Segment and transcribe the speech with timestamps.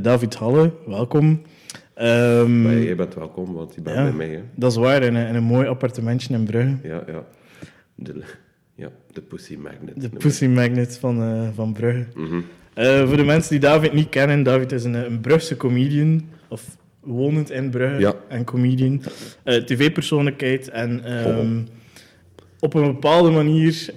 [0.00, 1.42] David Halle, welkom.
[2.02, 4.28] Um, maar jij bent welkom, want je bent ja, bij mij.
[4.28, 4.40] Hè.
[4.54, 6.76] Dat is waar, in een, in een mooi appartementje in Brugge.
[6.82, 7.24] Ja, ja.
[7.94, 8.22] De,
[8.74, 10.00] ja, de Pussy Magnet.
[10.00, 12.06] De Pussy Magnet van, uh, van Brugge.
[12.14, 12.44] Mm -hmm.
[12.74, 16.76] uh, voor de mensen die David niet kennen, David is een, een Brugse comedian, of
[17.00, 18.14] wonend in Brugge, ja.
[18.28, 19.02] en comedian.
[19.44, 21.66] Uh, TV-persoonlijkheid en um,
[22.60, 23.94] op een bepaalde manier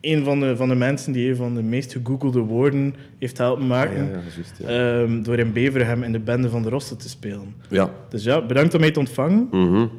[0.00, 3.66] een van de, van de mensen die een van de meest gegoogelde woorden heeft helpen
[3.66, 4.04] maken.
[4.04, 5.00] Ja, ja, juist, ja.
[5.00, 7.54] Um, door in Beverham in de bende van de Rossen te spelen.
[7.68, 7.90] Ja.
[8.08, 9.48] Dus ja, bedankt om mij te ontvangen.
[9.50, 9.90] Mm -hmm.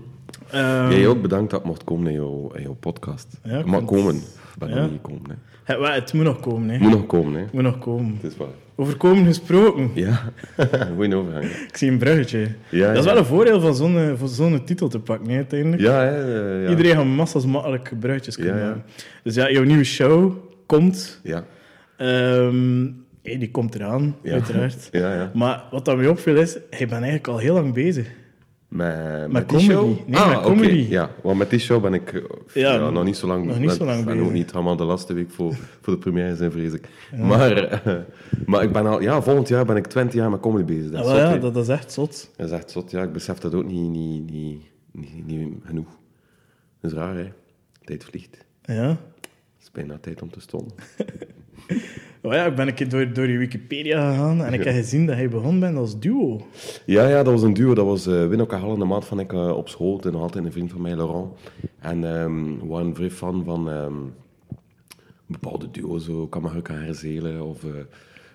[0.54, 3.40] um, Jij ook bedankt dat ik mocht komen in jouw, in jouw podcast.
[3.44, 4.22] Ja, vind- komen.
[4.58, 4.82] Ben Ja.
[4.82, 5.30] niet gekomen.
[5.30, 5.36] Hè.
[5.72, 6.78] Het, wel, het moet nog komen, hè.
[6.80, 7.46] Moet nog komen, hè.
[7.52, 8.18] Moet nog komen.
[8.22, 8.48] Het is waar.
[8.76, 9.92] Over komen gesproken.
[9.94, 10.22] Ja,
[10.96, 11.44] goeie overgang.
[11.44, 12.48] Ik zie een bruggetje.
[12.70, 15.82] Ja, dat is wel een voordeel van zo'n, eh, zo'n titel te pakken, hè, uiteindelijk.
[15.82, 16.70] Ja, hè, eh, ja.
[16.70, 18.84] Iedereen gaat massas makkelijk bruggetjes kunnen maken.
[19.24, 20.34] Dus ja, jouw nieuwe show
[20.66, 21.20] komt.
[21.24, 21.46] Ja,
[22.02, 22.88] Ehm,
[23.24, 24.88] hey, die komt eraan, uiteraard.
[25.02, 25.32] ja, ja.
[25.34, 28.08] Maar wat dat mij opviel is, je bent eigenlijk al heel lang bezig.
[28.72, 29.72] Met, Met die comedy.
[29.74, 30.08] show?
[30.08, 30.86] Nee, ah, met comedy.
[30.90, 32.22] Ja, want met die show ben ik eh,
[32.54, 34.22] Ja, ja, nog niet zo lang nog niet zo lang En bezig.
[34.24, 36.88] ook niet helemaal de laatste week voor, voor de première zijn, vrees ik.
[37.18, 37.96] Maar, eh,
[38.46, 39.02] maar ik ben al...
[39.02, 40.92] Ja, volgend jaar ben ik 20 jaar met comedy bezig.
[40.92, 42.30] Dat Ah, is, zot, ja, dat, is echt zot.
[42.38, 42.92] dat is echt zot.
[42.92, 45.88] Ja, ik besef dat ook niet, niet, niet, niet, niet genoeg.
[46.82, 47.32] Dat is raar, hè.
[47.84, 48.46] Tijd vliegt.
[48.64, 48.88] Ja.
[48.88, 48.98] Het
[49.62, 50.74] is bijna tijd om te stoppen.
[52.24, 55.06] Oh ja, ik ben een keer door, door je Wikipedia gegaan en ik heb gezien
[55.06, 56.42] dat je begonnen bent als duo.
[56.86, 57.74] Ja, ja, dat was een duo.
[57.74, 60.02] Dat was uh, Wino Hall, de maat van ik eh, op school.
[60.02, 61.34] En nog altijd een vriend van mij, Laurent.
[61.80, 63.94] En ehm, we waren vrij fan van ehm,
[65.26, 67.70] bepaalde duo's, zo Camargue Herzelen of eh,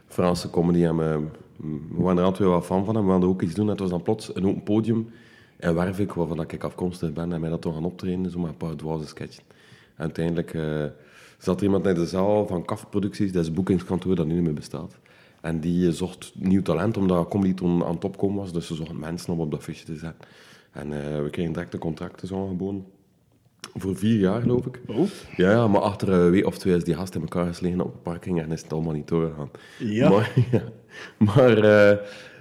[0.06, 0.84] Franse comedy.
[0.84, 1.20] En we,
[1.96, 3.64] we waren er altijd wel fan van en we wilden ook iets doen.
[3.64, 5.08] En het was dan plots een open podium
[5.58, 7.32] in Wervik, waarvan ik afkomstig ben.
[7.32, 9.42] En mij dat toch gaan optreden, zo met een paar dwaze sketchen.
[9.96, 10.84] En uiteindelijk eh,
[11.38, 14.34] zat er iemand in de zaal van KAF Producties, dat is een boekingskantoor dat nu
[14.34, 14.98] niet meer bestaat.
[15.40, 18.52] En die eh, zocht nieuw talent, omdat comedy toen aan het opkomen was.
[18.52, 20.28] Dus ze zochten mensen om op dat visje te zetten.
[20.72, 22.84] En eh, we kregen direct de contracten zo aangeboden.
[23.74, 24.80] Voor vier jaar, geloof ik.
[24.86, 25.08] Oh.
[25.36, 27.92] Ja, ja, maar achter een week of twee is die gast in elkaar geslegen op
[27.92, 29.50] de parking en is het allemaal niet doorgegaan.
[29.78, 30.08] Ja.
[30.08, 30.62] Maar, ja.
[31.18, 31.98] maar, eh,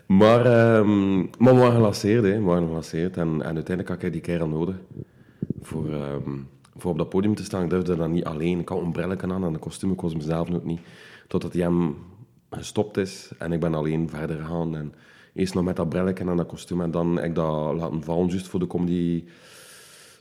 [0.08, 2.38] maar, ehm, maar we waren gelanceerd, hè.
[2.38, 3.18] We waren gelanceerd.
[3.18, 4.76] En, en uiteindelijk had ik die kerel nodig
[5.62, 6.32] voor, ehm,
[6.78, 7.64] voor op dat podium te staan.
[7.64, 8.60] Ik durfde dat niet alleen.
[8.60, 10.80] Ik had een brilletje aan en een kostuum, ik was mezelf ook niet.
[11.28, 11.96] Totdat hij hem
[12.50, 14.76] gestopt is en ik ben alleen verder gegaan.
[14.76, 14.94] En
[15.34, 18.28] eerst nog met dat brilletje en dat kostuum en dan heb ik dat laten vallen,
[18.28, 19.24] juist voor de comedy...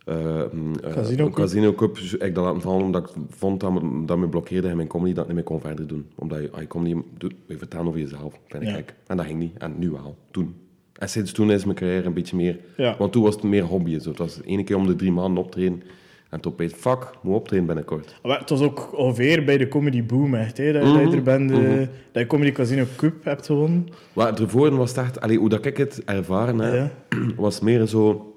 [0.04, 1.34] eh, mm, eh, Casino Cup.
[1.34, 4.76] Casino Cup ik dat laten vallen omdat ik vond dat me, dat me blokkeerde in
[4.76, 6.06] mijn comedy dat ik niet meer kon verder doen.
[6.14, 8.74] Omdat je, als je comedy doet, je vertellen over jezelf, vind ik Ja.
[8.74, 8.94] gek.
[9.06, 9.56] En dat ging niet.
[9.58, 10.16] En nu wel.
[10.30, 10.54] Toen.
[10.94, 12.60] En sinds toen is mijn carrière een beetje meer...
[12.76, 12.96] Ja.
[12.98, 13.98] Want toen was het meer hobby.
[13.98, 14.08] Zo.
[14.08, 15.82] Het was één keer om de drie maanden optreden.
[16.30, 18.20] En toen opeens, fuck, moet optreden binnenkort.
[18.22, 20.56] Maar het was ook ongeveer bij de comedy boom, echt.
[20.56, 20.72] Hè?
[20.72, 21.78] Dat, Mhm, dat je er bent, eh,
[22.12, 23.88] dat je Comedy Casino Cup hebt gewonnen.
[24.12, 25.20] Maar ervoor was het echt...
[25.20, 27.18] Allee, hoe dat ik het ervaren heb, Ja.
[27.36, 28.28] was meer zo...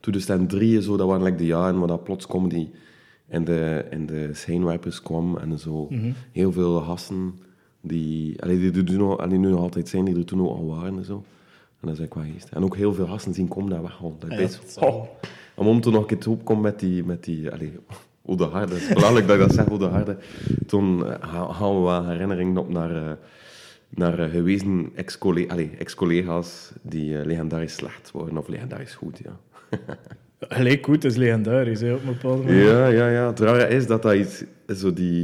[0.00, 2.68] Toen de stand drieën, zo, dat waren like de jaren waar dat plots comedy
[3.28, 5.36] in de, in de schijnwerpers kwam.
[5.36, 5.88] En zo
[6.32, 7.38] heel veel gasten
[7.80, 10.96] die, allee, die nog, allee, nu nog altijd zijn, die er toen ook al waren
[10.98, 11.14] en zo.
[11.80, 12.48] En dat is eigenlijk wel geest.
[12.48, 13.98] En ook heel veel gasten zien komen daar weg.
[14.18, 15.08] Dat ik Ja,
[15.54, 17.04] oh, om toen nog een keer te opkomen met die...
[17.04, 17.72] Met die allee,
[18.22, 20.16] hoe de harde, het is belangrijk dat ik dat zeg, hoe de harde.
[20.66, 23.12] Toen ha- gaan we wel herinneringen op naar, eh,
[23.88, 29.38] naar eh, gewezen ex-colle- allee, ex-collega's die eh, legendarisch slecht worden of legendarisch goed, ja.
[30.40, 32.64] Gelijk goed is legendarisch, hè, op een bepaalde manier.
[32.64, 33.26] Ja, ja, ja.
[33.26, 34.44] Het rare is dat dat iets...
[34.76, 35.22] Zo die,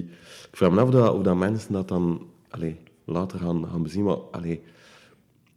[0.51, 3.83] ik vraag me af of dat, of dat mensen dat dan allee, later gaan, gaan
[3.83, 4.05] bezien.
[4.05, 4.63] Maar allee,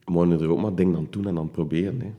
[0.06, 2.02] we moeten er ook maar dingen aan doen en aan proberen.
[2.02, 2.12] Hè.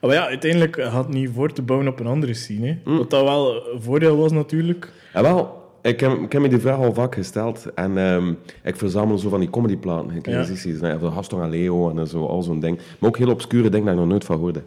[0.00, 2.66] Maar ja, uiteindelijk had het niet voor te bouwen op een andere scene.
[2.66, 2.90] Hè.
[2.90, 2.98] Mm.
[2.98, 4.92] Wat dat wel een voordeel was natuurlijk.
[5.12, 7.66] En wel, ik heb, ik heb me die vraag al vaak gesteld.
[7.74, 8.32] En ehm,
[8.62, 10.16] ik verzamel zo van die comedyplaten.
[10.16, 10.46] Ik Ja.
[10.80, 10.98] ja.
[11.00, 12.78] Of Gaston en Leo en zo, al zo'n ding.
[12.98, 14.62] Maar ook heel obscure dingen dat ik nog nooit van hoorde.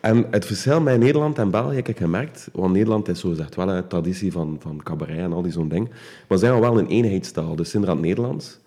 [0.00, 2.48] En het verschil met Nederland en België heb ik gemerkt.
[2.52, 5.68] Want Nederland is zo gezegd wel een traditie van, van cabaret en al die zo'n
[5.68, 5.90] ding.
[6.28, 7.56] Maar zijn wel een eenheidstaal.
[7.56, 8.58] Dus inderdaad Nederlands.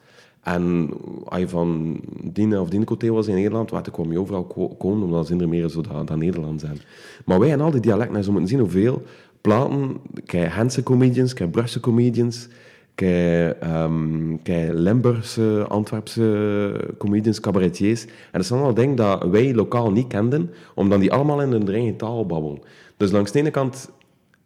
[0.41, 0.89] En
[1.25, 5.03] als je van die of die was in Nederland, waar kwam je overal ko- komen,
[5.03, 6.77] omdat ze er meer zo dat, dat Nederlands zijn.
[7.25, 9.01] Maar wij en al die dialecten, en zo moeten zien hoeveel
[9.41, 12.47] platen, kijk Hense comedians, kijk Brugse comedians,
[12.95, 18.05] kijk, ehm kijk Limburgse, Antwerpse comedians, cabaretiers.
[18.05, 21.67] En dat zijn allemaal dingen dat wij lokaal niet kenden, omdat die allemaal in hun
[21.69, 22.59] eigen taal babbelen.
[22.97, 23.89] Dus langs de ene kant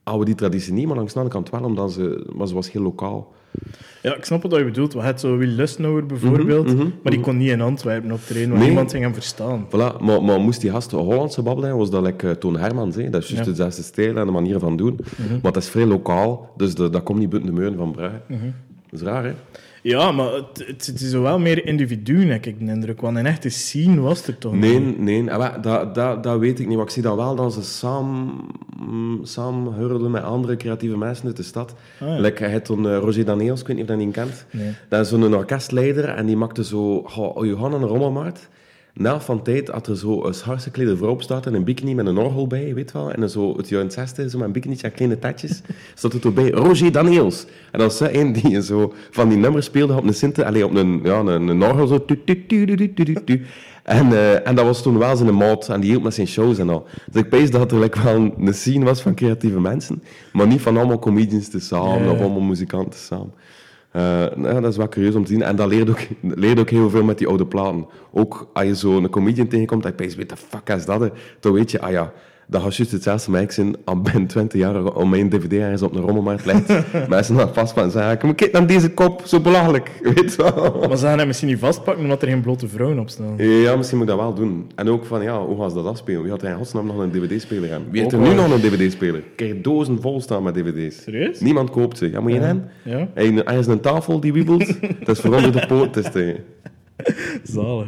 [0.03, 2.53] houden we die traditie niet, maar langs de andere kant wel, omdat ze, maar ze
[2.53, 3.33] was heel lokaal.
[4.01, 4.93] Ja, ik snap wat je bedoelt.
[4.93, 8.67] We hadden zo Will Lustnauer bijvoorbeeld, maar die kon niet in Antwerpen optreden, want Nee.
[8.67, 9.65] niemand ging hem verstaan.
[9.67, 12.95] Voilà, maar, maar moest die gast Hollandse babbelen, was dat like, eh, Toon Hermans.
[12.95, 13.09] Hè?
[13.09, 13.51] Dat is juist Ja.
[13.51, 14.99] dezelfde stijl en de manier van doen.
[15.41, 18.21] Maar dat is vrij lokaal, dus de- dat komt niet buiten de muren van Brugge.
[18.89, 19.33] Dat is raar, hè?
[19.83, 23.01] Ja, maar het, het, het is wel meer individuen, heb ik de indruk.
[23.01, 24.99] Want een echte scene was er toch Nee, niet?
[24.99, 26.75] nee, ah, dat, dat, dat weet ik niet.
[26.77, 28.33] Maar ik zie dat wel dat ze samen,
[28.87, 31.73] mm, samen hurlen met andere creatieve mensen uit de stad.
[31.99, 32.19] Ah, ja.
[32.19, 34.45] Like, hij had toen eh, Roger Daniels, ik weet niet of je dat niet kent.
[34.51, 34.71] Nee.
[34.89, 36.95] Dat is zo'n orkestleider en die maakte zo...
[37.17, 38.49] Oh, naar een rommelmarkt.
[38.95, 42.05] Na van tijd had er zo een geklede vrouw op staat en een bikini met
[42.05, 43.11] een orgel bij, weet wel.
[43.11, 45.61] En zo het jaren 60, zo met een bikini en kleine tatjes.
[46.01, 47.45] Er toen bij Roger Daniels.
[47.71, 50.75] En dat zo een die zo van die nummers speelde op een synth, allee, op
[50.75, 52.05] een, ja, een, een orgel zo.
[52.05, 53.45] Tu, tu, tu, tu, tu, tu, tu.
[53.83, 56.57] En, eh, en dat was toen wel zijn maat en die hield met zijn shows
[56.57, 56.87] en al.
[57.11, 60.03] Dus ik pees dat er like, wel een, een scene was van creatieve mensen,
[60.33, 62.11] maar niet van allemaal comedians te samen Ja, ja.
[62.11, 63.33] of allemaal muzikanten samen.
[63.93, 65.41] Eh, nou, dat is wel curieus om te zien.
[65.41, 67.87] En dat leert ook, leert ook heel veel met die oude platen.
[68.11, 71.11] Ook als je zo'n comedian tegenkomt, dat je weet de fuck is dat?
[71.39, 72.13] Dan weet je, ah ja,
[72.47, 73.75] dat gaat juist hetzelfde met ik zijn.
[73.85, 76.73] Al ben 20 jaar om mijn dvd ergens op een rommelmarkt ligt.
[77.09, 79.91] Mensen dan vast van zeggen, kijk naar deze kop, zo belachelijk.
[80.15, 80.85] Weet je wel?
[80.87, 83.33] Maar ze gaan hem misschien niet vastpakken omdat er geen blote vrouwen op staan.
[83.37, 84.71] Ja, misschien moet ik dat wel doen.
[84.75, 86.21] En ook van, ja, hoe gaan ze dat afspelen?
[86.21, 87.91] Wie had er in godsnaam nog een dvd-speler hebben?
[87.91, 89.23] Wie heeft er nu nog een dvd-speler?
[89.35, 91.03] Kijk, dozen vol staan met dvd's.
[91.03, 91.39] Serieus?
[91.39, 92.11] Niemand koopt ze.
[92.11, 92.43] Ja, moet je Ja.
[92.43, 92.69] hen?
[92.83, 94.65] Ja, En er is een tafel die wiebelt,
[95.05, 95.97] dat is voor onder de poot
[97.43, 97.87] zalig.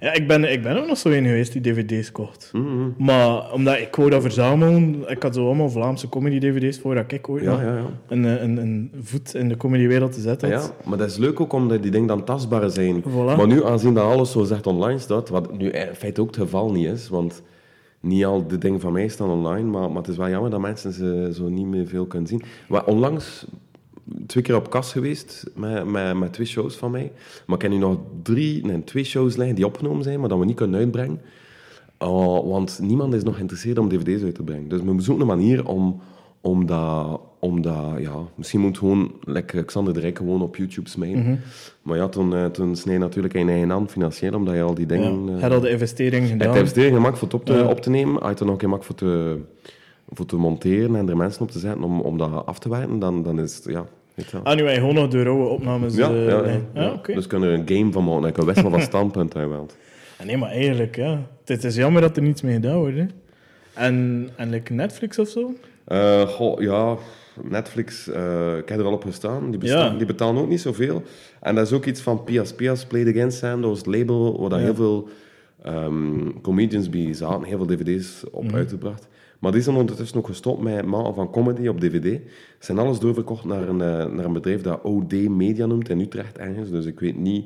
[0.00, 2.50] Ja, ik ben, ik ben ook nog zo een geweest die dvd's kocht.
[2.52, 2.88] Mhm.
[2.98, 7.28] Maar omdat ik wou dat verzamelen, ik had zo allemaal Vlaamse comedy-dvd's voor dat ik
[7.28, 7.84] ooit Ja, ja, ja.
[8.08, 11.40] Een, eh, een, een voet in de comedywereld te zetten Ja, maar dat is leuk
[11.40, 13.02] ook omdat die dingen dan tastbaar zijn.
[13.02, 13.36] Voilà.
[13.36, 16.36] Maar nu, aanzien dat alles zo zegt online staat, wat nu in feite ook het
[16.36, 17.42] geval niet is, want
[18.00, 20.60] niet al de dingen van mij staan online, maar, maar het is wel jammer dat
[20.60, 22.42] mensen ze zo niet meer veel kunnen zien.
[22.68, 23.46] Maar onlangs
[24.26, 27.12] twee keer op kas geweest met, met, met twee shows van mij.
[27.46, 30.38] Maar ik heb nu nog drie, nee, twee shows liggen die opgenomen zijn, maar dat
[30.38, 31.20] we niet kunnen uitbrengen.
[31.98, 34.68] Oh, want niemand is nog geïnteresseerd om dvd's uit te brengen.
[34.68, 36.00] Dus we zoeken een manier om,
[36.40, 37.20] om dat...
[37.38, 41.40] Om dat ja, misschien moet gewoon, lekker Xander de Rijk, gewoon op YouTube smijten.
[41.82, 44.74] Maar ja, toen, eh, toen snij je natuurlijk in eigen hand financieel, omdat je al
[44.74, 44.94] die Ja.
[44.94, 45.34] dingen...
[45.36, 46.40] eh, Had al de investering je gedaan.
[46.40, 47.66] hebt de investering gemaakt voor het op te, Ja.
[47.68, 48.20] op te nemen.
[48.22, 49.36] Als je er nog gemaakt voor te,
[50.08, 52.98] voor te monteren en er mensen op te zetten om, om dat af te werken,
[52.98, 53.64] dan, dan is het...
[53.64, 54.38] Ja, weet je.
[54.42, 55.94] Ah, nu je gewoon nog de rauwe opnames.
[55.96, 56.60] ja, eh, ja, ja, nee.
[56.74, 56.82] ja.
[56.82, 57.14] Ja, oké.
[57.14, 58.28] Dus kunnen er een game van maken.
[58.28, 59.66] Ik wist wel van standpunt hij wel.
[60.20, 61.26] Ah, nee, maar eigenlijk, ja.
[61.44, 62.96] Het is jammer dat er niets mee gedaan wordt.
[62.96, 63.04] Hè.
[63.74, 65.54] En, en like Netflix of zo?
[65.84, 66.96] Eh, goh, ja,
[67.42, 69.50] Netflix, eh, ik heb er al op gestaan.
[69.50, 69.96] Die, bestaan, Ja.
[69.98, 71.02] die betalen ook niet zoveel.
[71.40, 73.60] En dat is ook iets van Pias Pias, Play It Again Sam.
[73.60, 74.64] Dat was het label waar Ja.
[74.64, 75.08] heel veel
[75.62, 78.54] ehm, comedians bij zaten, heel veel dvd's op Mhm.
[78.54, 79.08] uitgebracht.
[79.38, 82.02] Maar die zijn ondertussen ook gestopt met het maken van comedy op dvd.
[82.02, 82.20] Ze
[82.58, 86.38] zijn alles doorverkocht naar een, eh, naar een bedrijf dat OD Media noemt in Utrecht
[86.38, 86.70] ergens.
[86.70, 87.44] Dus ik weet niet...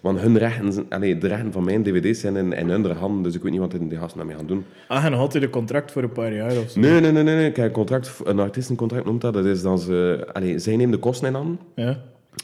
[0.00, 3.34] Want hun rechten, allee, de rechten van mijn dvd's zijn in, in hun handen, dus
[3.34, 4.64] ik weet niet wat die gasten daarmee gaan doen.
[4.88, 6.80] Ah, en nog altijd een contract voor een paar jaar of zo.
[6.80, 7.36] Nee, nee, nee, nee.
[7.36, 7.52] nee.
[7.52, 9.32] Kijk, contract, een artiestencontract noemt dat.
[9.32, 10.26] Dat is dan ze...
[10.32, 12.00] Allee, zij nemen de kosten in aan Ja.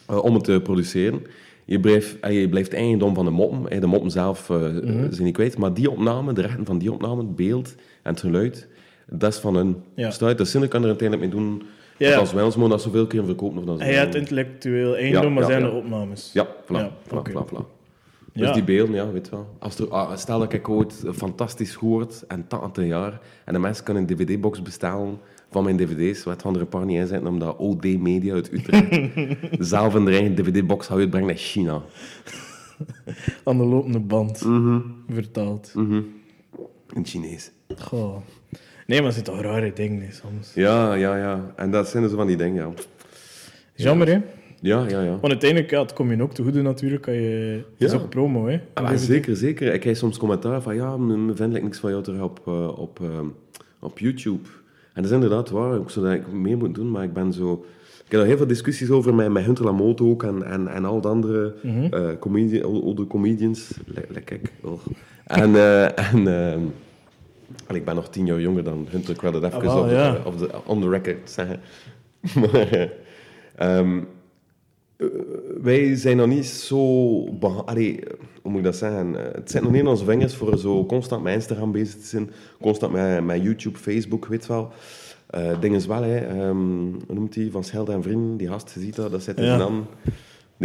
[0.07, 1.23] eh, om het te produceren.
[1.65, 3.81] Je blijft, eh, je blijft eigendom van de moppen.
[3.81, 5.13] De moppen zelf eh, Mhm.
[5.13, 5.59] zijn niet kwijt.
[5.59, 8.69] Maar die opname, de rechten van die opname, het beeld en het geluid,
[9.07, 9.77] dat is van hun.
[9.95, 10.11] Ja.
[10.11, 11.63] Staat, de zinnen kan er uiteindelijk mee doen.
[11.99, 15.23] Ja, als wel eens, maar dat zoveel keer verkopen of dat Hij had intellectueel eigendom,
[15.23, 16.31] Ja, maar ja, zijn er opnames.
[16.33, 17.31] Ja, voilà, Ja, voilà, oké.
[17.31, 17.67] voilà, voilà.
[18.33, 19.47] Dus die beelden, ja, weet je wel.
[19.59, 23.85] Als er, ah, stel dat ik ooit fantastisch hoort en 80 jaar en de mensen
[23.85, 25.19] kunnen een dvd-box bestellen
[25.55, 28.53] van mijn dvd's, wat van er een paar niet in zitten, omdat OD Media uit
[28.53, 29.11] Utrecht
[29.73, 31.83] zelf een eigen dvd-box gaat uitbrengen naar China.
[33.45, 34.45] Aan de lopende band.
[34.45, 34.79] Mhm.
[35.09, 35.73] Vertaald.
[36.95, 37.51] In Chinees.
[37.79, 38.17] Goh.
[38.87, 40.55] Nee, maar het zijn toch rare dingen soms.
[40.55, 41.53] Ja, ja, ja.
[41.57, 42.73] En dat zijn zo van die dingen, ja.
[43.75, 44.19] Jammer, hè?
[44.61, 45.11] Ja, ja, ja.
[45.11, 47.03] Want uiteindelijk, ja, het kom je ook te goede natuurlijk.
[47.03, 47.63] Kan je...
[47.79, 47.99] Het is Ja.
[47.99, 48.61] ook promo, hè?
[48.75, 49.73] Ah, zeker, zeker.
[49.75, 52.79] Ik krijg soms commentaar van, ja, me vind ik niks van jou terug op, eh,
[52.79, 53.21] op, eh,
[53.81, 54.49] op YouTube.
[54.95, 57.33] En dat is inderdaad waar, ook zo dat ik meer moet doen, maar ik ben
[57.33, 57.65] zo...
[58.05, 61.01] Ik heb heel veel discussies over met, met Hunter Lamotte ook en, en, en al
[61.01, 61.55] de andere
[61.91, 63.71] eh, comedi oude comedians.
[63.87, 64.53] Le- Lekker, ik.
[64.63, 64.81] oh.
[65.25, 69.43] En, eh, en eh, ik ben nog tien jaar jonger dan Hunter, ik wil dat
[69.45, 71.61] even Ah, op, op de, on the record zeggen.
[72.41, 72.91] maar,
[73.57, 73.81] eh,
[74.97, 75.07] eh,
[75.63, 77.25] wij zijn nog niet zo...
[77.65, 78.01] Allee,
[78.43, 79.17] hoe moet ik dat zeggen?
[79.27, 82.07] Eh, Het zit nog niet in onze vingers voor zo constant met Instagram bezig te
[82.07, 82.31] zijn.
[82.61, 84.71] Constant met, met YouTube, Facebook, weet wel.
[85.27, 86.57] Eh ding is wel, hè, ehm,
[87.07, 87.51] hoe noemt die?
[87.51, 89.61] Van Schelde en Vrienden, die gast, je ziet dat, dat zit er Ja.
[89.61, 89.87] aan.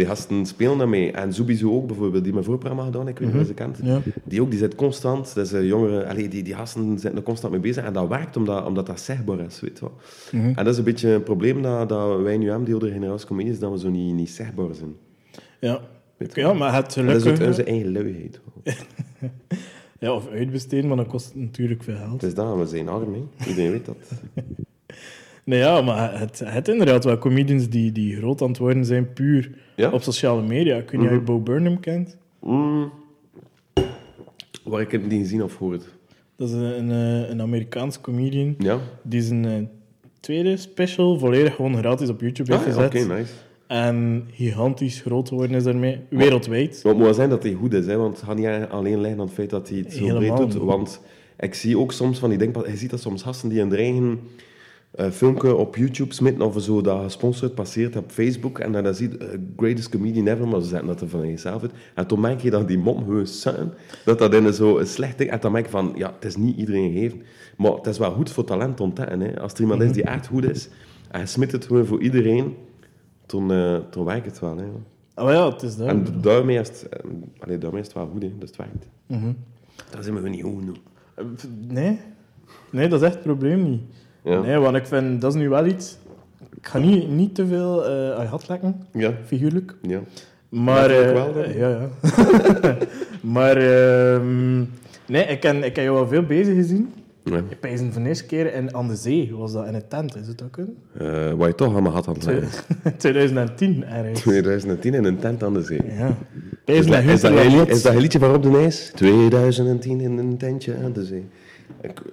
[0.00, 1.12] Die gasten spelen daarmee.
[1.12, 3.78] En Zubizo ook bijvoorbeeld, die mijn voorprogramma gedaan, ik weet niet of je ze kent.
[3.82, 4.00] Ja.
[4.24, 7.22] Die ook, die zit constant, dat is een jongere, allee, die, die gasten zitten er
[7.22, 7.84] constant mee bezig.
[7.84, 9.94] En dat werkt omdat, omdat dat zichtbaar is, weet je wel.
[10.40, 13.26] En dat is een beetje een probleem dat, dat wij nu hebben, die oude generatie
[13.26, 14.94] comedies, dat we zo niet, niet zichtbaar zijn.
[15.58, 15.80] Ja.
[16.32, 18.40] Ja, maar het En dat is ook onze eigen luiheid.
[19.98, 22.12] Ja, of uitbesteden, maar dat kost natuurlijk veel geld.
[22.12, 23.46] Het is dat, we zijn arm, hè.
[23.48, 23.96] Iedereen weet dat.
[25.44, 29.12] Nee, ja, maar het, het inderdaad wel comedians die, die groot aan het worden zijn,
[29.12, 29.50] puur
[29.80, 29.90] Ja?
[29.90, 30.76] op sociale media.
[30.76, 32.16] Ik weet niet of je Bo Burnham kent.
[32.40, 32.92] Mm.
[34.64, 35.84] Waar ik het niet gezien of gehoord.
[36.36, 38.78] Dat is een, een, eh, een Amerikaans comedian Ja?
[39.02, 39.52] die zijn eh,
[40.20, 42.94] tweede special volledig gewoon gratis op YouTube heeft Ah, gezet.
[43.04, 43.32] Oké, nice.
[43.66, 46.70] En gigantisch groot geworden is daarmee, wereldwijd.
[46.70, 49.00] Maar het moet wel zijn dat hij goed is, hè, want het gaat niet alleen
[49.00, 50.54] liggen aan het feit dat hij het zo Helemaal breed doet.
[50.54, 50.62] niet.
[50.62, 51.00] Want
[51.38, 54.20] ik zie ook soms van die denkpaden, je ziet dat soms gasten die een eigen
[54.90, 58.94] eh, filmpje op YouTube smitten of zo dat gesponsord passeert op Facebook en dan, dan
[58.94, 61.72] zie je eh, greatest comedian ever, maar ze zetten dat er van jezelf uit.
[61.94, 63.72] En toen merk je dat die mom gewoon zijn,
[64.04, 66.56] dat dat in zo'n slecht ding, en dan merk je van, ja, het is niet
[66.56, 67.22] iedereen gegeven,
[67.56, 69.20] maar het is wel goed voor talent te ontdekken.
[69.20, 69.40] Hè.
[69.40, 70.68] Als er iemand is die echt goed is,
[71.10, 72.54] en je smit het gewoon voor iedereen,
[73.26, 74.56] dan, eh dan werkt het wel.
[74.56, 74.64] Hè.
[75.14, 75.86] Ah, maar ja, het is dat.
[75.88, 78.32] En daarmee is het, eh, allee, daarmee is het wel goed, hè.
[78.38, 78.86] dus het werkt.
[79.06, 79.32] Mhm.
[79.90, 80.76] Dat zijn we niet goed genoeg.
[81.14, 81.24] Eh,
[81.68, 81.98] Nee.
[82.70, 83.80] Nee, dat is echt het probleem niet.
[84.24, 84.40] Ja.
[84.40, 85.98] Nee, want ik vind, dat is nu wel iets...
[86.56, 89.74] Ik ga niet, niet te veel eh aan je lekken, Ja, figuurlijk.
[89.82, 90.00] ja.
[90.48, 90.90] Maar...
[90.90, 91.42] Eh, wel, dan?
[91.42, 91.88] eh, ja, ja.
[93.22, 93.56] maar...
[93.56, 94.58] ehm,
[95.06, 96.92] nee, ik heb, ik heb jou wel veel bezig gezien.
[97.24, 97.36] ja.
[97.48, 99.34] Ik ben van de eerste keer in, aan de zee.
[99.36, 100.76] Was dat in een tent, is het dat kunnen?
[100.98, 102.64] Eh, wat je toch allemaal had aan het leggen.
[102.98, 104.20] 2010 ergens.
[104.20, 105.80] 2010 in een tent aan de zee.
[105.98, 106.16] Ja.
[106.64, 108.92] Is dat, is, dat, is dat liedje van Rob de Nijs?
[108.94, 111.24] 2010 in een tentje aan de zee.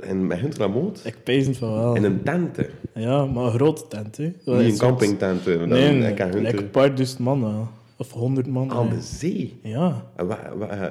[0.01, 1.01] En met Lamoot?
[1.03, 1.95] Ik pees het van wel.
[1.95, 2.65] In een tent, hè.
[2.93, 4.33] Ja, maar een grote tent, hè.
[4.43, 5.45] Dat Niet een campingtent.
[5.45, 5.67] hè.
[5.67, 7.67] Nee, nee, ik like een paar duizend man wel.
[7.97, 8.71] Of honderd man.
[8.71, 8.93] aan ja.
[8.93, 9.59] de zee.
[9.63, 10.29] Ja, En
[10.69, 10.89] eh,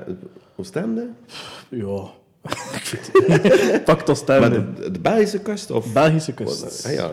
[1.71, 2.05] ja.
[2.77, 3.85] Ik weet het.
[3.85, 5.71] Pak tot Maar de, de Belgische kust?
[5.71, 5.93] Of?
[5.93, 6.87] Belgische kust.
[6.87, 7.11] Ah, ja.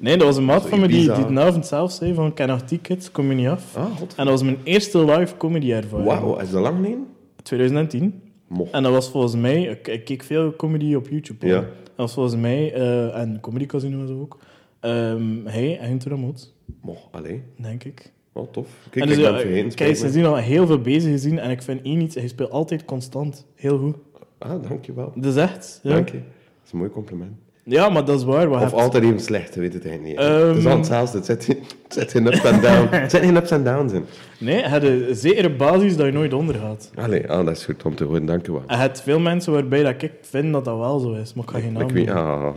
[0.00, 2.48] Nee, dat was een maat van me die, die de avond zelf zei van, ken
[2.48, 3.76] nog tickets, kom je niet af.
[3.76, 3.84] Ah.
[3.84, 6.08] En dat was mijn eerste live comedy ervaring.
[6.08, 6.96] Wauw, is dat lang nee?
[7.42, 8.20] 2010.
[8.48, 8.72] Mocht.
[8.72, 11.46] En dat was volgens mij, ik, ik keek veel comedy op YouTube.
[11.46, 11.60] Ja.
[11.60, 14.38] Dat was volgens mij, eh, en Comedy Casino en zo ook,
[14.80, 17.42] ehm, hij en Hunter Ramot, Mocht, allee.
[17.56, 18.12] denk ik.
[18.32, 18.68] Oh, tof.
[18.90, 19.74] Kijk, en dus, ik ben vergeten.
[19.74, 19.96] kijk, me.
[19.96, 23.46] sindsdien al heel veel bezig gezien en ik vind één iets, hij speelt altijd constant.
[23.54, 23.96] Heel goed.
[24.38, 25.12] Ah, dankjewel.
[25.14, 25.80] Dat is echt.
[25.82, 26.18] Ja, Dank je.
[26.18, 26.24] Dat
[26.64, 27.32] is een mooi compliment.
[27.68, 28.48] Ja maar dat is waar.
[28.48, 30.26] Wat Of altijd even slecht, weet het eigenlijk niet.
[30.28, 30.48] Ehm.
[30.48, 31.16] Het is hetzelfde.
[31.16, 32.90] Het zit, geen- het zit geen ups en downs.
[32.90, 34.04] Het zit geen ups en downs in.
[34.38, 36.90] Nee, had een zekere basis dat je nooit ondergaat.
[36.94, 38.26] Allee, ah, dat is goed om te horen.
[38.26, 38.62] Dank je wel.
[38.66, 41.58] En veel mensen waarbij dat ik vind dat dat wel zo is, maar ik ga
[41.60, 42.24] geen naam Ik weet, noemen.
[42.24, 42.54] ah.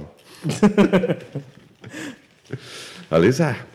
[3.09, 3.65] Allee, zeg.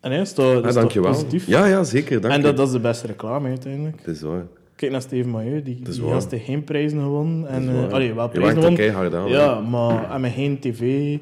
[0.00, 1.02] En nee, is dat Ah, is wel.
[1.02, 1.46] positief.
[1.46, 2.20] Ja, ja, zeker.
[2.20, 3.96] Dank en dat is de beste reclame uiteindelijk.
[4.02, 4.46] Het is waar.
[4.78, 7.48] Kijk naar Steven Mailleu, die, die gast heeft geen prijzen gewonnen.
[7.48, 7.92] En, waar.
[7.92, 8.78] allee, wel prijzen gewonnen.
[8.78, 9.28] keihard aan.
[9.28, 11.16] Ja, maar en met geen tv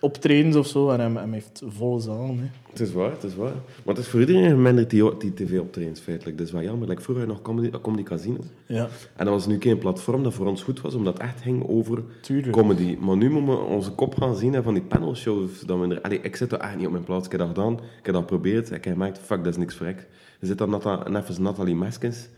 [0.00, 0.90] optredens of zo.
[0.90, 2.26] En hij, hij heeft volle zaal.
[2.26, 2.48] Hè.
[2.70, 3.52] Het is waar, het is waar.
[3.84, 6.38] Maar het is voor iedereen geminderd die, die tv-optredens feitelijk.
[6.38, 6.88] Dat is wel jammer.
[6.88, 8.38] Like, vroeger nog comedy, comedy Casino.
[8.66, 11.12] Ja, En dat was nu een keer een platform dat voor ons goed was, omdat
[11.12, 12.52] het echt ging over tuurlijk.
[12.52, 12.96] comedy.
[13.00, 15.60] Maar nu moeten we onze kop gaan zien hè, van die panelshows.
[15.60, 17.24] Dat we er, allee, ik zit er echt niet op mijn plaats.
[17.24, 18.70] Ik heb dat gedaan, ik heb dat geprobeerd.
[18.70, 20.06] Ik heb gemerkt, fuck, dat is niks voor ik.
[20.40, 22.28] Er zit dan Nata, even Nathalie Meskens.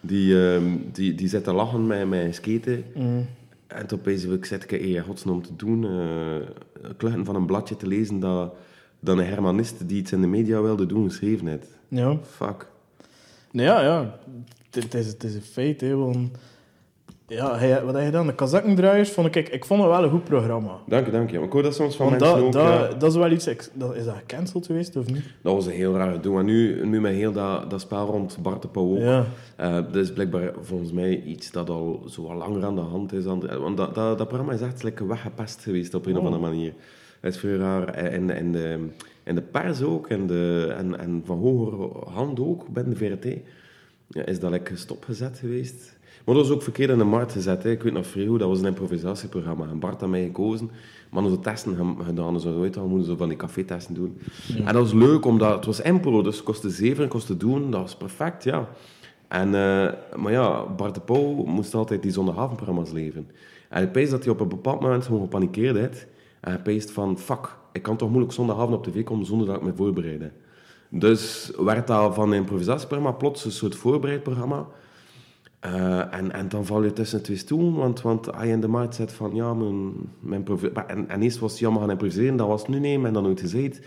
[0.00, 2.84] Die, ehm, die, die zit te lachen met mijn skaten.
[2.94, 3.26] Mm.
[3.66, 5.84] En toen opeens ik zit ik in godsnaam te doen.
[5.84, 6.64] eh
[6.96, 8.54] kluchten van een bladje te lezen dat,
[9.00, 11.68] dat een Hermanist die iets in de media wilde doen, geschreven heeft.
[11.88, 12.18] Ja.
[12.22, 12.66] Fuck.
[13.50, 14.18] Nou ja, ja.
[14.70, 15.94] Het, het is, het is een feit, hè.
[15.94, 16.30] Want,
[17.28, 18.26] ja, hij, wat heb je gedaan?
[18.26, 19.48] De Kazakkendraaiers vond ik...
[19.48, 20.78] Ik vond het wel een goed programma.
[20.86, 21.36] Dank je, dank je.
[21.36, 22.52] Maar ik hoor dat soms van Want mensen dat, ook.
[22.52, 22.98] dat, ja.
[22.98, 23.70] dat is wel iets...
[23.72, 25.24] Dat, is dat gecanceld geweest, of niet?
[25.42, 26.38] Dat was een heel raar doen.
[26.38, 28.96] En nu, nu met heel dat, dat spel rond Bart de Pauw.
[28.98, 29.24] Ja.
[29.56, 33.12] Eh, dat is blijkbaar volgens mij iets dat al zo al langer aan de hand
[33.12, 33.24] is.
[33.24, 33.42] Want
[33.76, 36.24] dat, dat, dat programma is echt lekker weggepest geweest op een of Oh.
[36.24, 36.72] andere manier.
[37.20, 37.88] Het is veel raar.
[37.88, 38.88] En, en, de,
[39.22, 43.26] en de pers ook, en, de, en, en van hoger hand ook, bij de VRT,
[44.08, 45.96] ja, is dat lekker stopgezet geweest.
[46.24, 47.62] Maar dat was ook verkeerd in de markt gezet.
[47.62, 47.70] Hè.
[47.70, 49.68] Ik weet nog goed, dat was een improvisatieprogramma.
[49.68, 50.70] En Bart had mij gekozen.
[51.10, 52.34] Maar onze testen gedaan.
[52.34, 54.18] Dus we weten, we moeten zo van die café-testen doen.
[54.56, 57.70] En dat was leuk, omdat het was impro, dus het kostte zeven, kostte doen.
[57.70, 58.68] Dat was perfect, ja.
[59.28, 63.30] En, eh, maar ja, Bart de Pauw moest altijd die zondagavondprogramma's leveren.
[63.68, 66.06] En ik pees dat hij op een bepaald moment gewoon gepanikeerd heeft.
[66.40, 69.56] En hij peest van, fuck, ik kan toch moeilijk zondagavond op tv komen zonder dat
[69.56, 70.32] ik me voorbereid.
[70.98, 74.66] Dus werd dat van een improvisatieprogramma plots een soort voorbereid programma.
[75.60, 78.68] Eh, en, en dan val je tussen twee stoelen, want, want als je in de
[78.68, 80.44] markt zet van ja, mijn, mijn
[80.86, 83.40] en, en eerst was het jammer gaan improviseren, dat was nu niet, en dan nooit
[83.40, 83.80] gezegd.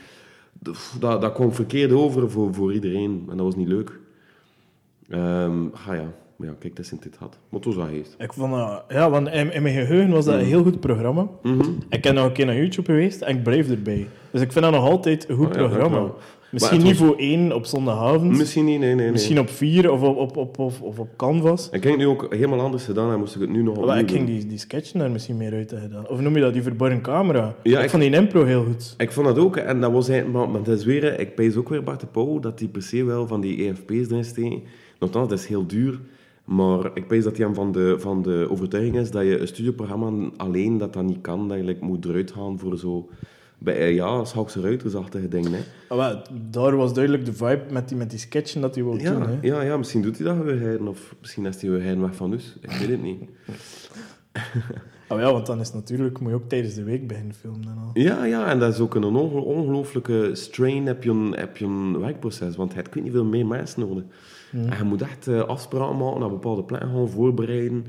[0.99, 3.99] Dat, dat kwam verkeerd over voor, voor iedereen en dat was niet leuk.
[5.09, 7.37] Ehm ah ja, maar ja, kijk, dat is in dit had.
[7.49, 8.15] Maar het was heeft.
[8.17, 8.53] Ik vond.
[8.87, 11.27] Ja, want in, in mijn geheugen was dat een heel goed programma.
[11.43, 11.69] Mhm.
[11.89, 14.07] Ik ben nog een keer naar YouTube geweest en ik blijf erbij.
[14.31, 16.11] Dus ik vind dat nog altijd een goed Oh ja, programma.
[16.51, 18.37] Misschien niveau 1 op zondagavond.
[18.37, 19.11] Misschien niet, nee, nee, nee.
[19.11, 21.65] Misschien op 4 of op, op, of op Canvas.
[21.71, 23.95] Ik heb het nu ook helemaal anders gedaan en moest ik het nu nog opnieuw
[23.95, 26.07] ik ging die, die sketchen daar misschien meer uit gedaan.
[26.09, 27.55] Of noem je dat, die verborgen camera?
[27.63, 28.93] Ja, ik, ik- vond die impro heel goed.
[28.97, 31.55] Ik vond dat ook, en dat was eigenlijk, maar, maar dat is weer, ik pees
[31.55, 34.61] ook weer Bart de Pauw, dat hij per se wel van die EFP's erin steken.
[34.99, 35.99] Nogthans, dat is heel duur,
[36.45, 39.47] maar ik pees dat hij hem van de, van de overtuiging is dat je een
[39.47, 43.09] studioprogramma alleen, dat dat niet kan, dat je like, moet eruit gaan voor zo,
[43.59, 45.51] bij, eh, ja, Schalkse Ruitersachtige dingen.
[45.53, 45.59] Hè.
[45.87, 48.93] Ah, wel, daar was duidelijk de vibe met die, met die sketchen dat hij wil
[48.93, 49.01] doen.
[49.01, 49.37] Ja, Hè.
[49.41, 52.57] ja, ja, misschien doet hij dat weer of misschien is hij weer weg van ons.
[52.61, 53.21] Ik weet het niet.
[55.07, 57.61] Ah, ja, want dan is het natuurlijk, moet je ook tijdens de week beginnen filmen
[57.67, 57.89] en al.
[57.93, 61.65] Ja, ja, en dat is ook een onge- ongelooflijke strain heb je een, heb je
[61.65, 64.03] een werkproces, want ik weet niet veel meer mensen nodig.
[64.51, 67.85] En je moet echt eh, afspraken maken, naar bepaalde plekken gaan voorbereiden,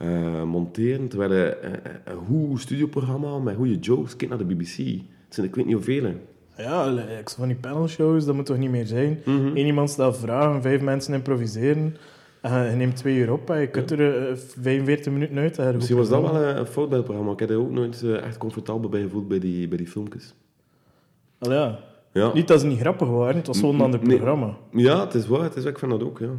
[0.00, 1.70] eh, monteren, terwijl eh,
[2.04, 4.76] een goed studioprogramma met goede jokes, kijk naar de BBC.
[4.76, 6.12] Het zijn ik weet niet hoeveel.
[6.56, 9.20] Ja, van die panelshows, dat moet toch niet meer zijn?
[9.24, 9.46] Mhm.
[9.46, 11.96] Eén iemand stelt vragen, vijf mensen improviseren.
[12.40, 15.74] En je neemt twee uur op en je kunt er eh, 45 minuten uit.
[15.74, 17.32] Misschien was dat wel een fout bij het programma.
[17.32, 20.34] Ik heb er ook nooit eh, echt comfortabel bij gevoeld bij die, bij die filmpjes.
[21.38, 21.78] Al ja.
[22.12, 22.32] Ja.
[22.32, 24.56] Niet dat ze niet grappig waren, het was gewoon een ander programma.
[24.72, 25.42] Ja, het is waar.
[25.42, 26.30] Het is, ik vind dat ook, ja.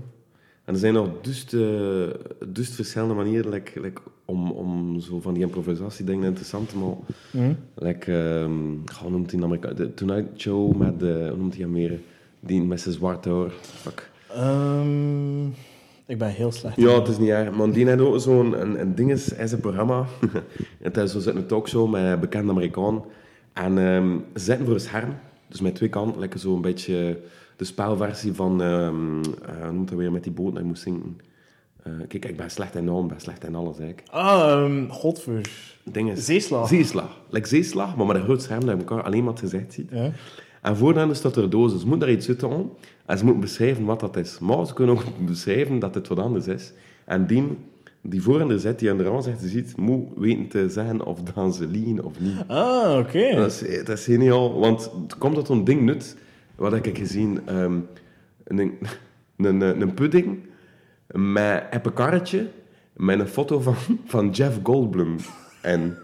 [0.71, 1.61] En er zijn nog dust, eh,
[2.47, 7.57] dust verschillende manieren like, like, om, om zo van die improvisatiedingen interessant te maken.
[7.75, 8.11] Like,
[9.01, 9.73] hoe noemt hij Amerika?
[9.73, 11.99] De Tonight Show met, de, hoe noemt hij meer?
[12.39, 13.49] Die met zijn zwart haar.
[13.61, 14.09] Fuck.
[14.33, 15.45] Ehm,
[16.05, 16.75] ik ben heel slecht.
[16.75, 17.55] Ja, het is niet erg.
[17.55, 20.05] Maar die heeft ook zo'n een, een ding is, is een programma.
[20.81, 23.03] het is zo zit een talkshow met bekende Amerikaan.
[23.53, 25.13] En ehm, ze zitten voor een scherm.
[25.47, 26.19] Dus met twee kanten.
[26.19, 27.17] Lekker zo'n beetje
[27.61, 28.61] de spelversie van...
[28.61, 31.19] ehm eh, hoe noemt dat weer met die boot dat je moest zinken.
[31.83, 34.07] Eh, kijk, ik ben slecht in naam, ik ben slecht in alles eigenlijk.
[34.11, 35.49] Ah, um, godver.
[35.83, 36.25] Ding is...
[36.25, 36.67] Zeeslag.
[36.67, 37.21] Zeeslag.
[37.29, 39.89] Like zeeslag, maar met een groot scherm dat je elkaar alleen maar het gezicht ziet.
[39.91, 40.11] Ja.
[40.61, 41.71] En vooraan staat er doos.
[41.71, 42.69] Ze moeten daar iets uit halen.
[43.05, 44.39] En ze moeten beschrijven wat dat is.
[44.39, 46.73] Maar ze kunnen ook beschrijven dat het wat anders is.
[47.05, 47.47] En die,
[48.01, 51.21] die voor de zit, die aan de rand zegt, ziet, moet weten te zeggen of
[51.21, 52.43] dan ze liegen of niet.
[52.47, 53.35] Ah, oké.
[53.35, 56.15] Dat is, dat is geniaal, want het komt tot een ding nut.
[56.61, 57.39] Wat heb ik gezien?
[57.45, 57.73] Ehm,
[58.43, 58.59] een,
[59.37, 60.39] een, een, een pudding
[61.07, 62.47] met heb een karretje
[62.95, 63.75] met een foto van,
[64.13, 65.15] van Jeff Goldblum.
[65.61, 65.97] En,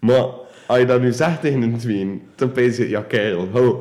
[0.00, 0.26] maar
[0.66, 3.80] als je dat nu zegt tegen een tweeën, dan pees je, ja kerel, ho.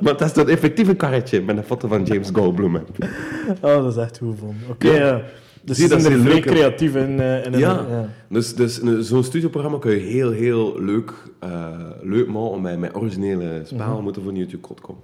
[0.00, 2.74] Maar dat is dat effectieve karretje met een foto van James Goldblum.
[3.60, 4.68] Oh, dat is echt goed gevonden.
[4.70, 5.06] Oké, Ja.
[5.06, 5.22] ja.
[5.62, 7.20] Dus Zie dat is er vrij creatief in.
[7.20, 8.08] eh, in Ja, ja.
[8.28, 11.68] dus, dus een- zo'n studioprogramma kun je heel, heel leuk, eh
[12.02, 15.02] leuk maken met, met originele spel moeten voor YouTube komen.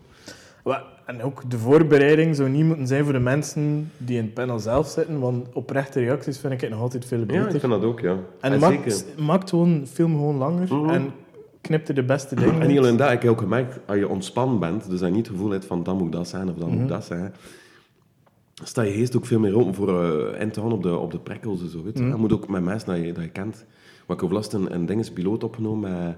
[1.07, 4.59] En ook de voorbereiding zou niet moeten zijn voor de mensen die in het panel
[4.59, 7.55] zelf zitten, want oprechte reacties vind ik het nog altijd veel Ja, beter.
[7.55, 8.16] ik vind dat ook, ja.
[8.40, 9.23] en En maakt, zeker.
[9.25, 10.90] maakt gewoon film gewoon langer Mhm.
[10.90, 11.11] en
[11.61, 14.09] knipt er de beste dingen En niet alleen dat, ik heb ook gemerkt, als je
[14.09, 16.55] ontspannen bent, dus dat je niet het gevoel hebt van dan moet dat zijn of
[16.57, 16.88] dan moet Mhm.
[16.88, 17.35] dat zijn,
[18.64, 20.05] sta je geest ook veel meer open voor
[20.38, 21.83] in te gaan op de, op de prikkels en zo.
[21.83, 21.99] Weet.
[21.99, 22.09] Mhm.
[22.09, 23.64] Je moet ook met mensen dat je, dat je kent.
[24.11, 26.16] Maar ik heb last een, een piloot opgenomen met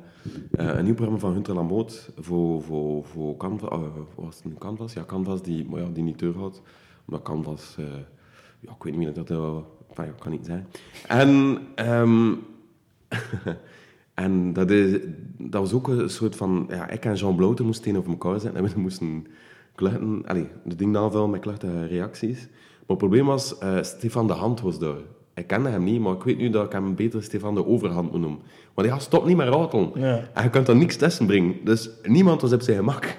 [0.51, 3.71] eh, een nieuw programma van Hunter Lamoot voor, voor, voor Canvas.
[3.71, 3.79] eh,
[4.15, 4.93] was het een Canvas?
[4.93, 6.63] Ja, Canvas die, maar ja, die niet doorhoudt.
[7.07, 7.85] Omdat Canvas, eh,
[8.61, 9.57] ja, ik weet niet meer dat dat, uh,
[9.89, 10.67] enfin, kan niet zijn.
[11.09, 12.35] En, ehm,
[14.25, 15.01] en dat, is,
[15.39, 18.65] dat was ook een soort van, ja, ik en Jean Blouten moesten tegenover elkaar zitten
[18.65, 19.27] en we moesten
[19.75, 22.39] kluchten, allee, de ding aanvullen met kluchten en reacties.
[22.49, 25.01] Maar het probleem was, Stefan de Hand was daar.
[25.35, 28.13] Ik kende hem niet, maar ik weet nu dat ik hem beter Stefan de Overhand
[28.13, 28.39] moet noemen.
[28.75, 29.91] Maar die gast stopt niet meer ratelen.
[29.95, 30.29] Ja.
[30.35, 31.55] En je kunt er niks tussen brengen.
[31.65, 33.17] Dus niemand was op zijn gemak.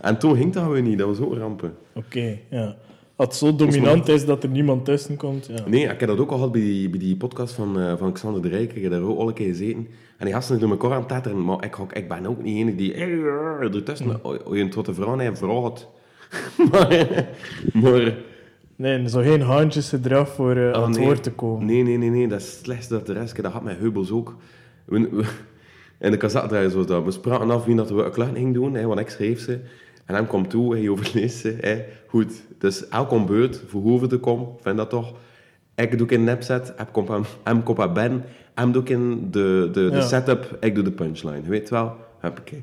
[0.00, 1.74] En toen ging dat weer niet, dat was ook rampen.
[1.94, 2.76] Oké, ja.
[3.16, 5.68] Als het zo dominant is dat er niemand tussen komt, ja.
[5.68, 8.12] Nee, ik heb dat ook al gehad bij die, bij die podcast van, eh, van
[8.12, 8.72] Xander de Rijk.
[8.72, 9.88] Ik heb daar ook al een keer gezeten.
[10.16, 11.44] En die gasten door elkaar aan het tetteren.
[11.44, 14.24] Maar ik, ik ben ook niet ene die eh, ertussen...
[14.24, 15.88] Oh, je tot de vrouw en vraagt.
[16.70, 17.28] maar...
[17.82, 18.14] maar
[18.80, 21.06] Nee, zo geen handjesgedrag voor eh, aan het nee.
[21.06, 21.66] woord te komen.
[21.66, 23.42] Nee, nee, nee, nee, dat is het slechtste dat de rest.
[23.42, 24.36] Dat had met Heubels ook.
[24.84, 25.24] We, we,
[25.98, 27.04] in de cassette zoals dat.
[27.04, 29.60] We spraken af wie dat we een klucht ging doen, hè, want ik schreef ze.
[30.04, 31.56] En hem komt toe, hij overleest ze.
[31.60, 31.84] Hè.
[32.06, 35.14] Goed, dus elk om beurt, voor hoeven te komen, vind dat toch.
[35.74, 39.30] Ik doe in nepset, hem komt aan, hem komt aan Ben, hem doe ik in
[39.30, 40.00] de, de, de Ja.
[40.00, 41.42] setup, ik doe de punchline.
[41.42, 42.62] Je weet wel, huppakee.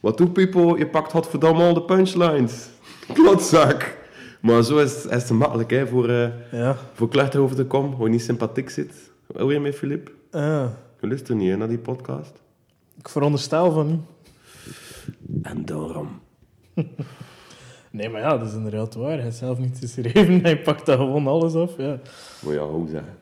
[0.00, 0.78] Wat doet people?
[0.78, 2.68] Je pakt godverdomme al de punchlines.
[3.14, 3.98] Klotzak.
[4.40, 6.76] Maar zo is, is het makkelijk hè, voor, eh Ja.
[6.92, 7.08] voor
[7.54, 9.10] te komen, hoe je niet sympathiek zit.
[9.38, 10.10] Hoe je met Filip?
[10.30, 10.66] Ah,
[11.00, 12.32] Je luistert niet hè, naar die podcast.
[12.98, 14.00] ik veronderstel van niet.
[15.42, 16.08] En daarom.
[17.92, 19.18] Nee, maar ja, dat is inderdaad waar.
[19.18, 21.76] Hij is zelf niet geschreven, hij pakt daar gewoon alles af.
[21.76, 21.98] Ja.
[22.44, 23.14] Maar ja, hoe zeggen?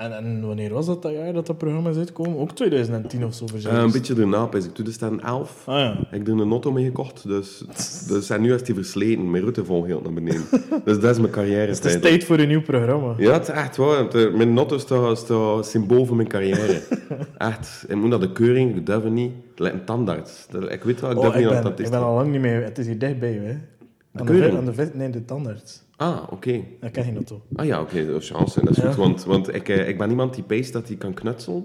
[0.00, 2.38] En, en wanneer was dat dat jaar dat dat programma is uitgekomen?
[2.38, 4.74] Ook 2010 of zo, Eh, een beetje erna, is ik.
[4.74, 5.62] Toen is het 11.
[5.66, 5.92] Ah ja.
[6.00, 7.64] Ik heb er een auto mee gekocht, dus,
[8.08, 9.30] dus en nu is die versleten.
[9.30, 10.42] Mijn route vol heel naar beneden.
[10.84, 11.66] dus dat is mijn carrière.
[11.66, 13.14] Dus het is tijd voor een nieuw programma.
[13.16, 14.08] Ja, het is echt waar.
[14.08, 14.84] eh, Mijn auto is
[15.20, 16.80] is toch symbool voor mijn carrière.
[17.38, 17.84] echt.
[17.88, 19.32] Ik moet naar de keuring, ik durf het niet.
[19.50, 20.46] Het lijkt een tandarts.
[20.50, 21.90] Dat- Ik weet wel, ik Oh, durf ik, niet naar ben, de ik tandist.
[21.90, 22.62] ben al lang niet meer...
[22.64, 23.50] Het is hier dichtbij, hè.
[23.50, 24.52] Aan de, keuring?
[24.52, 25.82] vi- aan de Nee, de tandarts.
[26.00, 26.50] Ah, oké.
[26.80, 27.42] Ik ken geen auto.
[27.54, 28.60] Ah ja, oké, dat is chance.
[28.64, 28.86] Dat is Ja.
[28.92, 31.64] goed, want, want ik, eh, ik ben iemand die peest dat hij kan knutselen,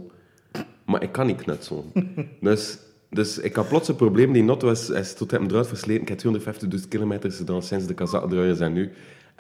[0.86, 1.84] maar ik kan niet knutselen.
[2.42, 2.78] dus,
[3.10, 4.34] dus ik had plots een probleem.
[4.34, 6.02] Die auto is, is tot hem eruit versleten.
[6.02, 6.20] Ik heb
[6.82, 8.92] 250.000 kilometer gedaan sinds de kazakken eruit zijn nu.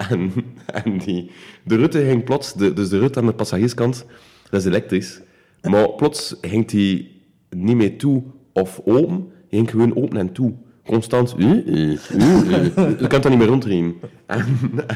[0.09, 0.31] En,
[0.65, 1.31] en die,
[1.63, 4.05] de route ging plots, de, dus de route aan de passagierskant,
[4.49, 5.21] dat is elektrisch.
[5.61, 10.53] Maar plots ging die niet meer toe of open, ging gewoon open en toe.
[10.85, 11.35] Constant.
[11.37, 12.99] uh, uh, uh, uh.
[12.99, 13.95] Je kan dat niet meer rondrijden.
[14.25, 14.45] En,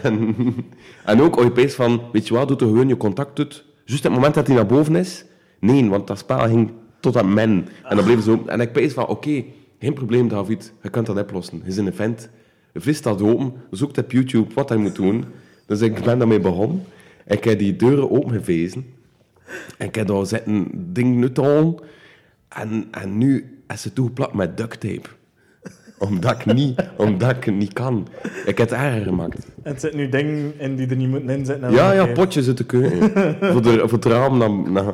[0.03, 0.35] en,
[1.05, 3.65] en ook Europees van, weet je wat, doe toch gewoon je contact doet.
[3.85, 5.25] Juist op het moment dat hij naar boven is.
[5.59, 7.67] Nee, want dat spel ging tot aan men.
[7.83, 8.37] En dan bleef ze.
[8.45, 9.43] En ik pees van, oké,
[9.79, 11.61] geen probleem David, je kunt dat oplossen.
[11.63, 12.29] Je is een vent,
[12.73, 15.25] je vis staat open, zoekt op YouTube wat hij moet doen.
[15.65, 16.83] Dus ik ben daarmee begonnen.
[17.27, 18.85] Ik heb die deuren opengevezen.
[19.77, 21.75] En ik heb daar zitten ding nut aan.
[22.49, 25.09] En, en nu is ze toegeplakt met duct tape.
[25.99, 28.07] Omdat ik, niet, omdat ik niet kan.
[28.45, 29.45] Ik heb het erger gemaakt.
[29.63, 31.67] En het zit nu dingen in die er niet moeten inzetten.
[31.67, 32.99] en Ja, ja, potjes uit de keuken.
[33.51, 34.37] voor, de, voor het raam.
[34.37, 34.93] Naar, naar,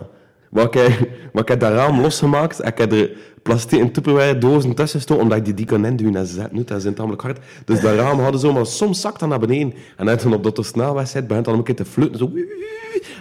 [0.50, 2.60] maar ik, heb- maar ik heb dat raam losgemaakt.
[2.60, 3.12] en Ik heb er
[3.44, 6.16] plastic en tupperware dozen tussen gestoken, omdat ik die die kan induwen.
[6.16, 7.40] En ze zetten nu, dat is tamelijk hard.
[7.66, 9.74] Dus dat raam hadden zo, maar soms zakt dat naar beneden.
[9.98, 12.20] En net op dat de snelweg zit, begint dan een keer te fluiten.
[12.20, 12.32] Zo.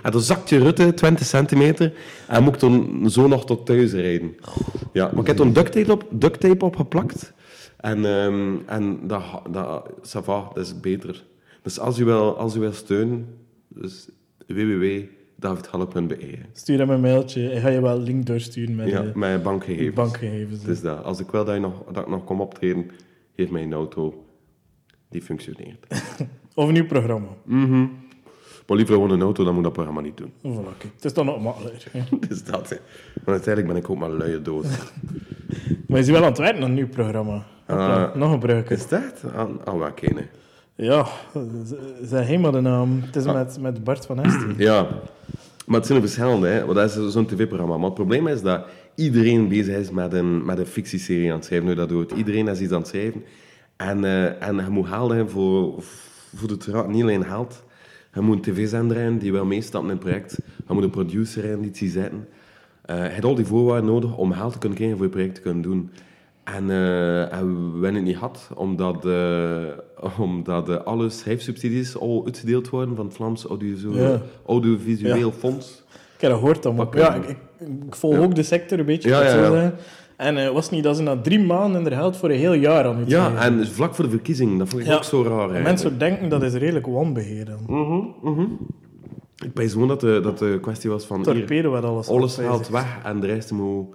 [0.03, 1.93] En dan zakt je rutte 20 centimeter.
[2.29, 4.35] En moet ik dan zo nog tot thuis rijden.
[4.93, 7.33] Ja, maar ik heb toen duct tape op, duct tape op geplakt.
[7.85, 11.25] En, ehm, en dat, dat, ça va, dat is beter.
[11.63, 13.27] Dus als u wil, als u wil steunen,
[13.69, 14.09] dus
[14.47, 16.39] www.davidhalp.be.
[16.53, 17.53] Stuur hem een mailtje.
[17.53, 19.95] Ik ga je wel een link doorsturen met Ja, de mijn bankgegevens.
[19.95, 20.63] bankgegevens.
[20.63, 22.91] Dus dat, als ik wil dat, je nog, dat ik nog kom optreden,
[23.37, 24.25] geef mij een auto
[25.09, 25.87] die functioneert.
[26.55, 27.29] Of een nieuw programma.
[28.67, 30.33] Maar liever gewoon een auto, dan moet dat programma niet doen.
[30.39, 30.93] Voilà, kijk.
[30.95, 31.91] Het is dan nog makkelijker.
[31.93, 32.01] hè.
[32.29, 32.77] Dus dat, hè.
[33.25, 34.67] Maar uiteindelijk ben ik ook maar een luie doos.
[35.89, 37.45] Maar je is wel aan het werken aan een nieuw programma.
[37.67, 38.15] Ah.
[38.15, 38.65] nog een.
[38.69, 39.23] Is dat?
[39.37, 40.29] Aan, aan wat kennen?
[40.75, 41.07] Ja,
[41.65, 43.01] z- zeg helemaal de naam.
[43.05, 44.55] Het is met, met Bart van Esten.
[44.69, 44.87] Ja,
[45.67, 46.65] maar het zijn er verschillende, hè.
[46.65, 47.77] want dat is zo'n tv-programma.
[47.77, 51.45] Maar het probleem is dat iedereen bezig is met een, met een fictieserie aan het
[51.45, 51.69] schrijven.
[51.69, 52.13] Nu dat doet.
[52.13, 53.25] Iedereen is iets aan het schrijven.
[53.77, 55.83] En, eh, en je moet helden voor,
[56.37, 57.63] voor de niet alleen geld.
[58.15, 60.39] Je moet een tv-zender hebben die wil meestappen in het project.
[60.69, 62.29] Je moet een producer hebben die het ziet zetten.
[62.85, 65.35] Eh, je hebt al die voorwaarden nodig om geld te kunnen krijgen voor je project
[65.35, 65.91] te kunnen doen.
[66.45, 69.63] En, eh, en we hebben het niet gehad, omdat, eh,
[70.19, 74.21] omdat eh, alle schrijfsubsidies al uitgedeeld worden van het Vlaams Audiovisueel, Ja.
[74.47, 75.31] Audiovisueel Ja.
[75.33, 75.83] Fonds.
[76.15, 76.75] Ik heb dat gehoord dan.
[76.75, 76.97] maar-.
[76.99, 77.37] Ja, ik, ik,
[77.87, 78.21] ik volg Ja.
[78.21, 79.09] ook de sector een beetje.
[79.09, 79.75] Ja, ja.
[80.17, 82.53] En eh, was het niet dat ze na drie maanden er geld voor een heel
[82.53, 83.59] jaar aan Ja, uitgeven?
[83.61, 84.95] en vlak voor de verkiezingen, dat vond ik Ja.
[84.95, 85.33] ook zo raar.
[85.39, 85.65] eigenlijk.
[85.65, 88.55] Mensen denken dat is redelijk wanbeheer dan.
[89.45, 91.23] Ik weet gewoon dat de, dat de kwestie was van...
[91.23, 93.87] Torpedo wat alles alles haalt weg en de rest moet,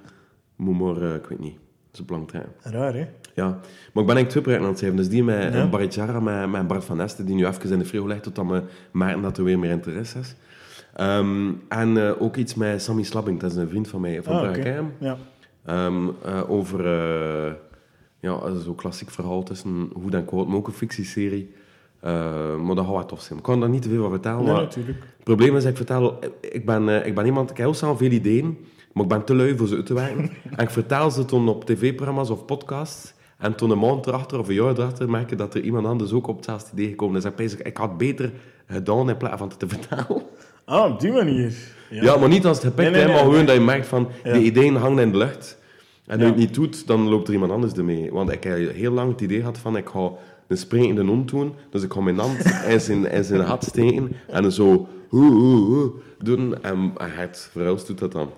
[0.55, 1.55] moet maar, eh, ik weet niet,
[1.91, 2.45] zo lang trein.
[2.61, 3.05] Raar, hè?
[3.35, 4.99] Ja, maar ik ben eigenlijk twee projecten aan het schrijven.
[4.99, 5.53] Dus die met
[5.93, 6.05] Ja.
[6.11, 6.19] ja.
[6.19, 9.21] Met, met Bart van Esten, die nu even in de frigo ligt, tot we merken
[9.21, 10.35] dat er weer meer interesse is.
[10.95, 14.35] Ehm, en eh, ook iets met Sammy Slabbing, dat is een vriend van mij, van
[14.35, 14.55] Ah.
[14.99, 15.17] Ja.
[15.65, 17.53] Eh, over uh,
[18.19, 21.53] ja, zo'n klassiek verhaal tussen hoe en kwaad, maar ook een fictieserie.
[22.03, 23.37] Uh, maar dat gaat wel tof zijn.
[23.37, 24.43] Ik kan daar niet te veel van vertellen.
[24.43, 24.97] Nee, maar natuurlijk.
[24.99, 27.97] het probleem is, ik vertel, ik ben, uh, ik ben iemand, ik heb heel snel
[27.97, 28.57] veel ideeën,
[28.93, 30.31] maar ik ben te lui voor ze uit te werken.
[30.55, 33.13] en ik vertel ze toen op tv-programma's of podcasts.
[33.37, 36.11] En toen een maand erachter of een jaar erachter merk je dat er iemand anders
[36.11, 37.23] ook op hetzelfde idee gekomen is.
[37.23, 38.31] En ik, ik had beter
[38.67, 40.23] gedaan in plaats van het te vertellen.
[40.69, 41.53] Ah, op die manier.
[41.89, 43.87] Ja, maar niet als het gepikt, Nee, nee, hè, nee, maar gewoon dat je merkt
[43.87, 44.33] van, Ja.
[44.33, 45.57] die ideeën hangen in de lucht.
[46.05, 46.25] En als Ja.
[46.25, 48.11] je het niet doet, dan loopt er iemand anders ermee.
[48.11, 50.11] Want ik heb heel lang het idee gehad van, ik ga
[50.47, 51.53] een springende hond doen.
[51.69, 52.37] Dus ik ga mijn hand
[52.73, 56.63] in zijn, in zijn hat steken en zo hoe, hoe, hoe doen.
[56.63, 58.29] En het verhuis doet dat dan.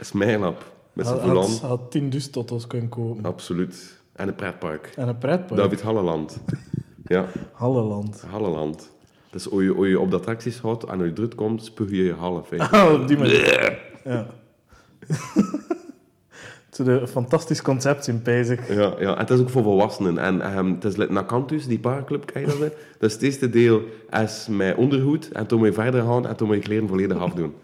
[0.00, 0.64] Smile op.
[0.92, 1.48] Met zijn Had, volant.
[1.60, 3.24] had, had 10 dus totos kunnen kopen.
[3.24, 4.00] Absoluut.
[4.12, 4.92] En een pretpark.
[4.96, 5.60] En een pretpark.
[5.60, 6.38] David Halleland.
[7.04, 8.24] Ja, Halleland.
[8.30, 8.90] Halleland.
[9.30, 11.90] Dus als je, als je op de attracties gaat en als je druk komt, spuug
[11.90, 12.50] je je half.
[12.50, 12.56] hè.
[12.58, 13.78] Ah, op die manier.
[14.04, 14.26] Ja.
[16.70, 18.60] Het is een fantastisch concept in Pijzik.
[18.68, 20.18] Ja, ja, en het is ook voor volwassenen.
[20.18, 22.58] En ehm, het is like Nakantus, die paarclub, ken je dat?
[22.58, 22.68] hè?
[22.98, 23.82] Dus het eerste deel
[24.22, 27.18] is met ondergoed, en toen moet je verder gaan, en toen moet je kleren volledig
[27.26, 27.54] afdoen.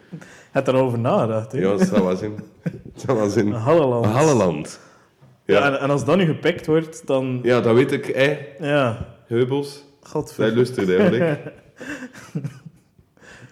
[0.51, 1.59] Het erover nagedacht, hè?
[1.59, 2.33] Ja, dat zou wel zijn.
[2.63, 2.73] Dat
[3.07, 3.53] zou wel zijn.
[3.53, 4.05] Halleland.
[4.07, 4.81] Halleland.
[5.45, 5.67] Ja, Ja.
[5.73, 7.41] en, en als dat nu gepikt wordt, dan...
[7.43, 8.07] ja, dat weet ik.
[8.07, 8.39] Hè.
[8.69, 9.07] Ja.
[9.27, 10.45] Heubels, Godver...
[10.47, 11.41] zij luistert eigenlijk.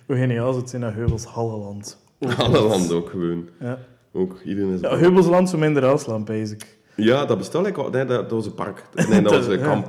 [0.07, 1.99] Hoe geniaal zou het zijn dat Heubels Halleland.
[2.21, 3.49] ook landen ook gewoon.
[3.61, 3.79] Ja.
[4.13, 4.81] Ook, iedereen is...
[4.81, 6.77] ja, Heubelsland zo minder Asland, basic.
[6.97, 8.83] Ja, dat bestaat like, nee, dat, dat was een park.
[9.09, 9.87] Nee, dat was een kamp.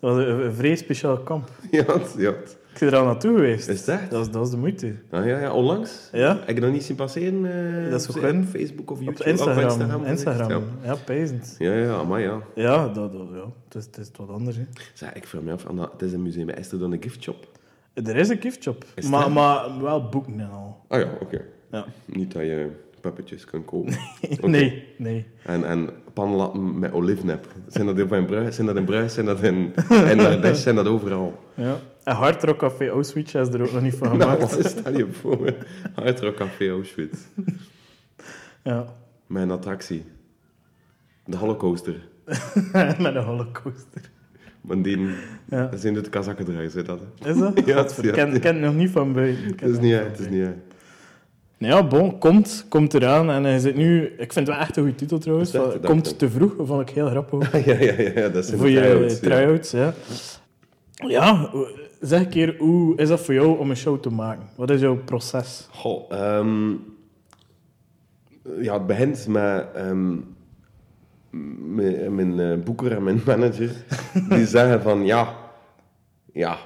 [0.00, 1.48] Dat was een, een vrij speciaal kamp.
[1.70, 2.30] Ja, het- ja.
[2.30, 3.68] het- Ik ben er al naartoe geweest.
[3.68, 4.00] Is dat?
[4.00, 4.94] Dat was, dat was de moeite.
[5.10, 6.08] Ah, ja, ja, onlangs.
[6.12, 6.38] Ja?
[6.44, 7.44] Heb je dat niet zien passeren?
[7.84, 8.44] eh, Dat is op.
[8.50, 9.20] Facebook of YouTube?
[9.22, 9.64] Op Instagram.
[9.64, 10.04] Instagram.
[10.04, 10.62] Instagram.
[10.84, 11.54] Ja, pijzend.
[11.58, 12.40] Ja, ja, maar ja.
[12.54, 13.44] Ja, dat, dat, ja.
[13.64, 14.56] Het, is, het is wat anders.
[14.56, 14.62] Hè.
[14.94, 16.48] Zeg, ik vraag me af, Anna, het is een museum.
[16.48, 17.48] Is er dan een giftshop?
[17.94, 19.30] Er is een giftshop, Is maar, dat?
[19.32, 20.84] maar wel boeken en al.
[20.88, 21.40] Ah ja, oké.
[21.70, 21.84] Ja.
[22.04, 22.68] Niet dat je
[23.00, 23.94] puppetjes kunt kopen.
[24.40, 25.26] Nee, nee.
[25.44, 27.46] En, en panlappen met olijfnep.
[27.68, 28.54] Zijn dat in Bruis?
[28.54, 29.14] Zijn dat in Bruis?
[29.14, 29.72] Zijn dat in...
[30.10, 31.38] En dat zijn dat overal.
[31.54, 31.76] Ja.
[32.04, 34.40] En Hard Rock Café Auschwitz is er ook nog niet van Nou, gemaakt.
[34.40, 35.54] wat is dat hier voor?
[35.94, 37.18] Hard Rock Café Auschwitz.
[38.62, 38.84] Ja.
[39.26, 40.04] Mijn attractie.
[41.24, 41.94] De Holocaustter.
[42.98, 43.86] Met een holocaust.
[44.60, 45.08] Maar die...
[45.48, 45.66] Ja.
[45.66, 47.00] Dat zijn de kazakken draaien, zei dat?
[47.20, 47.30] hè?
[47.30, 47.62] Is dat?
[47.66, 48.10] Ja, Godver- ja.
[48.10, 49.44] Ik ken, ken het nog niet van buiten.
[49.44, 50.56] Het is niet uit, het is niet uit.
[51.58, 53.30] Nou Ja, bon, komt, komt eraan.
[53.30, 54.04] En hij zit nu...
[54.04, 55.50] Ik vind het wel echt een goede titel trouwens.
[55.50, 57.64] Dat is van- dat komt te vroeg, dat vond ik heel grappig.
[57.64, 59.28] Ja, ja, ja, ja, dat zijn voor je try-outs, ja.
[59.28, 59.94] try-outs, ja.
[61.08, 61.50] Ja,
[62.08, 64.44] zeg een keer, hoe is dat voor jou om een show te maken?
[64.56, 65.68] Wat is jouw proces?
[65.70, 66.70] Goh, ehm,
[68.60, 70.16] ja, het begint met ehm,
[71.74, 73.70] mijn, mijn eh, boeker en mijn manager.
[74.28, 75.36] Die zeggen van, ja,
[76.32, 76.56] ja.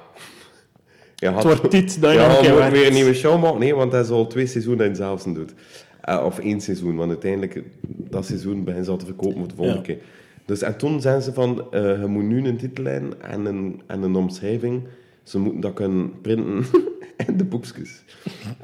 [1.15, 3.59] Je had, Het wordt tijd dat je ja, nog een weer een nieuwe show maken.
[3.59, 5.53] Nee, want dat is al twee seizoenen dat je het zelfs doet.
[6.01, 9.55] Eh, of één seizoen, want uiteindelijk, dat seizoen beginnen ze al te verkopen voor de
[9.55, 9.85] volgende Ja.
[9.85, 9.97] keer.
[10.45, 14.01] Dus, en toen zijn ze van, eh, je moet nu een titellijn en een, en
[14.01, 14.83] een omschrijving.
[15.27, 16.65] Ze moeten dat kunnen printen
[17.27, 18.03] in de boekjes.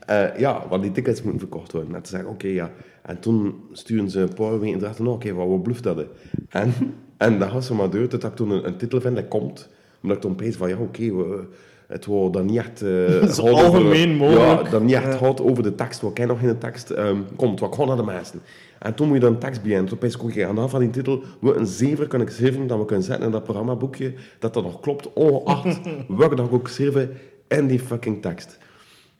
[0.05, 1.95] Eh, ja, want die tickets moeten verkocht worden.
[2.11, 2.71] En ik, oké, ja.
[3.01, 5.97] En toen sturen ze een paar weken erachter, nou, oké, wat, wat bluft dat?
[5.97, 6.05] hè?
[6.49, 6.73] En,
[7.17, 9.69] en dat ze maar door, tot ik toen een, een titel vind dat komt.
[10.01, 11.43] Omdat ik toen opeens van, ja, oké, we-
[11.87, 12.79] het wou dan niet echt...
[13.35, 14.63] Zo over- algemeen mogelijk.
[14.63, 15.27] Ja, dat niet echt Ja.
[15.41, 16.01] over de tekst.
[16.01, 18.39] Wat ken nog in de tekst ehm, komt, wat gewoon naar de mensen.
[18.83, 20.71] En toen moet je dan een tekst bij en toen opeens, oké, aan de hand
[20.71, 23.43] van die titel, we een zever kan ik schrijven, dat we kunnen zetten in dat
[23.43, 25.79] programmaboekje, dat dat nog klopt, ongeacht
[26.17, 27.11] welke dag ik ook schrijven
[27.47, 28.57] in die fucking tekst.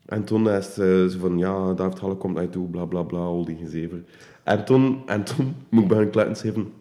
[0.05, 3.01] En toen is eh, zo van, ja, David Halle komt naar je toe, bla bla
[3.01, 4.03] bla, al die gezever.
[4.43, 6.71] En toen, en toen moet ik beginnen kluiten schrijven.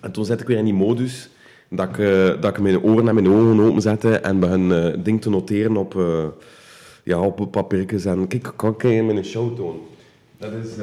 [0.00, 1.30] En toen zet ik weer in die modus
[1.68, 5.20] dat ik, eh, dat ik mijn oren en mijn ogen openzette en begin eh ding
[5.20, 6.24] te noteren op, eh
[7.04, 8.04] ja, op papiertjes.
[8.04, 9.80] En kijk, kan ik je met een show tonen.
[10.38, 10.76] Dat is...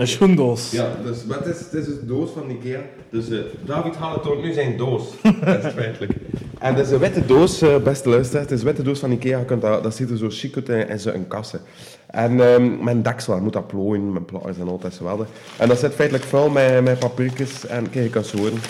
[0.00, 0.70] Een schoendoos.
[0.70, 2.80] ja, dus wat is, het is een doos van Ikea.
[3.10, 5.02] Dus eh, David Halle toont nu zijn doos.
[5.44, 6.12] dat is feitelijk.
[6.58, 8.42] En dat is een witte doos, eh, beste luisteraar.
[8.42, 9.38] Het is een witte doos van Ikea.
[9.38, 11.60] Je kunt dat, dat ziet er zo chic uit in, in zo'n kassen.
[12.06, 15.28] En ehm, mijn deksel, moet dat plooien met plaatjes en altijd geweldig.
[15.58, 18.60] En dat zit feitelijk vuil met, met papiertjes en kijk, ik kan zo horen.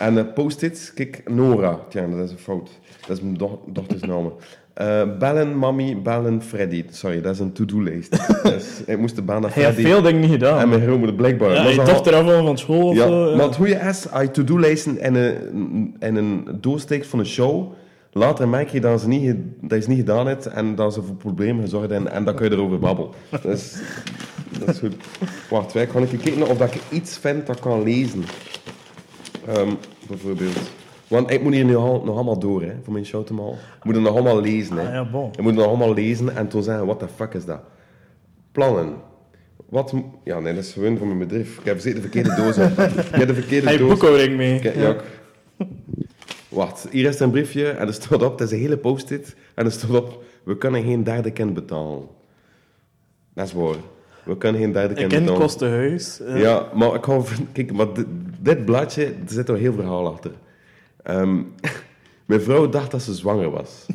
[0.00, 1.80] En eh, post-its, kijk, Nora.
[1.88, 2.70] Tja, dat is een fout.
[3.06, 4.32] Dat is mijn do dochtersnaam.
[4.74, 6.84] Eh bellen, mami, bellen, Freddy.
[6.90, 8.10] Sorry, dat is een to-do-lijst.
[8.42, 9.92] dus ik moest de baan naar Hij heeft Freddy.
[9.92, 10.58] veel dingen niet gedaan.
[10.58, 11.52] En mijn het blijkbaar.
[11.52, 13.30] ja, Maar je dochter afvallen van school of ja, zo.
[13.30, 13.36] ja.
[13.36, 17.26] maar het goede is, als je to-do-lijsten in een, in een doos steekt van een
[17.26, 17.72] show,
[18.12, 21.02] later merk je dat, ze niet, dat je ze niet gedaan hebt en dat ze
[21.02, 23.10] voor problemen gezorgd hebben en dan kun je erover babbelen.
[23.42, 23.74] Dus,
[24.58, 24.94] dat is goed.
[25.50, 28.24] Wacht, wij gaan even kijken of dat ik iets vind dat ik kan lezen.
[29.46, 29.68] Ehm,
[30.08, 30.58] bijvoorbeeld.
[31.12, 33.52] Want ik moet hier nu al, nog allemaal door, hè, voor mijn show te maken.
[33.78, 34.86] Ik moet het nog allemaal lezen, hè.
[34.86, 35.30] Ah, ja, bon.
[35.30, 37.60] Ik moet het nog allemaal lezen en toen zeggen, what the fuck is dat?
[38.52, 38.94] Plannen.
[39.68, 39.94] Wat,
[40.24, 41.58] ja, nee, dat is gewoon voor mijn bedrijf.
[41.58, 42.70] Ik heb zeker de verkeerde doos op.
[42.78, 43.88] Ik heb de verkeerde Hij heeft doos.
[43.98, 44.60] boekhouding mee.
[44.60, 44.96] Kijk, ja.
[46.48, 49.64] Wacht, hier is een briefje en er staat op, het is een hele post-it, en
[49.64, 52.02] er staat op, we kunnen geen derde kind betalen.
[53.34, 53.74] Dat is waar.
[54.24, 55.42] We kunnen geen derde Een kind kind betalen.
[55.46, 56.20] kost een huis.
[56.20, 56.40] eh.
[56.40, 57.46] Ja, maar ik hou van...
[57.52, 58.06] Kijk, maar dit,
[58.40, 60.30] dit blaadje, er zit er heel verhaal achter.
[61.02, 61.42] Ehm,
[62.26, 63.86] mijn vrouw dacht dat ze zwanger was.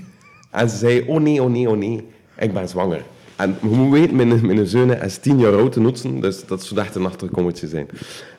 [0.52, 3.04] En ze zei, oh nee, oh nee, oh nee, ik ben zwanger.
[3.38, 6.80] En moet weten, mijn, mijn zoon is tien jaar oud te nutsen, dus dat zou
[6.80, 7.88] echt een achterkommetje zijn.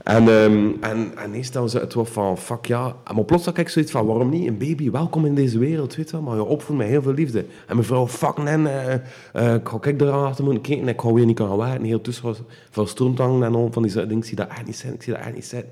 [0.03, 2.97] En, ehm en, en ze het wel van, fuck ja.
[3.15, 4.47] Maar plots had ik zoiets van, waarom niet?
[4.47, 6.13] Een baby, welkom in deze wereld, weet.
[6.13, 7.39] Maar je opvoedt met heel veel liefde.
[7.39, 10.89] En mijn vrouw, fuck nee, eh, ik ga ik daar achter moeten kijken.
[10.89, 11.85] Ik ga weer niet kunnen werken.
[11.85, 12.35] Heel tussen
[12.71, 14.17] van stroomtangen en al van die dingen.
[14.17, 15.71] Ik zie dat echt niet ik zie dat echt niet zitten.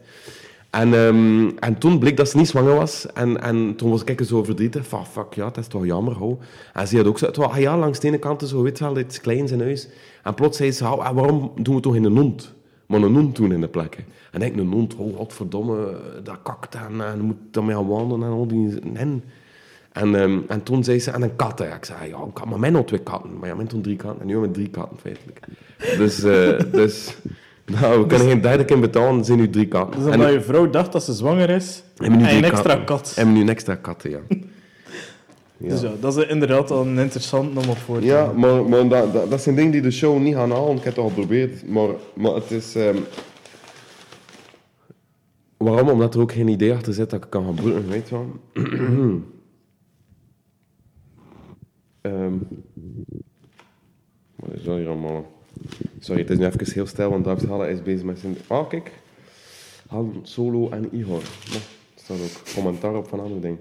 [0.70, 3.06] En, ehm, en toen bleek dat ze niet zwanger was.
[3.12, 6.38] En, en toen was ik zo verdrietig van, fuck ja, dat is toch jammer, ho.
[6.72, 8.72] En ze had ook zo, het was, ah ja, langs de ene kant zo, je
[8.78, 9.88] wel, iets kleins in huis.
[10.22, 12.54] En plots zei ze, waarom doen we toch in een hond?
[12.86, 14.04] Maar een hond doen in de plekken.
[14.32, 18.34] En ik, een hond, oh, godverdomme, dat kakt en, en moet daarmee gaan wandelen en
[18.34, 18.80] al die...
[18.94, 19.22] En,
[19.92, 21.60] en, ehm, en toen zei ze, en een kat.
[21.60, 23.38] Ik zei, ja, ik had maar mijn nog twee katten.
[23.38, 24.20] Maar ja, mijn toen drie katten.
[24.20, 25.40] En nu hebben we drie katten, feitelijk.
[25.98, 27.16] Dus, eh, dus
[27.80, 30.00] nou, we kunnen geen derde keer betalen, zijn nu drie katten.
[30.00, 32.62] Dus En- omdat je vrouw dacht dat ze zwanger is, hebben nu en een extra
[32.62, 32.84] katten.
[32.84, 33.12] kat.
[33.16, 34.18] En nu een extra katten, ja.
[35.58, 35.68] Ja.
[35.68, 39.12] Dus ja, dat is inderdaad al een interessant op voor te Ja, maar, maar dat,
[39.12, 40.76] dat, dat zijn dingen die de show niet gaan halen.
[40.76, 42.74] Ik heb het al geprobeerd, maar, maar het is...
[42.74, 42.96] ehm,
[45.56, 45.88] Waarom?
[45.88, 48.26] Omdat er ook geen idee achter zit dat ik kan gaan broeden, weet je wel.
[52.00, 52.32] Ehm
[54.36, 55.24] wat is dat hier allemaal?
[56.00, 58.36] Sorry, het is nu even heel stil, want David Halle is bezig met zijn...
[58.46, 58.90] Ah, kijk.
[59.88, 61.22] Han, Solo en Igor.
[61.48, 61.60] Nou,
[61.94, 63.60] er staat ook commentaar op van andere dingen.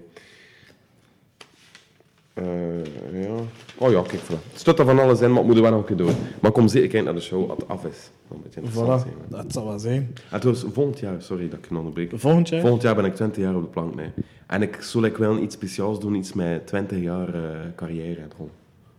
[2.34, 3.34] Eh, ja.
[3.78, 4.50] Oh ja, kijk, voilà.
[4.50, 6.14] Het staat er van alles in, maar het moet er wel nog een keer door.
[6.40, 8.10] Maar kom zeker kijken naar de show als het af is.
[8.28, 9.14] Dat een beetje interessant Voilà, zijn.
[9.28, 10.14] dat zal wel zijn.
[10.30, 12.12] En trouwens, volgend jaar, sorry dat ik je onderbreek.
[12.14, 12.60] Volgend jaar?
[12.60, 13.94] Volgend jaar ben ik 20 jaar op de plank.
[13.94, 14.10] Nee.
[14.46, 18.30] En ik zal ik wel iets speciaals doen, iets met 20 jaar eh, carrière en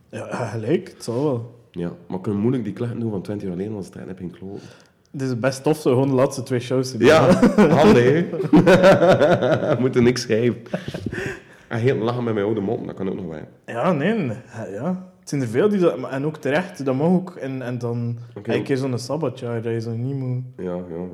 [0.09, 0.89] ja, gelijk.
[0.93, 1.56] Het zal wel.
[1.77, 4.17] Ja, maar ik kan moeilijk die klachten doen van 20 jaar alleen, want het heb
[4.17, 4.61] geen kloot.
[5.11, 7.07] Het is best tof zo gewoon de laatste twee shows te doen.
[7.07, 8.29] Ja, handig hè.
[9.69, 10.61] We moeten niks schrijven.
[11.67, 13.47] En heel lachen met mijn oude mond, dat kan ook nog wel.
[13.65, 14.31] Ja, nee.
[14.71, 15.11] Ja.
[15.19, 16.09] Het zijn er veel die dat...
[16.09, 17.35] En ook terecht, dat mag ook.
[17.35, 18.53] En, en dan Oké.
[18.53, 20.43] een keer zo'n sabbatjaar dat je zo niet moet...
[20.57, 21.07] Ja, ja,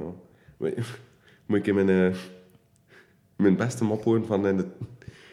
[0.60, 0.74] ja.
[1.46, 2.18] Moet, ik in mijn, eh,
[3.36, 4.66] mijn beste mop horen van in de,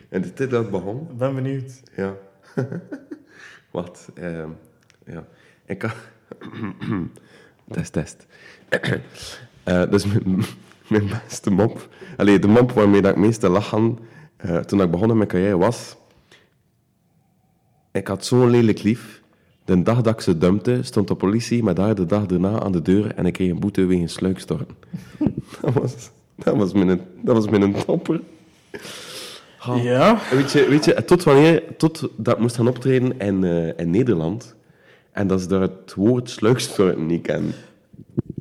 [0.08, 1.08] in de tijd dat het begon?
[1.16, 1.82] Ben benieuwd.
[1.96, 2.14] Ja.
[3.70, 4.10] Wat?
[4.14, 4.48] ehm,
[5.12, 5.26] ja.
[5.66, 5.90] Ik kan...
[7.72, 8.26] test, test.
[9.64, 10.44] Eh, dus mijn,
[10.88, 11.88] mijn beste mop...
[12.16, 13.98] Allee, de mop waarmee dat ik meeste lachen
[14.36, 15.96] eh, toen ik begon met mijn carrière was...
[17.92, 19.22] Ik had zo'n lelijk lief.
[19.64, 22.72] De dag dat ik ze dumpte, stond de politie met haar de dag erna aan
[22.72, 24.76] de deur en ik kreeg een boete wegens sluikstorten.
[25.60, 28.20] dat, was, dat, was mijn, dat was mijn topper.
[29.82, 30.20] Ja.
[30.30, 33.90] Weet je, weet je, tot wanneer, tot dat ik moest gaan optreden in, eh, in
[33.90, 34.54] Nederland.
[35.12, 37.52] En dat ze daar het woord sluikstorten niet kennen.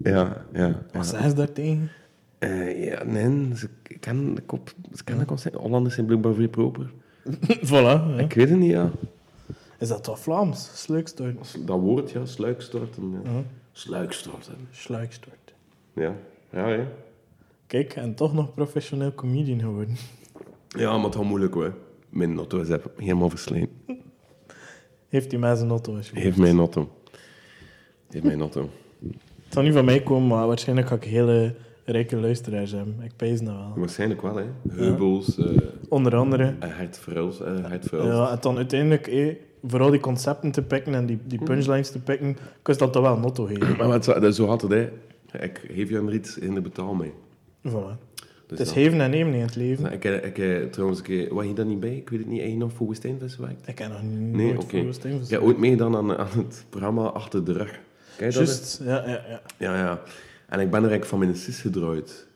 [0.04, 0.60] Ja, ja.
[0.60, 0.82] ja.
[0.94, 1.92] Wat zeggen ze daar tegen?
[2.40, 5.56] Eh, ja, nee, ze kennen de kop, ze kennen de concept.
[5.56, 6.92] Hollanders zijn blijkbaar vrij proper.
[7.70, 7.72] voilà.
[7.72, 8.18] ja.
[8.18, 8.92] Ik weet het niet, ja.
[9.80, 10.70] Is dat wel Vlaams?
[10.74, 11.68] Sluikstort.
[11.68, 13.22] Dat woord, ja, sluikstorten.
[13.24, 13.44] Ja.
[13.72, 14.56] Sluikstorten.
[14.72, 15.54] Sluikstort.
[15.94, 16.16] Ja,
[16.52, 16.88] ja, ja.
[17.68, 19.96] Kijk, en toch nog professioneel comedian geworden.
[20.68, 21.74] Ja, maar het gaat moeilijk hoor.
[22.10, 23.78] Mijn notto is helemaal versleten.
[25.10, 26.26] Heeft die mensen auto alsjeblieft.
[26.26, 26.90] Heeft mijn notto.
[28.10, 28.70] Heeft mijn notto.
[29.44, 32.96] Het zal niet van mij komen, maar waarschijnlijk ga ik hele rijke luisteraars hebben.
[33.04, 33.74] Ik pijs dat wel.
[33.76, 34.46] Waarschijnlijk wel, hè.
[34.70, 35.46] Heubels, eh
[35.90, 36.56] Onder andere.
[36.64, 38.16] uh, Hartverhuls, Hartverhuls.
[38.16, 42.00] Ja, en dan uiteindelijk, eh, vooral die concepten te pikken en die, die punchlines te
[42.00, 43.78] pikken, kun je dat toch wel een motto geven.
[43.78, 44.90] Maar wat, zo- zo had het, hè.
[45.44, 47.14] Ik geef je een iets in de betaal mee.
[47.68, 48.09] Voilà.
[48.50, 49.84] Dus Het is geven en nemen in het leven.
[49.84, 51.96] Nou, ik, eh, ik, eh, trouwens, ik, eh, was je daar niet bij?
[51.96, 52.40] Ik weet het niet.
[52.42, 53.68] Heb je nog voor Woestijnvis gewerkt?
[53.68, 54.84] Ik heb nog Nee, nooit oké.
[54.84, 55.26] voor Stevens.
[55.26, 57.80] Ik heb ooit meegedaan aan, aan het programma Achter de Rug.
[58.18, 58.46] Kijk dat?
[58.46, 59.42] Juist, ja, ja, ja.
[59.58, 60.02] Ja, ja.
[60.48, 62.28] En ik ben er eigenlijk van mijn sis gedraaid.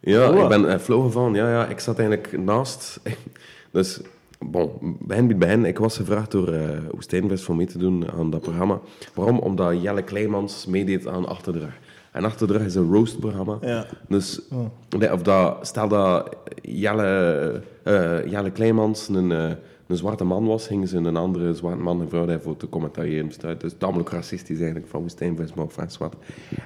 [0.00, 0.42] Ja, Oh.
[0.42, 1.34] ik ben uh, flow gevallen.
[1.34, 1.66] Ja, ja.
[1.66, 3.00] Ik zat eigenlijk naast...
[3.72, 4.00] dus,
[4.38, 5.64] bon, begin bij begin.
[5.64, 8.80] Ik was gevraagd door uh, Woestijnvis voor mee te doen aan dat programma.
[9.14, 9.38] Waarom?
[9.38, 11.78] Omdat Jelle Kleimans meedeed aan Achter de Rug.
[12.16, 13.58] En Achter de Rug is een roastprogramma.
[13.60, 13.86] Ja.
[14.08, 15.12] Dus Oh.
[15.12, 19.50] of dat, stel dat Jelle, eh, Jelle Kleimans een, eh,
[19.86, 23.30] een zwarte man was, gingen ze een andere zwarte man en vrouw daarvoor te commentariëren.
[23.58, 26.14] Dus tamelijk racistisch eigenlijk van Woestijnvis, maar van zwart.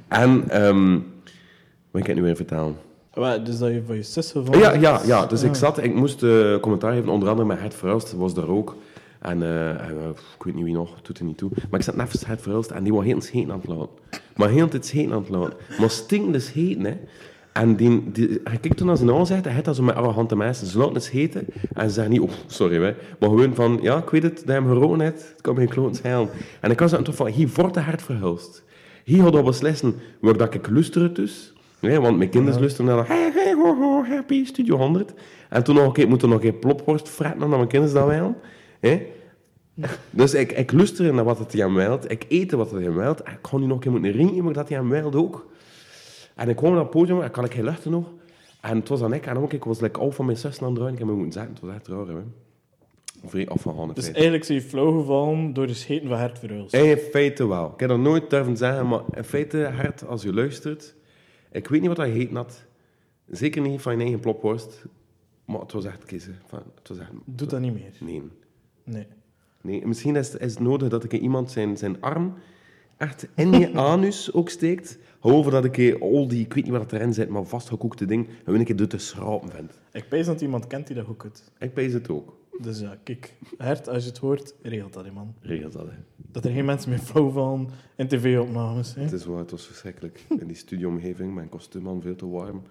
[0.09, 0.99] En, ehm
[1.91, 2.77] wat kan ik nu weer vertellen?
[3.15, 5.95] Wat, dus dat je van je zus gevonden Ja, ja, ja, dus ik zat, ik
[5.95, 8.77] moest eh, commentaar geven, onder andere met Het Verhulst was daar ook.
[9.21, 11.51] En eh, en, eh, ik weet niet wie nog, doet er niet toe.
[11.71, 13.89] Maar ik zat net Het Verhulst en die was heel eens heen aan het laten.
[14.37, 15.57] Maar heel tijd heen aan het laten.
[15.79, 16.97] Maar stinkend is heten, hè.
[17.53, 20.37] En die, die, hij kijkt toen naar zijn zegt, hij heeft dat zo met arrogante
[20.37, 20.67] mensen.
[20.67, 22.95] Ze laten eens heten en ze zeggen niet, oh, sorry, hè.
[23.21, 25.61] maar gewoon van, ja, ik weet het, dat je hem geroken hebt, het kan me
[25.61, 26.29] geen kloot schelen.
[26.61, 28.65] En ik was dan toch van, hier wordt de hart verhulst.
[29.05, 31.53] Hier had ik beslissen, waar dat ik luister het dus.
[31.81, 35.13] Nee, want mijn kinderen luisteren naar hey, hey, ho, ho, happy, Studio 100.
[35.49, 38.07] En toen nog een keer, moet er nog een plopworst fretten naar mijn kinderen dat
[38.07, 38.37] wel.
[38.81, 39.07] Hè?
[40.11, 42.11] Dus ik, ik luister naar wat het hem wilt.
[42.11, 43.21] Ik eet wat het hem wilt.
[43.21, 45.49] Ik ga nu nog een keer moeten ringen, maar dat hij hem wilt ook.
[46.35, 48.09] En ik kwam naar het podium en kan ik geen luchten nog.
[48.61, 49.27] En het was dan ik.
[49.27, 50.93] En ook, ik was like, al van mijn zussen aan het draaien.
[50.95, 52.23] Ik heb me moeten zeggen, het was echt raar, hè.
[53.25, 56.75] Vrij afgegaan, Dus eigenlijk zijn je flow gevallen door de scheten van Hert Verhulst.
[56.75, 57.73] In feite wel.
[57.73, 60.95] Ik heb dat nooit durven zeggen, maar in feite, hard als je luistert.
[61.53, 62.65] Ik weet niet wat hij heet had.
[63.31, 64.85] Zeker niet van je eigen plopworst.
[65.45, 66.39] Maar het was echt kiezen.
[66.47, 67.11] Van, het was echt...
[67.25, 67.93] Doe dat niet meer.
[67.99, 68.23] Nee.
[68.91, 69.07] Nee.
[69.61, 69.87] nee.
[69.87, 72.35] Misschien is, is het nodig dat ik iemand zijn, zijn arm
[72.97, 74.99] echt in je anus ook steekt.
[75.21, 78.59] Over dat ik al die, ik weet niet wat erin zit, maar vastgekoekte ding, gewoon
[78.59, 79.81] een keer door te schrapen vind.
[79.93, 81.53] Ik pijs dat iemand kent die dat goed kunt.
[81.59, 82.39] Ik pees het ook.
[82.61, 83.35] Dus ja, kijk.
[83.59, 85.35] Hert, als je het hoort, regelt dat, hè, man.
[85.41, 85.97] Regelt dat, hè.
[86.17, 88.95] Dat er geen mensen meer flow vallen in tv-opnames.
[88.95, 90.25] Het is waar, het was verschrikkelijk.
[90.39, 92.63] In die studioomgeving, mijn kostuum aan veel te warm.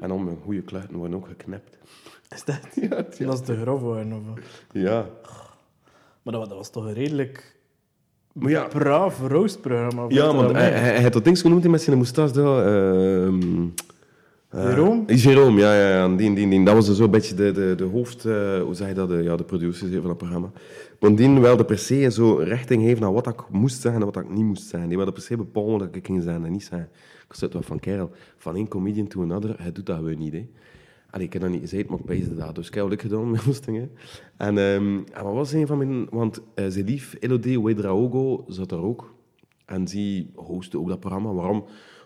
[0.00, 1.78] En dan mijn goede kluiten worden ook geknipt.
[2.34, 2.58] Is dat?
[3.18, 4.12] Ja, Dat is te grof worden.
[4.12, 4.40] Of...
[4.72, 5.06] ja.
[6.22, 7.56] Maar dat, dat was toch een redelijk
[8.32, 10.04] Maar ja, braaf roastprogramma.
[10.08, 10.70] ja want hij, mij.
[10.70, 13.68] hij, hij had dat ding genoemd met zijn moustache ehm,
[14.52, 15.04] eh, Jérôme?
[15.06, 16.16] Jérôme, ja, ja, ja.
[16.16, 16.64] Die, die, die.
[16.64, 18.24] Dat was dus zo'n beetje de, de, de hoofd...
[18.24, 19.08] eh, hoe zeg je dat?
[19.08, 20.50] De, ja, de producers van het programma.
[20.98, 24.24] Want die wilde per se zo richting geven naar wat ik moest zeggen en wat
[24.24, 24.88] ik niet moest zeggen.
[24.88, 26.88] Die wilde per se bepalen wat ik ging zeggen en niet zeggen.
[27.28, 30.32] Ik zei toch van, kerel, van één comedian to another, hij doet dat gewoon niet,
[30.32, 30.48] hè.
[31.10, 32.54] Allee, ik heb dat niet gezegd, maar ik peesde dat.
[32.54, 33.90] Dus ik gedaan met Oostingen.
[34.36, 36.06] En, ehm en wat was een van mijn...
[36.10, 39.14] Want uh, zijn lief, Elodie Ouedraogo, zat daar ook.
[39.66, 41.32] En die hostte ook dat programma.
[41.32, 41.64] Waarom?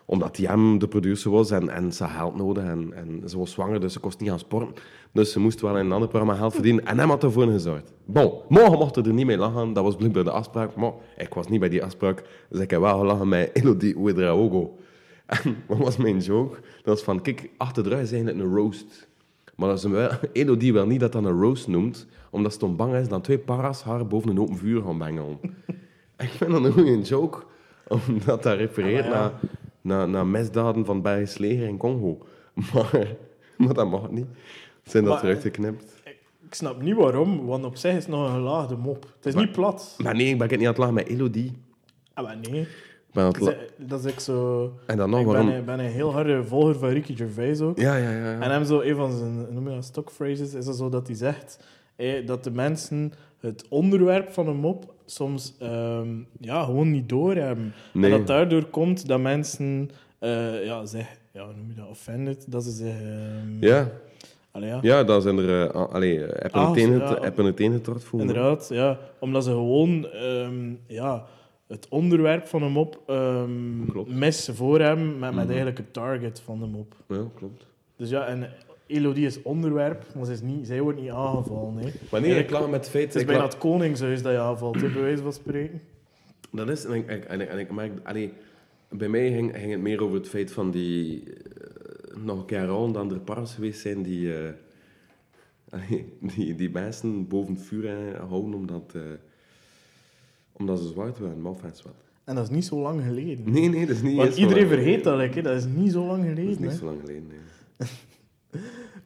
[0.09, 2.63] Omdat hij hem de producer was en, en ze had geld nodig.
[2.63, 4.73] En, en ze was zwanger, dus ze kost niet gaan sporten.
[5.11, 6.85] Dus ze moest wel in een ander programma geld verdienen.
[6.85, 7.93] En hem had ervoor gezorgd.
[8.05, 9.73] Bon, morgen mocht er niet mee lachen.
[9.73, 10.75] Dat was blijkbaar de afspraak.
[10.75, 12.23] Maar ik was niet bij die afspraak.
[12.49, 14.77] Dus ik heb wel gelachen met Elodie Ouedraogo.
[15.43, 16.55] En wat was mijn joke?
[16.55, 19.07] Dat was van, kijk, achter de rug is eigenlijk een roast.
[19.55, 22.75] Maar dat is wel, Elodie wil niet dat dat een roast noemt, omdat ze dan
[22.75, 25.37] bang is dat twee paras haar boven een open vuur gaan bengelen.
[26.17, 27.43] ik vind dat een goede joke,
[27.87, 29.19] omdat dat refereert Ah, ja.
[29.19, 29.31] naar,
[29.87, 32.17] naar, naar misdaden van het Belgisch leger in Congo.
[32.73, 33.07] Maar,
[33.57, 34.25] maar dat mag niet.
[34.83, 35.95] Zijn dat Maar- eruit geknipt?
[36.45, 39.03] Ik snap niet waarom, want op zich is het nog een gelaagde mop.
[39.15, 39.95] Het is niet plat.
[40.03, 41.57] Maar nee, ik ben niet aan het lachen met Elodie.
[42.13, 42.61] Ah, maar nee.
[42.61, 44.71] Ik het Dat is, echt zo...
[44.85, 45.45] En dan nog, ik waarom...
[45.45, 47.77] ben, een- ben een heel harde volger van Ricky Gervais ook.
[47.79, 48.17] Ja, ja, ja.
[48.31, 48.39] ja.
[48.39, 51.15] En hem zo, een van zijn noem je dat, stockphrases is dat zo dat hij
[51.15, 51.59] zegt
[51.95, 56.07] eh, dat de mensen het onderwerp van een mop soms ehm,
[56.39, 57.73] ja, gewoon niet doorhebben.
[57.93, 58.11] Nee.
[58.11, 59.89] En dat daardoor komt dat mensen
[60.19, 63.01] eh, ja, zich, ja, hoe noem je dat, offended, dat ze zich...
[63.01, 63.89] ehm, Ja,
[64.51, 64.79] allee, ja.
[64.81, 65.67] ja, dat zijn er...
[65.69, 68.27] eh, allee, heb je Ah, het, hart voelen.
[68.27, 68.97] Inderdaad, ja.
[69.19, 71.25] Omdat ze gewoon ehm, ja,
[71.67, 74.09] het onderwerp van een mop ehm Klopt.
[74.09, 75.47] missen voor hem met, met Mhm.
[75.47, 76.93] eigenlijk het target van de mop.
[77.07, 77.65] Ja, klopt.
[77.97, 78.49] Dus ja, en
[78.87, 81.73] Elodie is onderwerp, maar ze is niet, zij wordt niet aangevallen.
[81.75, 81.93] Nee.
[82.11, 83.05] Maar nee, ik lag met het feit...
[83.05, 85.81] Het is ik bijna het koningshuis dat je aanvalt, hè, bij wijze van spreken.
[86.51, 88.33] Dat is, en ik, en ik, en ik merk, allee,
[88.89, 92.65] bij mij ging, ging het meer over het feit van die, eh, nog een keer
[92.65, 94.49] rond er paras geweest zijn die, eh,
[95.69, 99.01] allee, die, die mensen boven het vuur eh, houden omdat, eh,
[100.51, 101.95] omdat ze zwart waren, maar enfin, zwart.
[102.23, 103.51] En dat is niet zo lang geleden.
[103.51, 105.25] Nee, nee, dat is niet Want iedereen lang vergeet geleden.
[105.25, 105.41] dat, hè.
[105.41, 106.61] dat is niet zo lang Dat is geleden.
[106.61, 106.77] niet hè.
[106.77, 107.87] zo lang geleden, nee.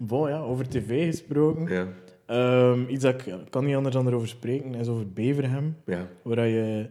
[0.08, 1.68] Bon, ja, over tv gesproken.
[1.74, 1.88] Ja,
[2.26, 5.76] Ehm, iets dat ik kan niet anders dan erover spreken, is over Beverham.
[5.86, 6.88] ja, Waar je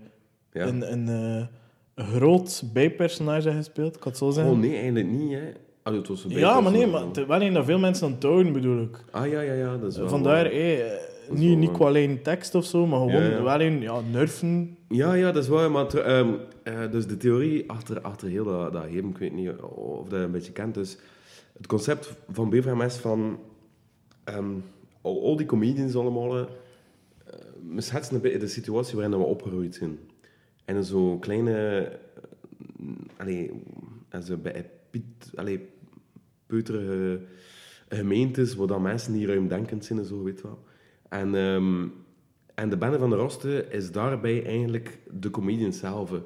[0.53, 0.67] ja.
[0.67, 1.49] een, een, een
[1.95, 4.53] groot bijpersonage hebt gespeeld, ik kan het zo zeggen.
[4.53, 5.41] Oh nee, eigenlijk niet, hè.
[5.83, 8.23] Allee, het was een ja, maar nee, maar wel een dat veel mensen aan het
[8.23, 9.05] houden, bedoel ik.
[9.11, 10.09] Ah, ja, ja, ja, dat is wel...
[10.09, 10.53] Vandaar, waar.
[10.53, 10.91] eh,
[11.31, 13.43] niet, wel niet qua alleen tekst of zo, maar gewoon Ja, ja.
[13.43, 14.77] wel een ja, nerven.
[14.89, 15.71] Ja, ja, dat is waar.
[15.71, 16.29] Maar ehm,
[16.63, 20.19] eh, dus de theorie achter, achter heel dat, dat game, ik weet niet of dat
[20.19, 20.99] je een beetje kent, dus
[21.61, 23.39] het concept van is van
[24.25, 24.55] ehm,
[25.01, 26.45] al, die comedians allemaal, eh,
[27.75, 29.99] we schetsen een beetje de situatie waarin we opgegroeid zijn.
[30.65, 32.87] En in zo'n kleine, eh,
[33.17, 33.51] allee,
[34.25, 35.69] zo bij Piet, allee,
[36.47, 37.21] peuterige
[37.89, 40.59] gemeentes, waar dan mensen die ruimdenkend zijn en zo, weet wel.
[41.09, 41.87] En, ehm,
[42.55, 46.11] en de bende van de Rosten is daarbij eigenlijk de comedian zelf.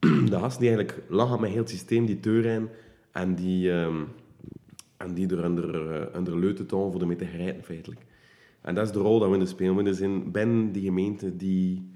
[0.00, 2.70] De gasten die eigenlijk lachen met heel het systeem, die teuren
[3.12, 4.02] en die, ehm,
[5.00, 8.00] en die er onder, eh, onder leuten tonen voor de mee te grijpen, feitelijk.
[8.60, 9.84] En dat is de rol dat we in de spelen.
[9.84, 11.90] We zijn binnen die gemeente die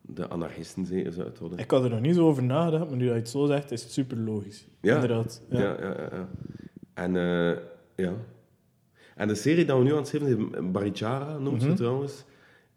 [0.00, 1.58] de anarchisten zijn, zou het worden.
[1.58, 3.70] Ik had er nog niet zo over nagedacht, maar nu dat je het zo zegt,
[3.70, 4.66] is het super logisch.
[4.80, 4.94] Ja.
[4.94, 5.42] Inderdaad.
[5.50, 5.60] Ja.
[5.60, 6.08] Ja, ja, ja.
[6.12, 6.28] ja.
[6.94, 7.56] En, eh,
[7.96, 8.12] ja.
[9.16, 11.70] en de serie die we nu aan het schrijven zijn, Barichara noemt Mhm.
[11.70, 12.24] ze trouwens,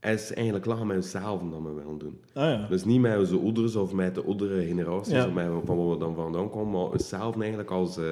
[0.02, 2.20] is eigenlijk lachen met onszelf dat we willen doen.
[2.34, 2.68] Ah ja.
[2.68, 5.98] Dus niet met onze ouders of met de oudere generaties, of met van waar we
[5.98, 8.12] dan vandaan komen, maar onszelf eigenlijk als, eh,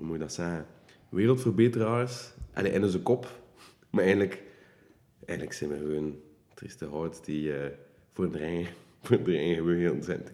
[0.00, 0.66] hoe moet je dat zeggen,
[1.08, 3.40] wereldverbeteraars en in onze kop.
[3.90, 4.42] Maar eigenlijk,
[5.26, 6.16] eigenlijk zijn we gewoon
[6.54, 7.70] trieste houdt die eh,
[8.12, 10.32] voor de eigen, voor de eigen wereld zijn te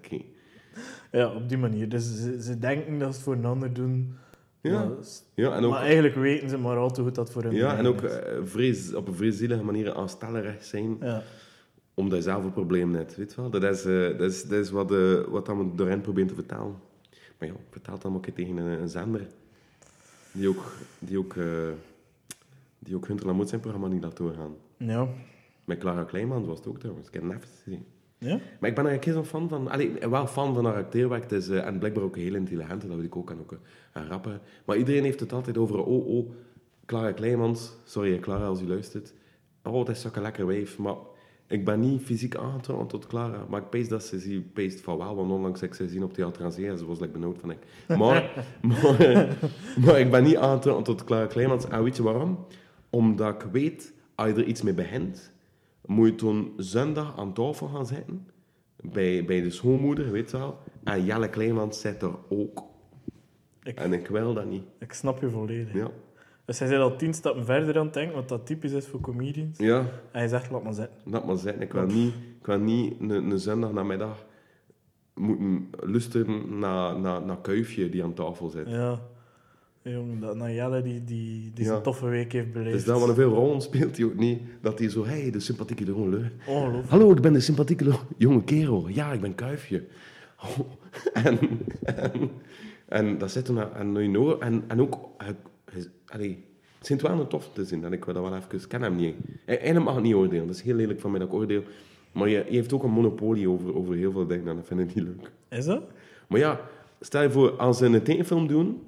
[1.13, 1.89] ja, op die manier.
[1.89, 4.15] Dus ze, ze denken dat ze het voor een ander doen.
[4.61, 4.85] Ja.
[4.85, 4.97] Maar,
[5.35, 7.77] Ja, en ook, maar eigenlijk weten ze maar al te goed dat voor hen ja,
[7.77, 11.23] en ook eh, vrees, op een vreedzielige manier aanstellerig zijn, Ja.
[11.95, 13.51] omdat je zelf een probleem hebt, weet je wel.
[13.51, 16.35] Dat is, eh, dat is, dat is wat, eh, wat dan door hen proberen te
[16.35, 16.75] vertalen.
[17.39, 19.27] Maar ja, vertaal dan ook tegen een, een zender
[20.37, 21.69] die ook, die ook, eh,
[22.79, 24.55] die ook Hunter Lamoet zijn programma niet laat doorgaan.
[24.77, 25.09] Ja.
[25.65, 27.09] Met Clara Kleinman was het ook trouwens.
[27.09, 27.85] Ik heb het gezien.
[28.19, 28.41] Ja?
[28.61, 29.69] Maar ik ben eigenlijk heel fan van...
[29.69, 31.23] Allee, wel fan van haar acteerwerk.
[31.23, 33.31] Het is, eh, en blijkbaar ook heel intelligent, dat weet ik ook.
[33.31, 33.59] En ook eh,
[33.93, 34.41] een rapper.
[34.65, 35.85] Maar iedereen heeft het altijd over...
[35.85, 36.31] Oh, oh,
[36.87, 37.73] Clara Kleimans.
[37.85, 39.15] Sorry, Clara, als u luistert.
[39.63, 40.79] Oh, dat is zo'n lekker wijf.
[40.79, 40.95] Maar
[41.49, 44.99] Ik ben niet fysiek aangetrokken tot Clara, maar ik pees dat ze zie, peest van
[44.99, 47.13] wel, want onlangs heb ik ze zien op Theater aan Zee en ze was like,
[47.13, 47.59] benauwd van ik.
[47.89, 49.39] Maar, maar,
[49.85, 51.69] maar ik ben niet aangetrokken tot Clara Kleimans.
[51.69, 52.47] En weet je waarom?
[52.91, 55.33] Omdat ik weet, als je er iets mee begint,
[55.85, 58.29] moet je toen zondag aan tafel gaan zitten,
[58.81, 60.59] bij, bij de schoonmoeder, weet je wel.
[60.85, 62.65] En Jelle Kleimans zit er ook.
[63.63, 64.65] Ik, En ik wil dat niet.
[64.79, 65.75] ik snap je volledig.
[65.75, 65.91] Ja.
[66.47, 69.01] Dus hij zit al tien stappen verder aan het denken, wat dat typisch is voor
[69.01, 69.59] comedians.
[69.59, 69.79] Ja.
[69.79, 69.89] En
[70.19, 70.97] hij zegt, laat maar zitten.
[71.05, 71.61] Dat maar zijn.
[71.61, 74.25] Ik wil niet, ik wil niet een, een zondag namiddag
[75.15, 78.69] moeten luisteren naar, naar, naar Kuifje die aan tafel zit.
[78.69, 79.01] Ja.
[79.83, 81.71] Jongen, dat Nayelle die, die, die Ja.
[81.71, 82.73] zijn toffe week heeft beleefd.
[82.73, 84.43] Dus dat wat een veel rollen speelt hij ook niet.
[84.61, 86.33] Dat hij zo, hé, hey, de sympathieke jongen.
[86.47, 86.89] Ongelooflijk.
[86.89, 88.89] Hallo, ik ben de sympathieke jonge kerel.
[88.89, 89.85] Ja, ik ben Kuifje.
[90.43, 90.59] Oh.
[91.25, 91.39] En,
[91.83, 92.31] en,
[92.89, 93.97] en dat zit er naar- en,
[94.41, 94.99] en, en ook,
[96.07, 96.45] allee,
[96.79, 97.85] het zijn wel een tof te zien.
[97.85, 99.15] En ik dat wel even, ik ken hem niet.
[99.45, 100.47] Hij, hij mag het niet oordelen.
[100.47, 101.63] Dat is heel lelijk van mij dat ik oordeel.
[102.13, 104.49] Maar je, je heeft ook een monopolie over, over heel veel dingen.
[104.49, 105.31] En dat vind ik niet leuk.
[105.49, 105.83] Is dat?
[106.29, 106.61] Maar ja,
[107.01, 108.83] stel je voor, als ze een tekenfilm doen,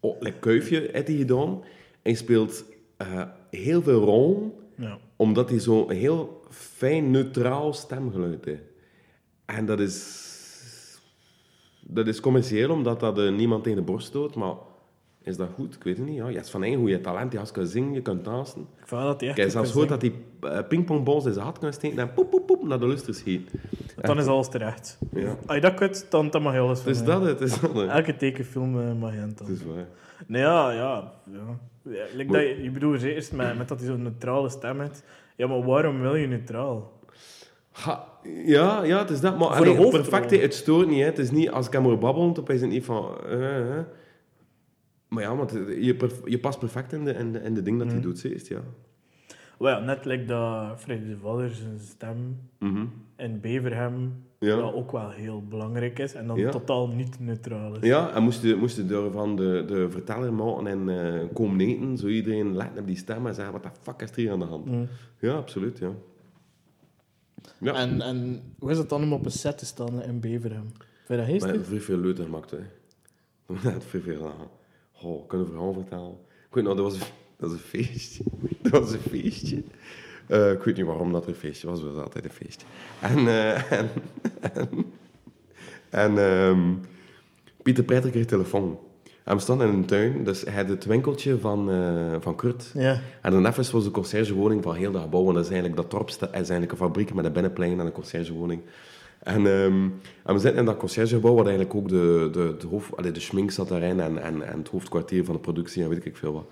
[0.00, 1.62] oh, like Kuifje heeft hij gedaan,
[2.02, 2.64] hij speelt
[2.96, 4.98] eh, heel veel rollen, Ja.
[5.16, 8.62] omdat hij zo'n heel fijn, neutraal stemgeluid heeft.
[9.44, 10.98] En dat is,
[11.80, 14.54] dat is commercieel, omdat dat eh, niemand tegen de borst stoot, maar
[15.22, 15.74] is dat goed?
[15.74, 16.16] Ik weet het niet.
[16.16, 16.28] Ja.
[16.28, 18.60] Je hebt van één goede talent, je kan zingen, je kan dansen.
[18.82, 21.72] Ik dat hij echt goed zelfs gehoord dat hij eh, pingpongballs in zijn had kan
[21.72, 23.50] steken en poep, poep, poep, naar de luster schiet.
[24.00, 24.98] Dan is alles terecht.
[25.12, 25.36] Ja.
[25.46, 27.74] Als je dat kunt, dan, dan mag je alles van is dat het, is dat
[27.74, 27.90] het.
[27.90, 29.86] Elke tekenfilm eh, mag je aan Het is waar.
[30.26, 31.12] Nee, ja, ja.
[31.32, 31.58] ja.
[31.82, 34.80] Ja, like Maar- dat je, je bedoelt eerst met, met dat hij zo'n neutrale stem
[34.80, 35.02] heeft.
[35.36, 36.92] Ja, maar waarom wil je neutraal?
[37.72, 38.08] Ha,
[38.44, 39.38] ja, ja, het is dat.
[39.38, 40.98] Maar Voor allee, perfecte, het stoort niet.
[40.98, 41.04] Hè.
[41.04, 43.08] Het is niet als ik hem hoor babbelen, dan is het niet van...
[43.28, 43.78] eh.
[45.12, 47.86] Maar ja, want je, je past perfect in de, in de, in de ding dat
[47.86, 48.06] hij Mhm.
[48.06, 48.60] doet, zie je, ja.
[49.58, 52.84] Wel ja, net like dat Freddy de Valler zijn stem Mhm.
[53.16, 54.56] in Beverham Ja.
[54.56, 56.50] ja, ook wel heel belangrijk is en dan Ja.
[56.50, 57.86] totaal niet neutraal is.
[57.88, 61.96] Ja, en moest je, moest je daarvan de, de verteller maken en eh komen eten,
[61.96, 64.38] zo iedereen let op die stem en zeggen, wat de fuck is er hier aan
[64.38, 64.66] de hand?
[64.66, 64.88] Mm.
[65.18, 65.90] Ja, absoluut, ja.
[67.58, 70.66] Ja, En, en hoe is het dan om op een set te staan in Beverham?
[71.04, 72.58] Vind je dat maar vrij veel leuten gemaakt, hè.
[73.72, 74.60] Dat vrij veel lachen.
[75.02, 76.16] Oh, ik kan een verhaal vertellen.
[76.48, 78.24] Ik weet nog, dat was, dat was een feestje.
[78.62, 79.62] Dat was een feestje.
[80.26, 82.66] Eh, ik weet niet waarom dat er een feestje was, het was altijd een feestje.
[83.00, 83.88] En, eh, en,
[84.40, 84.68] en,
[85.90, 86.74] en ehm,
[87.62, 88.78] Pieter Preiter kreeg telefoon.
[89.24, 92.70] En we stonden in een tuin, dus hij had het winkeltje van, eh, van Kurt.
[92.74, 93.00] Ja.
[93.22, 95.28] En even was de conciërgewoning van heel dat gebouw.
[95.28, 97.92] En dat is eigenlijk, dat dorp is eigenlijk een fabriek met een binnenplein en een
[97.92, 98.62] conciërgewoning.
[99.22, 99.88] En, ehm,
[100.24, 103.50] en we zitten in dat conciërgegebouw, waar eigenlijk ook de, de, de, hoofd, de schmink
[103.50, 106.46] zat daarin en, en, en het hoofdkwartier van de productie en weet ik veel wat.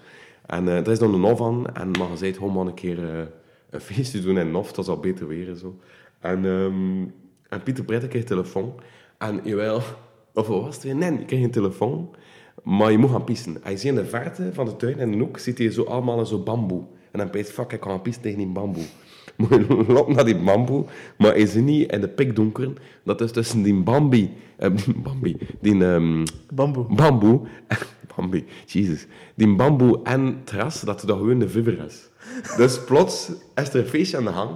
[0.47, 2.99] En eh er is dan een Nof aan en maar gezegd, gewoon maar een keer
[2.99, 3.25] eh,
[3.71, 5.79] een feestje doen in Nof, dat is al beter weer en zo.
[6.21, 7.03] En, ehm,
[7.49, 8.75] en Pieter Bretter kreeg telefoon.
[9.18, 9.77] En jawel,
[10.35, 10.97] of wat was het weer?
[10.97, 12.14] Nee, je kreeg een telefoon,
[12.62, 13.57] maar je moet gaan pissen.
[13.62, 15.83] Hij ziet in de verte van de tuin en in de hoek ziet hij zo
[15.83, 16.83] allemaal zo bamboe.
[17.11, 18.85] En dan peest fuck, ik kan gaan pissen tegen die bamboe.
[19.37, 20.85] Moet je lopen naar die bamboe,
[21.18, 22.72] maar hij ziet niet in de pikdonker.
[23.05, 24.70] Dat is tussen die bambi, eh,
[25.05, 26.24] bambi, die ehm,
[26.55, 26.87] Bamboe.
[26.95, 27.41] bamboe,
[28.16, 32.09] bambi, Jesus, die bamboe en het terras, dat dat gewoon de vibber is.
[32.57, 34.51] Dus plots is er een feestje aan de gang.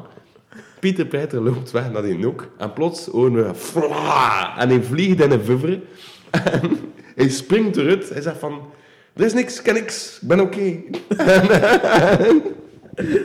[0.81, 5.21] Pieter Peter loopt weg naar die noek en plots horen we fla en hij vliegt
[5.21, 5.81] in een vibber
[6.31, 6.71] en
[7.15, 8.09] hij springt eruit.
[8.09, 8.61] Hij zegt van,
[9.13, 10.83] er is niks, ik ken niks, ik ben oké.
[11.17, 12.43] en,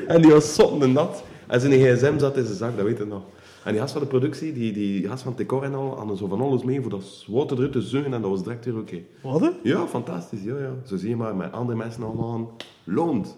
[0.08, 3.06] en die was zottende nat en zijn gsm zat in zijn zak, dat weet je
[3.06, 3.22] nog.
[3.64, 6.18] En die gast van de productie, die, die gast van het decor en al, hadden
[6.18, 8.78] zo van alles mee voor dat water eruit te zuigen en dat was direct weer
[8.78, 8.97] oké.
[9.22, 9.52] Wat?
[9.64, 10.43] Ja, fantastisch.
[10.43, 10.72] Ja, ja.
[10.86, 13.38] Zo zie je maar met andere mensen allemaal loont.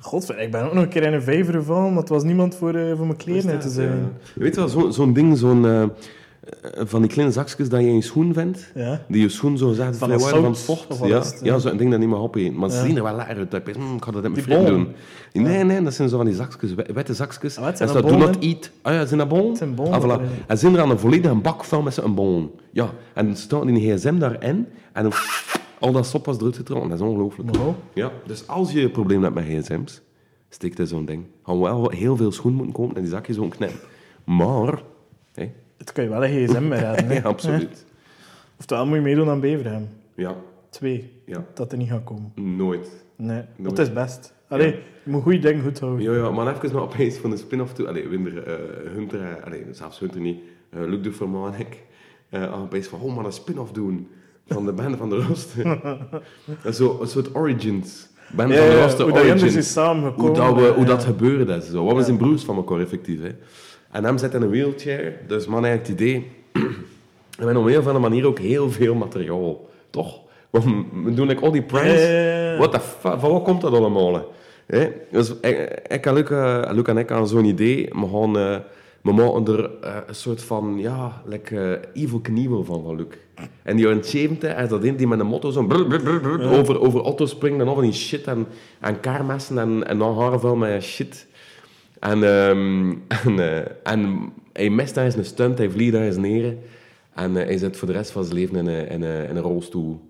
[0.00, 2.54] Godver, ik ben ook nog een keer in een vijver gevallen, maar het was niemand
[2.54, 3.72] voor, eh, voor mijn kleren uit te Ja.
[3.74, 4.12] zijn.
[4.34, 5.66] Je weet wel, zo- zo'n ding, zo'n...
[5.66, 5.84] eh,
[6.74, 8.70] van die kleine zakjes dat je in je schoen vindt.
[8.74, 9.00] Ja.
[9.08, 10.98] Die je schoen zo zegt, Van worden van zout, vocht.
[11.08, 11.58] Ja, het, ja ja?
[11.58, 12.54] zo'n ding dat niet meer opeten.
[12.58, 13.50] Maar ze zien er wel lekker uit.
[13.50, 14.88] Dat je, hm, ik ga dat met mijn vriend doen.
[15.32, 17.56] Nee, nee, dat zijn zo van die zakjes, witte zakjes.
[17.56, 18.70] Ah, wat, en dat do not eat.
[18.82, 19.48] Ah ja, zijn dat bon?
[19.48, 20.46] Het zijn bollen, Ah, voilà.
[20.46, 22.50] En zijn er aan een volledige bak vol met zo'n bon.
[22.72, 24.66] Ja, en dan staat die gsm daarin.
[24.92, 25.12] En dan
[25.78, 26.88] al dat sop was eruit getrokken.
[26.90, 27.56] Dat is ongelooflijk.
[27.56, 27.74] Wow.
[27.94, 30.00] Ja, dus als je een probleem hebt met gsm's,
[30.48, 31.24] steek er zo'n ding.
[31.44, 33.78] Gaan we wel heel veel schoen moeten kopen en die zakjes gewoon knippen.
[34.24, 34.82] Maar,
[35.82, 37.06] Het kan je wel een gsm mee redden.
[37.06, 37.14] hè.
[37.20, 37.84] ja, absoluut.
[38.58, 39.88] Oftewel moet je meedoen aan Beverham.
[40.14, 40.34] Ja,
[40.70, 41.12] Twee.
[41.26, 42.32] ja, Dat er niet gaat komen.
[42.56, 42.88] nooit.
[43.16, 43.76] Nee, Nooit.
[43.76, 44.32] dat is best.
[44.48, 44.66] Allee,
[45.04, 46.02] je moet goede dingen goed houden.
[46.04, 47.88] Ja, ja, maar even nog opeens van de spin-off toe.
[47.88, 48.54] Allee, Winder, eh
[48.92, 51.82] Hunter, eh, allee, zelfs Hunter niet, eh Luc de Vermaan en ik,
[52.28, 54.08] eh aan opeens van, oh, maar een spin-off doen
[54.46, 55.80] van de band van de Rooster.
[56.64, 58.08] En zo, een soort origins.
[58.30, 59.24] Ja, van de ja, Lost hoe dat.
[59.24, 60.26] Jenders is samengekomen.
[60.26, 61.52] hoe dat, we, hoe dat gebeurde.
[61.52, 61.84] en Zo.
[61.84, 62.04] Wat we Ja.
[62.04, 63.20] zijn broers van elkaar, effectief.
[63.22, 63.30] Hè.
[63.92, 65.12] En hem zit in een wheelchair.
[65.26, 66.30] Dus man, heeft het idee...
[67.38, 69.68] en met op een of andere manier ook heel veel materiaal.
[69.90, 70.20] Toch?
[70.50, 72.02] We doen like, al die pranks.
[72.02, 72.56] Ja.
[72.56, 73.20] What the fuck?
[73.20, 74.32] Van wat komt dat allemaal?
[75.10, 77.88] Dus ik, ik en Luc, eh, Luc en ik hadden zo'n idee.
[77.92, 78.38] We gaan...
[78.38, 78.56] eh,
[79.02, 83.06] we maken er eh, een soort van, ja, like, eh, Evil Knievel van, van Luc.
[83.62, 86.20] En die jaren 70 is dat in die met een motto zo brr, brr, brr,
[86.20, 88.46] brr, over, over auto's springen en al van die shit en,
[88.80, 91.26] en kaarmessen en, en dan veel met shit.
[92.02, 92.94] En, ehm,
[93.26, 96.56] en, eh, en hij mist daar eens een stunt, hij vliegt daar eens neer.
[97.14, 99.36] En eh, hij zit voor de rest van zijn leven in, een- in, een- in
[99.36, 100.00] een rolstoel.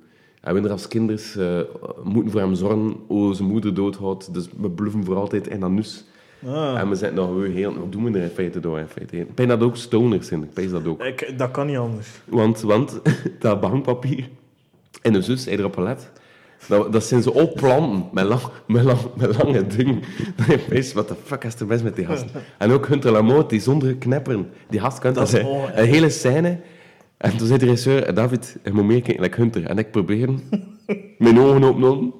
[0.41, 1.59] En we er als kinders eh,
[2.05, 4.35] moeten voor hem zorgen hoe zijn moeder doodhoudt.
[4.35, 6.05] Dus we bluffen voor altijd in dat nus.
[6.47, 6.79] Ah.
[6.79, 7.75] En we zijn nog heel...
[7.79, 8.79] Wat doen we er in feite door?
[8.79, 9.17] In feite?
[9.19, 10.49] Ik ben dat ook stoners in.
[10.55, 11.03] Ik dat ook.
[11.05, 12.09] Ik, dat kan niet anders.
[12.25, 13.01] Want, want
[13.39, 14.29] dat bankpapier
[15.03, 16.11] en de zus, hij erop gelet.
[16.69, 20.01] Dat, dat zijn zo al planten met, lang, met, lang, met lange dingen.
[20.37, 20.47] Dat
[20.87, 22.31] je wat de fuck is er best met die gasten?
[22.59, 24.51] En ook Hunter Lamotte, die zonder knepperen.
[24.69, 25.47] Die gast kan Dat zijn.
[25.75, 26.61] Een hele scène.
[27.17, 29.67] En toen zei de regisseur, David, je moet meer kijken like Hunter.
[29.67, 30.29] En ik probeer
[31.19, 32.13] mijn ogen open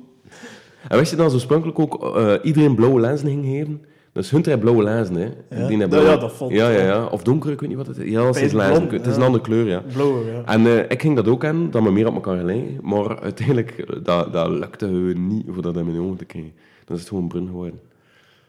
[0.89, 3.85] En wist je dan oorspronkelijk ook eh, iedereen blauwe lenzen ging geven?
[4.13, 5.23] Dus Hunter heeft blauwe lenzen, hè.
[5.61, 5.67] Ja?
[5.69, 7.07] Die blauwe- ja, dat Ja, ja, ja.
[7.07, 8.11] Of donker, ik weet niet wat het is.
[8.11, 9.83] Ja, het is blond, Het is een andere kleur, ja.
[9.93, 10.43] Blauwe, ja.
[10.45, 12.79] En eh, ik ging dat ook aan, dat we meer op elkaar gelijken.
[12.83, 14.87] Maar uiteindelijk, eh, dat, dat lukte
[15.17, 16.53] niet voor dat in mijn ogen te krijgen.
[16.85, 17.81] Dan is het gewoon brun geworden.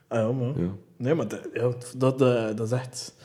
[0.07, 0.47] Ah, ja, maar...
[0.47, 0.69] Ja.
[0.97, 3.15] Nee, maar dat, dat, eh, dat is echt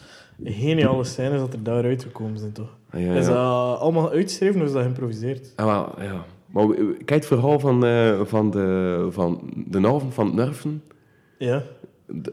[0.45, 2.77] een geniale scènes dat er daaruit gekomen zijn, toch?
[2.91, 3.37] Ah, ja, Is dat
[3.79, 5.53] allemaal uitgeschreven of is dat geïmproviseerd?
[5.57, 6.25] Ah, wel, ja.
[6.47, 10.35] Maar we- we- kijk het verhaal van, eh, van, de, van de avond van het
[10.35, 10.83] Nerven.
[11.39, 11.63] Ja.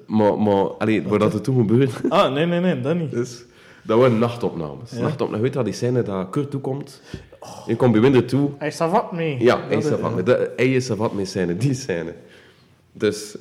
[0.07, 3.13] Maar, maar allee, waar dat er toen gebeurde, Ah, nee, nee, nee, dat niet.
[3.13, 3.45] is,
[3.83, 4.91] dat waren nachtopnames.
[4.91, 5.01] Ja.
[5.01, 7.01] Nachtopnames, weet je wel, die scène dat Kurt toekomt.
[7.65, 8.49] Je komt bij Winder toe.
[8.57, 9.39] Hij staat wat mee.
[9.43, 10.23] Ja, Dat hij is is- savat mee.
[10.23, 12.13] De- Hij is savat mee scène, die scène.
[12.91, 13.37] Dus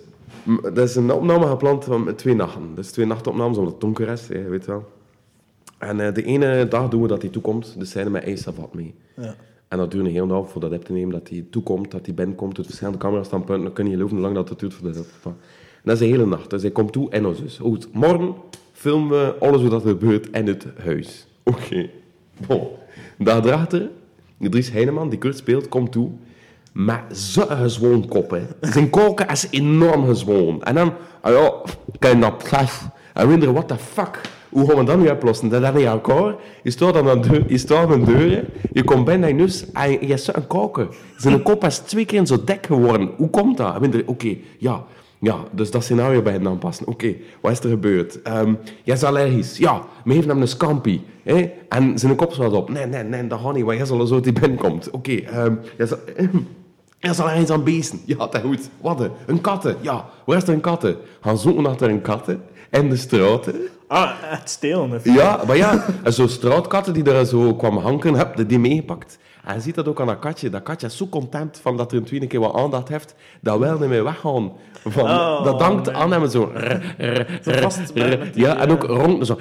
[0.63, 2.75] dat is een opname gepland van met twee nachten.
[2.75, 4.85] Dus twee nachtopnames omdat het donker is, hè, weet je wel.
[5.79, 8.43] En eh, de ene dag doen we dat hij toekomt, de scène met hij is
[8.43, 8.95] savat mee.
[9.17, 9.35] Ja.
[9.69, 12.07] En dat duurt een hele dag voor dat op te nemen, dat hij toekomt, dat
[12.07, 13.65] hij binnenkomt, uit verschillende camerastandpunten.
[13.65, 15.07] Dan kun je geloven hoe lang dat het duurt voor dat.
[15.85, 16.51] Dat is de hele nacht.
[16.51, 17.59] Dus hij komt toe en ons dus.
[17.59, 18.35] Goed, morgen
[18.73, 21.27] filmen we alles wat er gebeurt in het huis.
[21.43, 21.91] Oké.
[22.47, 22.69] Bon.
[23.19, 23.91] Dag erachter,
[24.39, 26.11] Dries Heineman, die Kurt speelt, komt toe.
[26.73, 28.43] Met zo'n gezwoon kop, hè.
[28.61, 30.63] Zijn koken is enorm gezwoon.
[30.63, 31.53] En dan, ah ja,
[31.99, 32.81] kijk naar plas.
[33.13, 34.21] En we what the fuck?
[34.49, 35.49] Hoe gaan we dat nu oplossen?
[35.49, 36.35] Dat is niet elkaar.
[36.63, 40.47] Je staat aan de deur, je je komt binnen in huis en je hebt zo'n
[40.47, 40.89] koken.
[41.17, 43.11] Zijn kop is twee keer zo dik geworden.
[43.17, 43.75] Hoe komt dat?
[43.75, 44.85] En denken, Oké, ja.
[45.25, 46.87] Ja, dus dat scenario bij hen aanpassen.
[46.87, 48.23] Oké, wat is er gebeurd?
[48.23, 49.57] Ehm jij is allergisch.
[49.57, 51.05] Ja, we geven hem een scampi.
[51.23, 51.51] Hè?
[51.69, 52.69] En zijn kop zat op.
[52.69, 54.91] Nee, nee, nee, dat gaat niet, want jij zal er zo die binnenkomt.
[54.91, 55.99] Oké, ehm jij zal...
[57.01, 58.01] Er zal er eens aan beesten.
[58.05, 58.69] Ja, dat is goed.
[58.81, 59.09] Wat?
[59.27, 59.77] Een katten.
[59.81, 60.97] Ja, waar is er een katten?
[61.21, 63.55] Gaan zoeken achter een katten in de straten.
[63.87, 65.01] Ah, het stelen.
[65.03, 69.19] Ja, maar ja, en zo'n straatkatten die er zo kwam hangen, heb je die meegepakt.
[69.45, 70.51] En je ziet dat ook aan dat katje.
[70.51, 73.59] Dat katje is zo content van dat er een tweede keer wat aandacht heeft, dat
[73.59, 74.53] wil niet meer weggaan.
[74.73, 76.53] Van, Oh, dat dankt aan hem zo.
[76.55, 79.37] rr, Zo die, ja, en ook eh, rond zo.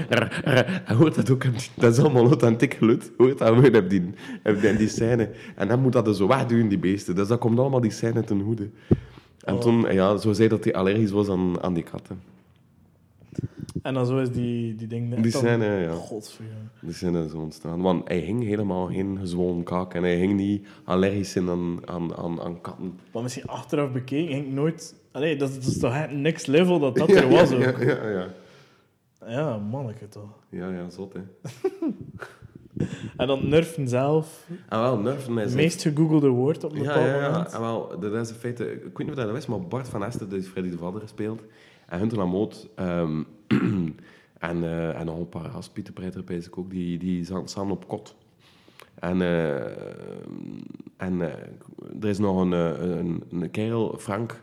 [0.85, 1.43] En hoort dat ook,
[1.73, 3.11] dat is allemaal authentiek geluid.
[3.17, 5.29] Hoort dat gewoon op die, op die, die scène.
[5.55, 7.15] En dan moet dat er zo wegduwen, die beesten.
[7.15, 8.69] Dus dat komt allemaal die scène ten goede.
[9.43, 12.32] En toen, ja, zo zei dat hij allergisch was aan, aan die katten.
[13.81, 15.15] En dan zo is die, die ding...
[15.21, 15.91] Die scène, ja.
[15.91, 16.59] Godverdomme.
[16.81, 17.81] Die zijn er zo ontstaan.
[17.81, 22.15] Want hij hing helemaal geen gezwollen kaak en hij hing niet allergisch zijn aan, aan,
[22.15, 22.99] aan, aan katten.
[23.13, 24.95] Maar misschien achteraf bekeken, ik nooit...
[25.11, 27.61] Allee, dat, is- dat is toch echt next level dat dat er was ook.
[27.61, 28.27] Ja, ja, ja.
[29.27, 30.29] Ja, manneke toch.
[30.49, 31.21] Ja, ja, zot, hè.
[33.17, 35.43] En dan Nerven zelf, En wel, Nerven is...
[35.43, 37.29] het meest gegoogelde woord op een Ja, bepaald ja, ja.
[37.31, 37.53] moment.
[37.53, 38.71] En wel, dat is in feite...
[38.71, 41.41] Ik weet niet of dat is, maar Bart van Esten, die Freddy de Vader speelt.
[41.93, 42.69] En Hunter Lamoot...
[42.75, 43.21] ehm
[44.39, 45.93] en, eh, en nog een paar gast, Pieter
[46.45, 48.15] ik ook, die, die zaten samen op kot.
[48.95, 49.55] En, eh,
[50.97, 51.33] en eh,
[52.01, 54.41] er is nog een, een, een kerel, Frank,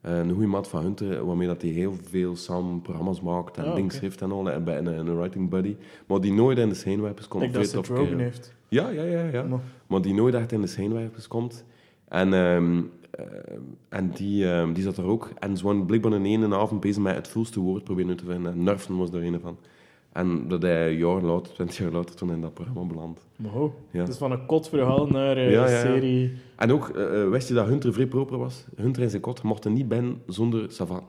[0.00, 3.70] een goede maat van Hunter, waarmee dat hij heel veel samen programma's maakt en Ah,
[3.70, 3.94] dingen oké.
[3.94, 5.76] schrijft en al, en bij een, een writing buddy.
[6.06, 7.42] Maar die nooit in de schijnwerpers komt.
[7.44, 8.18] Ik Vrij dat kerel.
[8.18, 8.54] heeft.
[8.68, 9.22] Ja, ja, ja.
[9.24, 9.42] ja.
[9.42, 11.64] Maar- Maar die nooit echt in de schijnwerpers komt.
[12.08, 12.82] En, ehm, eh,
[13.88, 15.30] en die, ehm, die zat er ook.
[15.38, 18.24] En ze waren blijkbaar in één avond bezig met het volste woord proberen uit te
[18.24, 18.52] vinden.
[18.52, 19.56] En Nerven was daar een van.
[20.12, 23.18] En dat hij een jaar later, twintig jaar later, toen in dat programma beland.
[23.50, 24.04] Ho, Ja.
[24.04, 25.80] dus van een kotverhaal naar een Ja, ja, ja.
[25.80, 26.32] serie...
[26.56, 28.64] En ook, eh, eh, wist je dat Hunter vrij proper was?
[28.76, 31.02] Hunter en zijn kot mochten niet binnen zonder savan.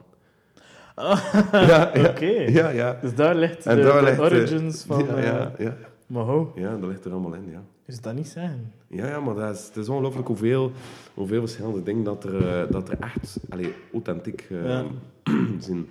[0.96, 1.20] ja,
[1.52, 2.26] ja, Oké.
[2.48, 2.98] ja, ja.
[3.02, 5.06] Dus daar ligt de, En daar de ligt, eh, origins van...
[5.06, 5.76] ja, eh, ja, ja.
[6.08, 7.64] Maar ho, Ja, dat ligt er allemaal in, ja.
[7.86, 8.72] is dat niet zijn?
[8.88, 10.72] Ja, ja maar dat is, het is ongelooflijk hoeveel,
[11.14, 14.86] hoeveel verschillende dingen dat er, eh, dat er echt allee, authentiek eh, Ja.
[15.60, 15.88] zijn.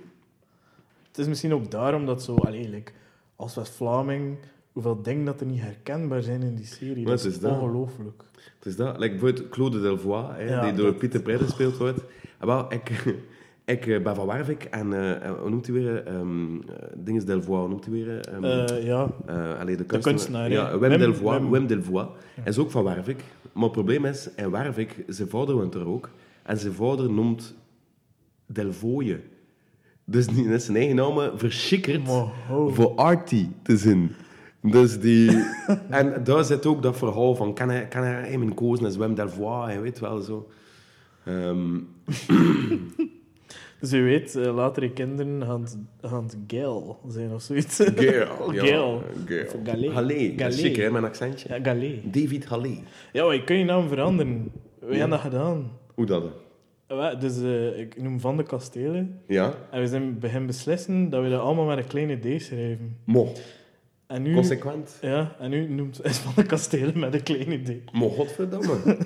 [1.07, 2.91] Het is misschien ook daarom dat zo, allee, like,
[3.35, 4.37] als West-Vlaming,
[4.71, 7.03] hoeveel dingen dat er niet herkenbaar zijn in die serie.
[7.05, 8.23] Maar Dat is ongelooflijk.
[8.57, 11.77] Het is dat, like bijvoorbeeld Claude Delvoye, hè, Ja, die door dat- Pieter Prey gespeeld
[11.77, 12.03] wordt.
[12.39, 13.15] En wel, ik,
[13.65, 16.05] ik eh, ben van Wervik en eh, hoe noemt hij weer?
[16.05, 16.19] eh,
[16.97, 18.19] Dinges Delvoye, hoe noemt hij weer?
[18.27, 20.01] Ehm, Eh, ja, eh, allee, de kunstenaar.
[20.01, 20.79] kunstenaar, ja.
[20.79, 21.39] Wim, Wim- Delvoye.
[21.39, 21.49] Wim.
[21.51, 22.07] Wim Delvoye.
[22.35, 23.23] Hij is ook van Wervik.
[23.53, 26.09] Maar het probleem is, in Wervik, zijn vader woont er ook.
[26.43, 27.55] En zijn vader noemt
[28.45, 29.19] Delvoye.
[30.05, 32.09] Dus die is zijn eigen naam verschikkerd
[32.69, 34.11] voor Artie te zien.
[34.61, 35.31] Dus die...
[35.89, 39.15] en daar zit ook dat verhaal van, kan hij, kan hij hem kozen als Wim
[39.15, 40.49] Delvoye, je weet wel zo.
[41.25, 41.77] Ehm,
[43.79, 47.75] Dus je weet, eh, latere kinderen gaan, het- gaan het Gail zijn of zoiets.
[47.95, 48.53] Gail.
[48.53, 48.85] ja.
[48.95, 49.89] Of Galé.
[49.91, 50.47] Halle, Galé.
[50.47, 51.49] is chic hè, een accentje.
[51.49, 51.99] Ja, Galé.
[52.03, 52.77] David Halle.
[53.13, 54.51] Ja, maar je kunt je naam veranderen.
[54.79, 54.91] We Ja.
[54.91, 55.71] hebben dat gedaan.
[55.93, 56.23] Hoe dat?
[56.87, 59.19] Ja, Dus eh, ik noem Van de Kastelen.
[59.27, 59.53] Ja?
[59.71, 62.97] En we zijn begin beslissen dat we dat allemaal met een kleine D schrijven.
[63.05, 63.31] Mo.
[64.07, 64.97] En nu, Consequent.
[65.01, 67.91] ja, en nu noemt is Van de Kastelen met een kleine D.
[67.91, 68.77] Mo, godverdamme.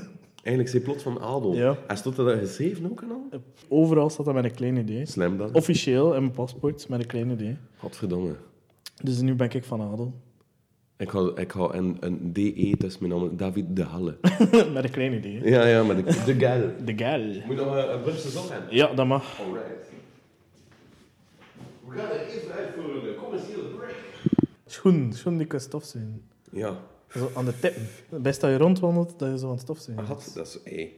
[0.44, 1.54] Eigenlijk is plot van adel.
[1.54, 1.78] Ja.
[1.88, 3.42] En stond dat geschreven ook en al?
[3.68, 5.10] Overal staat dat met een kleine D.
[5.10, 5.54] Slim dan.
[5.54, 7.58] Officieel in mijn paspoort met een kleine D.
[7.78, 8.36] Godverdomme.
[9.04, 10.14] Dus nu ben ik van adel.
[10.98, 14.18] Ik ga, ik een, een DE tussen mijn naam, David de Halle.
[14.74, 15.46] met een kleine D.
[15.46, 16.86] Ja, ja, maar de, de gal.
[16.86, 17.20] De gal.
[17.48, 18.76] Moet nog een, een Brugse zon hebben?
[18.76, 19.40] Ja, dat mag.
[19.40, 19.92] Alright.
[21.88, 23.96] We gaan er even uit voor een commerciële break.
[24.66, 26.22] Schoen, schoen die kan stof zijn.
[26.52, 26.80] Ja.
[27.12, 27.88] Zo aan de tippen.
[28.22, 29.98] Best dat je rondwandelt, dat je zo aan het stof zijn.
[29.98, 30.60] Had, dat is...
[30.74, 30.94] Hey.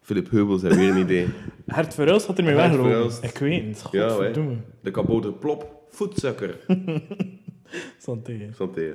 [0.00, 1.28] Philip Heubels heeft weer een idee.
[1.66, 3.22] Hert Verhulst had ermee weggelopen.
[3.22, 3.92] Ik weet het.
[3.92, 4.30] Ja.
[4.82, 6.58] De kabouter Plop, voetsukker.
[7.98, 8.50] Santé.
[8.54, 8.94] Santé.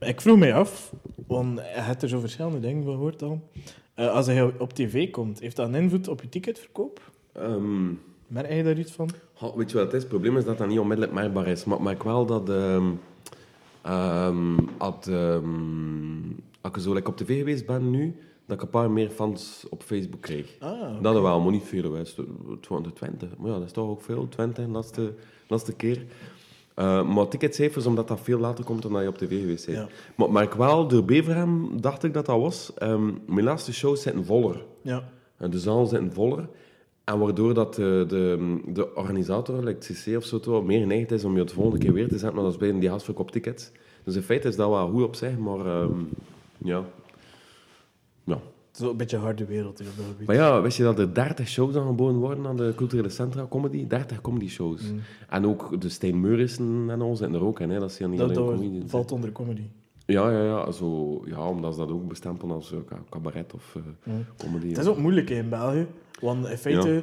[0.00, 0.92] Ik vroeg mij af,
[1.26, 3.50] want je hebt er zo verschillende dingen van gehoord al.
[3.94, 7.10] Eh, als hij op tv komt, heeft dat een invloed op je ticketverkoop?
[7.32, 7.86] Ehm,
[8.26, 9.10] Merk je daar iets van?
[9.38, 10.00] Goh, weet je wat het is?
[10.00, 11.64] Het probleem is dat dat niet onmiddellijk merkbaar is.
[11.64, 12.48] Maar ik wel dat...
[12.50, 12.86] ehm
[13.82, 16.22] ehm, als, ehm,
[16.60, 18.16] als ik zo lekker op tv geweest ben nu,
[18.46, 20.56] dat ik een paar meer fans op Facebook kreeg.
[20.60, 21.92] Ah, Dat wel, maar niet veel.
[21.92, 22.02] hè.
[22.60, 23.28] 220.
[23.38, 24.28] Maar ja, dat is toch ook veel.
[24.28, 25.14] 20, laatste,
[25.48, 26.04] laatste keer.
[26.74, 29.78] Eh, maar ticketcijfers, omdat dat veel later komt dan dat je op tv geweest bent.
[29.78, 29.88] Ja.
[30.16, 32.72] Maar, maar ik wel, door Beverham dacht ik dat dat was.
[33.26, 34.64] mijn laatste shows zitten voller.
[34.82, 35.08] ja.
[35.36, 36.48] En de zaal zitten voller.
[37.08, 41.24] En waardoor dat de, de, de organisator, like CC of zo, toch, meer geneigd is
[41.24, 43.70] om je de volgende keer weer te zetten, maar dat is bij die gastverkoop tickets.
[44.04, 45.92] Dus in feite is dat wel goed op zich, maar ehm,
[46.58, 46.84] ja.
[48.24, 48.38] Ja.
[48.70, 50.26] Zo een beetje harde wereld hier op.
[50.26, 53.86] Maar ja, wist je dat er 30 shows aangeboden worden aan de culturele centra comedy?
[53.86, 54.82] 30 comedy shows.
[54.92, 55.00] Mm.
[55.28, 57.78] En ook de Stijn Meurissen en al zitten er ook in, hè.
[57.78, 59.62] dat zijn niet Dat, dat valt onder comedy.
[60.06, 63.76] Ja, ja, ja, zo, ja, omdat ze dat ook bestempelen als eh, ca- cabaret of
[64.04, 64.24] Mm.
[64.36, 64.68] comedy.
[64.68, 65.86] Het is ook moeilijk hè, in België.
[66.20, 67.02] Want in feite...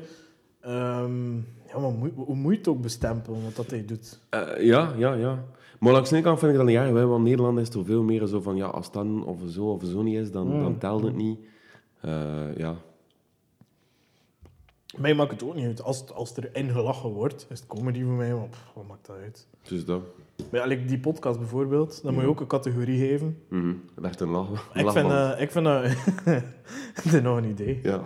[0.62, 1.36] ehm,
[1.68, 4.20] ja, maar moet, hoe moet je het ook bestempelen, wat dat hij doet?
[4.30, 5.44] Eh, ja, ja, ja.
[5.80, 8.04] Maar langs de kant vind ik dat niet erg, hè, want Nederland is toch veel
[8.04, 10.62] meer zo van, ja, als het dan of zo of zo niet is, dan, Mm.
[10.64, 11.40] dan telt het niet.
[12.02, 12.76] Eh, ja.
[14.98, 15.82] Mij maakt het ook niet uit.
[15.84, 19.06] Als, als er in gelachen wordt, is het comedy voor mij, maar pff, wat maakt
[19.06, 19.48] dat uit?
[19.62, 20.02] Dus dat.
[20.52, 23.38] Maar ja, die podcast bijvoorbeeld, dan moet je ook een categorie geven.
[23.50, 23.74] Mhm.
[24.04, 24.50] Echt een lach.
[24.52, 25.10] Ik vind, lachband.
[25.10, 25.84] dat ik vind dat...
[27.04, 27.80] dat is nog een idee.
[27.84, 28.00] Ja.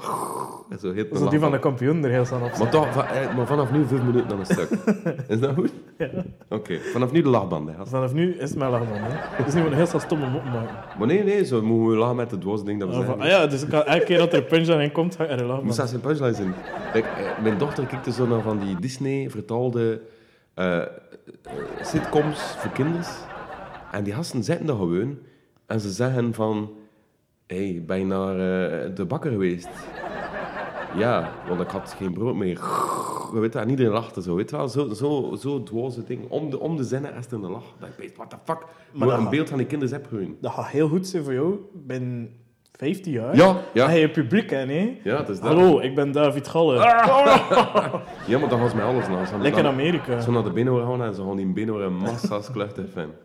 [0.82, 3.36] Zo heet Dat is die van de kampioen er heel snel op Maar, toch, eh,
[3.36, 4.70] maar vanaf nu vijf minuten dan een stuk.
[5.28, 5.74] Is dat goed?
[5.98, 6.10] Ja.
[6.50, 7.70] Oké, vanaf nu de lachband.
[7.70, 7.86] Hè.
[7.86, 8.98] Vanaf nu is het mijn lachman.
[8.98, 9.10] Hè.
[9.12, 10.76] Het is niet van heel snel stomme mop maken.
[10.98, 13.22] Maar nee, nee, zo moeten we lachen met het ding dat we Ah, zeggen.
[13.22, 15.46] ah ja, dus elke keer dat er een punchline in komt, ga ik er een
[15.46, 15.76] Moest lachman.
[15.76, 16.54] daar zijn punchline
[16.94, 17.04] eh,
[17.44, 20.19] mijn dochter kijkt zo naar van die Disney-vertaalde eh,
[20.60, 20.82] eh,
[21.82, 23.10] sitcoms voor kinders.
[23.92, 25.18] En die gasten zitten daar gewoon.
[25.66, 26.72] En ze zeggen van...
[27.48, 29.70] Hé, hey, ben je naar eh, de bakker geweest?
[30.96, 32.60] Ja, want ik had geen brood meer.
[33.34, 34.68] Je weet dat, en iedereen lachte zo, weet je wel.
[34.68, 36.30] Zo, zo, zo dwaze ding.
[36.30, 37.64] Om de, om de zinnen is er een lach.
[37.80, 38.66] Dat ik weet, what the fuck.
[38.92, 40.36] Maar dat een gaat- beeld van die kinderen heb gewoon.
[40.42, 42.36] Dat gaat heel goed zijn voor jou binnen
[42.80, 43.36] 15 jaar.
[43.36, 43.62] Ja, ja.
[43.74, 45.00] Dan ga je publiek hè, nee?
[45.04, 45.48] Ja, het is dat.
[45.54, 46.76] Hallo, ik ben David Galle.
[48.28, 49.26] Ja, maar dan gaan ze mij alles na.
[49.26, 50.20] Gaan- Lekker in dan- Amerika.
[50.22, 53.16] Ze naar de binnen gaan en ze gaan die binnen een massa's kluchten vinden.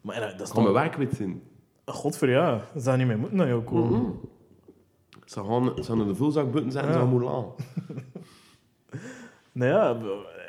[0.00, 0.72] Maar ja, dat is gaan toch...
[0.72, 1.42] werk wit zijn.
[1.84, 4.14] God voor ja, ze zou niet meer moeten naar jou komen.
[5.24, 7.18] Ze gaan, ze gaan in de vulzak buiten zetten en Ja.
[7.18, 7.44] ze gaan.
[9.52, 9.96] Nou ja,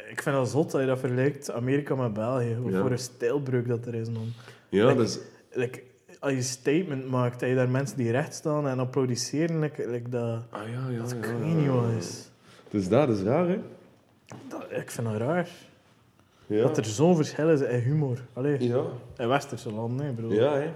[0.09, 2.57] ik vind het zot dat je dat vergelijkt, Amerika met België.
[2.61, 2.81] Wat Ja.
[2.81, 4.27] voor een stijlbreuk dat er is, man.
[4.69, 5.19] Ja, Like- dus...
[5.51, 5.83] Like,
[6.19, 9.89] als je een statement maakt, dat je daar mensen die recht staan en applaudisseren, like,
[9.89, 10.41] like dat...
[10.49, 11.15] Ah ja, ja, Dat
[11.63, 11.97] ja.
[11.97, 12.29] is.
[12.69, 13.59] Dus dat is raar, hè?
[14.47, 15.49] Dat, ik vind dat raar.
[16.45, 16.61] Ja.
[16.61, 18.25] Dat er zo'n verschil is in humor.
[18.33, 18.83] Allee, Ja,
[19.17, 20.31] in westerse landen, hè, bedoel.
[20.33, 20.71] ja, hè.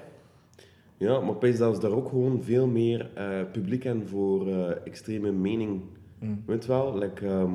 [0.97, 4.85] Ja, maar opeens dat ze daar ook gewoon veel meer eh, publiek en voor eh,
[4.85, 5.81] extreme mening.
[6.19, 6.43] Mm.
[6.45, 7.53] Weet je wel, like, ehm,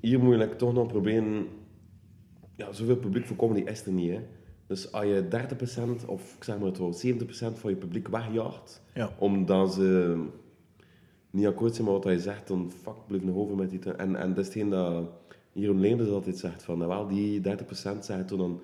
[0.00, 1.46] hier moet je like, toch nog proberen...
[2.56, 4.20] Ja, zoveel publiek voor comedy is er niet, hè.
[4.68, 5.28] Dus als je
[6.02, 9.10] 30% of ik zeg maar het wel, 70% van je publiek wegjaagt, Ja.
[9.18, 10.16] omdat ze
[11.30, 13.92] niet akkoord zijn met wat je zegt, dan fuck, blijf nog over met die...
[13.92, 15.04] En, en dat is hetgeen dat
[15.52, 17.42] Jeroen Leenders altijd zegt, van nou wel, die 30%
[18.00, 18.60] zegt toen dan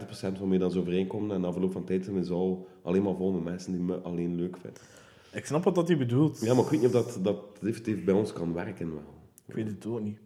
[0.00, 3.02] 30% van mij dan zo overeenkomt en na verloop van tijd zijn we zo alleen
[3.02, 4.82] maar vol met mensen die me alleen leuk vinden.
[5.32, 6.40] Ik snap wat dat hij bedoelt.
[6.40, 9.02] Ja, maar ik weet niet of dat, dat definitief bij ons kan werken wel.
[9.46, 10.18] Ik weet het ook niet.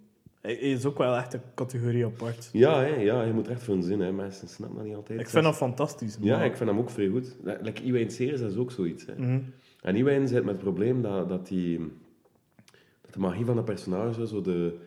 [0.44, 2.48] Hij is ook wel echt een categorie apart.
[2.52, 4.12] Ja, hè, ja, je moet er echt voor een zin, hè.
[4.12, 5.20] Mensen snappen dat niet altijd.
[5.20, 6.16] Ik vind dat fantastisch.
[6.20, 7.36] Ja, ik vind hem ook vrij goed.
[7.62, 9.14] Like Iwijn Series, dat is ook zoiets, hè.
[9.16, 9.40] Mhm.
[9.82, 11.78] En Iwijn zit met het probleem dat, dat, die,
[13.00, 14.78] dat de magie van de personage zo de,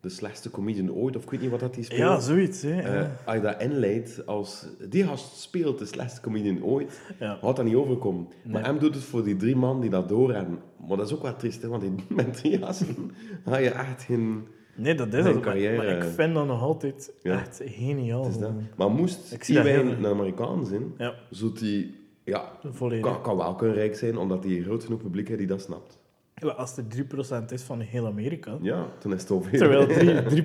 [0.00, 2.00] de slechtste comedian ooit, of ik weet niet wat dat die speelt.
[2.00, 2.62] Ja, zoiets.
[2.62, 2.80] Hè.
[2.80, 7.38] Eh, als je dat inleidt als die gast speelt de slechtste comedian ooit, Ja.
[7.40, 8.28] had dat niet overkomen.
[8.44, 10.58] Maar hem doet het voor die drie man die dat doorrennen.
[10.88, 13.10] Maar dat is ook wel triest, hè, want die, met drie gasten
[13.46, 14.46] ga je echt geen...
[14.76, 15.34] Nee, dat is het.
[15.34, 15.76] Maar, carrière.
[15.76, 17.32] maar ik vind dat nog altijd Ja.
[17.40, 18.30] echt geniaal.
[18.76, 22.02] Maar moest heel- een Amerikaan zijn, Ja, zou die...
[22.24, 22.52] Ja,
[23.00, 25.98] kan, kan wel kunnen rijk zijn, omdat hij groot genoeg publiek heeft die dat snapt.
[26.34, 29.50] Ja, Als er 3% is van heel Amerika, Ja, toen is het over.
[29.58, 30.44] terwijl 3%, 3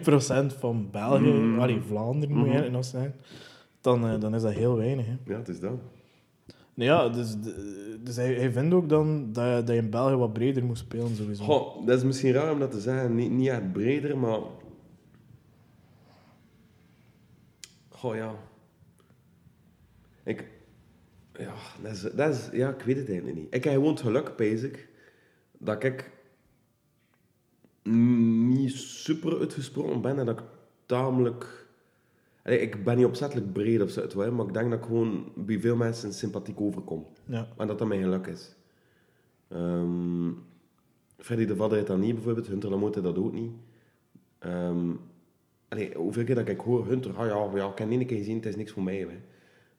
[0.59, 1.59] van België, Mm.
[1.59, 3.13] allee, Vlaanderen moet je eigenlijk nog zijn,
[3.81, 5.05] dan, eh, dan is dat heel weinig.
[5.05, 5.15] Hè.
[5.25, 5.71] Ja, het is dat.
[6.79, 7.35] Nee, ja, dus,
[8.03, 11.15] dus hij, hij vindt ook dan dat, dat je in België wat breder moet spelen,
[11.15, 11.43] sowieso.
[11.43, 14.39] Goh, dat is misschien raar om dat te zeggen, niet, niet echt breder, maar...
[17.89, 18.35] Goh, ja.
[20.23, 20.47] Ik...
[21.33, 23.53] Ja, dat is, dat is, ja, ik weet het eigenlijk niet.
[23.53, 24.87] Ik heb gewoon het geluk, basic,
[25.57, 26.11] dat ik
[27.83, 30.45] niet super uitgesproken ben en dat ik
[30.85, 31.67] tamelijk...
[32.43, 35.75] Ik ben niet opzettelijk breed of zo, maar ik denk dat ik gewoon bij veel
[35.75, 37.05] mensen sympathiek overkom.
[37.25, 37.47] Ja.
[37.57, 38.55] En dat dat mijn geluk is.
[39.47, 40.31] Ehm
[41.17, 42.47] Freddy de Vadder heeft dat niet, bijvoorbeeld.
[42.47, 43.51] Hunter Lamotte dat ook niet.
[44.39, 44.89] Ehm
[45.69, 48.35] allee, hoeveel keer dat ik hoor, Hunter, ah ja, ja, ik heb één keer gezien,
[48.35, 49.07] het is niks voor mij.
[49.07, 49.17] Hè.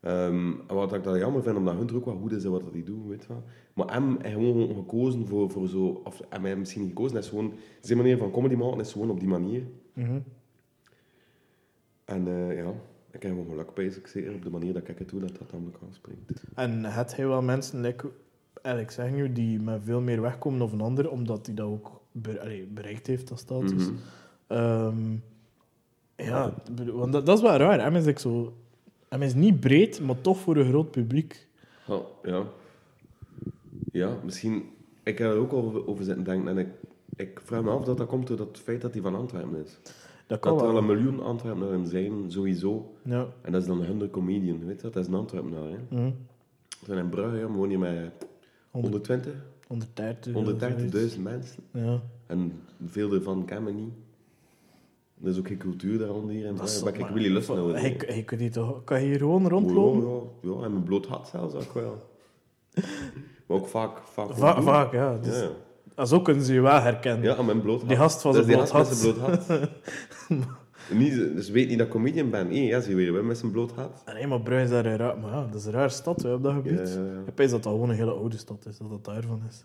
[0.00, 2.82] En wat ik dat jammer vind, omdat Hunter ook wel goed is in wat hij
[2.82, 3.44] doet, weet je wel.
[3.74, 6.00] Maar hem heeft gewoon gekozen voor, voor zo...
[6.04, 7.52] Of hem heeft misschien niet gekozen, is gewoon...
[7.80, 9.62] Zijn manier van comedy maken is gewoon op die manier.
[9.92, 10.18] Mhm.
[12.10, 12.72] En eh, ja,
[13.10, 15.38] ik heb gewoon geluk bij, ik zeker op de manier dat ik het doe, dat
[15.38, 16.42] dat aan elkaar springt.
[16.54, 18.10] En het hij wel mensen, like,
[18.62, 22.00] eigenlijk zeg nu, die met veel meer wegkomen dan een ander, omdat hij dat ook
[22.68, 23.72] bereikt heeft, dat status.
[23.72, 23.94] Mhm.
[24.46, 25.16] Ehm,
[26.16, 26.54] ja,
[26.92, 27.80] want dat, dat is wel raar.
[27.80, 28.56] Hem is, like, zo,
[29.08, 31.48] hem is niet breed, maar toch voor een groot publiek.
[31.86, 32.44] Ja, ja.
[33.92, 34.62] Ja, misschien...
[35.02, 36.68] Ik heb er ook over, over zitten denken en ik,
[37.16, 39.78] ik vraag me af dat dat komt door het feit dat hij van Antwerpen is.
[40.30, 42.94] Dat kan Dat er al een miljoen Antwerpenaren zijn, sowieso.
[43.02, 43.26] Ja.
[43.42, 44.92] En dat is dan hun comedian, weet je dat?
[44.92, 45.78] Dat is een Antwerpenaar, hè.
[45.88, 46.10] Mhm.
[46.80, 48.26] We zijn in Brugge, wonen hier met
[48.70, 49.32] 120,
[49.66, 50.34] 130.
[51.14, 51.62] 130.000 mensen.
[51.72, 52.00] Ja.
[52.26, 53.92] En veel ervan kennen we niet.
[55.22, 56.82] Er is ook geen cultuur daaronder hier in Dat is.
[56.82, 57.72] Maar ik wil je lust nou.
[57.72, 60.08] Hij, hij kan, hier toch, kan je hier gewoon rondlopen?
[60.08, 62.02] Ja, ja, ja, en mijn bloot had zelfs ook wel.
[63.46, 63.98] maar ook vaak...
[63.98, 65.18] Vaak, ja.
[65.18, 65.50] Dus, Ja,
[66.00, 67.22] ah, Zo kunnen ze je wel herkennen.
[67.22, 69.68] Ja, aan mijn bloot Die gast van zijn bloot met zijn bloot
[70.90, 72.46] niet, dus weet niet dat ik comedian ben.
[72.46, 74.02] Hé, ja, je weer, wel met zijn bloot had.
[74.14, 75.18] Nee, maar Bruin is daar een raar...
[75.18, 76.88] Maar ja, dat is een raar stad hè, op dat gebied.
[76.88, 77.20] Ja, ja, ja.
[77.26, 79.64] Ik weet dat dat gewoon een hele oude stad is, dat dat daarvan is.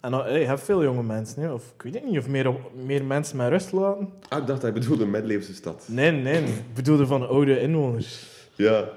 [0.00, 1.52] En dan, hey, je hebt veel jonge mensen, hè?
[1.52, 2.54] of ik weet het niet, of meer,
[2.84, 4.08] meer mensen met rust laten.
[4.28, 5.84] Ah, ik dacht hij bedoelde een middeleeuwse stad.
[5.88, 8.26] Nee, nee, ik bedoelde van oude inwoners.
[8.54, 8.88] Ja.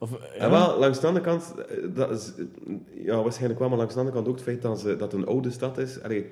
[0.00, 0.34] Of, ja.
[0.34, 2.32] En wel, langs de andere kant, eh, dat is,
[2.94, 5.26] ja, waarschijnlijk wel, maar langs de andere kant ook het feit dat, ze, dat een
[5.26, 6.02] oude stad is.
[6.02, 6.26] Allee,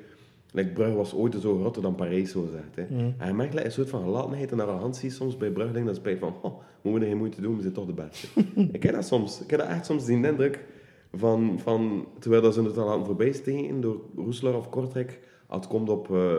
[0.53, 2.77] like Brugge was ooit zo groter dan Parijs, zo gezegd.
[2.77, 2.85] Hè.
[2.95, 3.11] Mhm.
[3.19, 5.73] En je merkt like, een soort van gelatenheid en arrogantie soms bij Brugge.
[5.73, 6.53] denk Dat is bij van, oh,
[6.83, 8.27] moeten we er geen moeite doen, we zijn toch de beste.
[8.73, 9.41] ik heb dat soms.
[9.43, 10.65] Ik heb dat echt soms die indruk
[11.13, 15.67] van, van terwijl dat ze het al laten voorbij steken door Roeselaar of Kortrijk, het
[15.67, 16.33] komt op uh,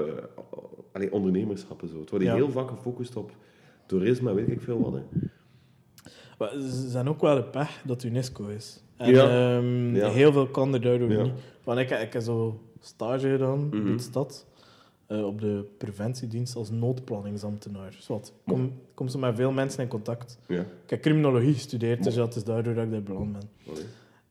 [0.92, 2.00] allee, ondernemerschap en zo.
[2.00, 2.36] Het wordt Ja.
[2.36, 3.32] heel vaak gefocust op
[3.86, 4.94] toerisme, weet ik veel wat.
[4.94, 5.00] Hè.
[6.40, 8.84] Maar ze zijn ook wel de pech dat UNESCO is.
[8.98, 9.24] En Ja.
[9.58, 10.10] ehm, Ja.
[10.10, 11.22] heel veel kan er daardoor Ja.
[11.24, 11.34] niet.
[11.64, 13.88] Want ik, ik heb zo stage gedaan Mhm.
[13.88, 14.46] in de stad.
[15.08, 17.92] eh, op de preventiedienst als noodplanningsambtenaar.
[17.92, 20.40] Dus wat, kom, kom ze met veel mensen in contact.
[20.48, 20.60] Ja.
[20.84, 23.50] Ik heb criminologie gestudeerd, dus het is daardoor dat ik daar beland ben.
[23.68, 23.84] Allee.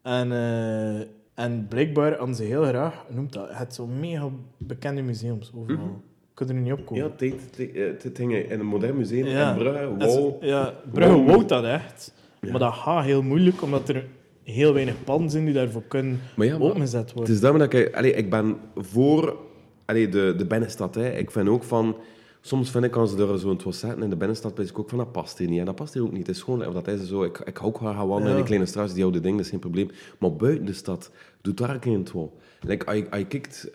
[0.03, 1.07] En, eh,
[1.45, 5.85] en blijkbaar hadden ze heel graag, noemt dat, het zo mega bekende museums overal.
[5.85, 5.95] Mhm.
[6.39, 7.05] Kunnen er niet opkomen.
[7.05, 9.51] Ja, tijd, tijd, eh, het dingen in een modern museum Ja.
[9.53, 10.43] in Brugge, wow.
[10.43, 11.27] Ja, Brugge Wow.
[11.27, 12.13] wou dat echt.
[12.41, 12.51] Ja.
[12.51, 14.05] Maar dat gaat heel moeilijk, omdat er
[14.43, 17.35] heel weinig panden zijn die daarvoor kunnen Maar ja, maar opgezet het worden.
[17.35, 17.95] is daarom dat ik...
[17.95, 19.37] Allee, ik ben voor
[19.85, 20.95] allee, de, de binnenstad.
[20.95, 21.11] Hè.
[21.11, 21.97] Ik vind ook van...
[22.41, 24.89] Soms vind ik als ze er zo een zetten in de binnenstad, ben ik ook
[24.89, 25.59] van dat past hier niet.
[25.59, 26.27] En dat past hier ook niet.
[26.27, 28.37] Het is gewoon, of dat is zo, ik, ik hou ook graag gaan wandelen in
[28.37, 29.91] die kleine straatjes, die oude dingen, dat is geen probleem.
[30.19, 31.11] Maar buiten de stad,
[31.41, 32.37] doe daar een keer het wel.
[32.61, 33.71] Like, als je, kijkt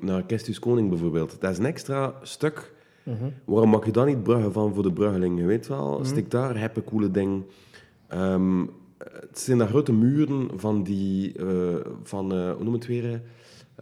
[0.00, 2.72] naar Kestus Koning bijvoorbeeld, dat is een extra stuk.
[3.44, 5.36] Waarom mag je dan niet bruggen van voor de bruggelingen?
[5.36, 7.44] Je weet wel, stik daar, heb een coole ding.
[8.08, 8.66] Ehm,
[8.98, 11.46] het zijn daar grote muren van die, eh,
[12.02, 13.22] van, eh, hoe noem het weer?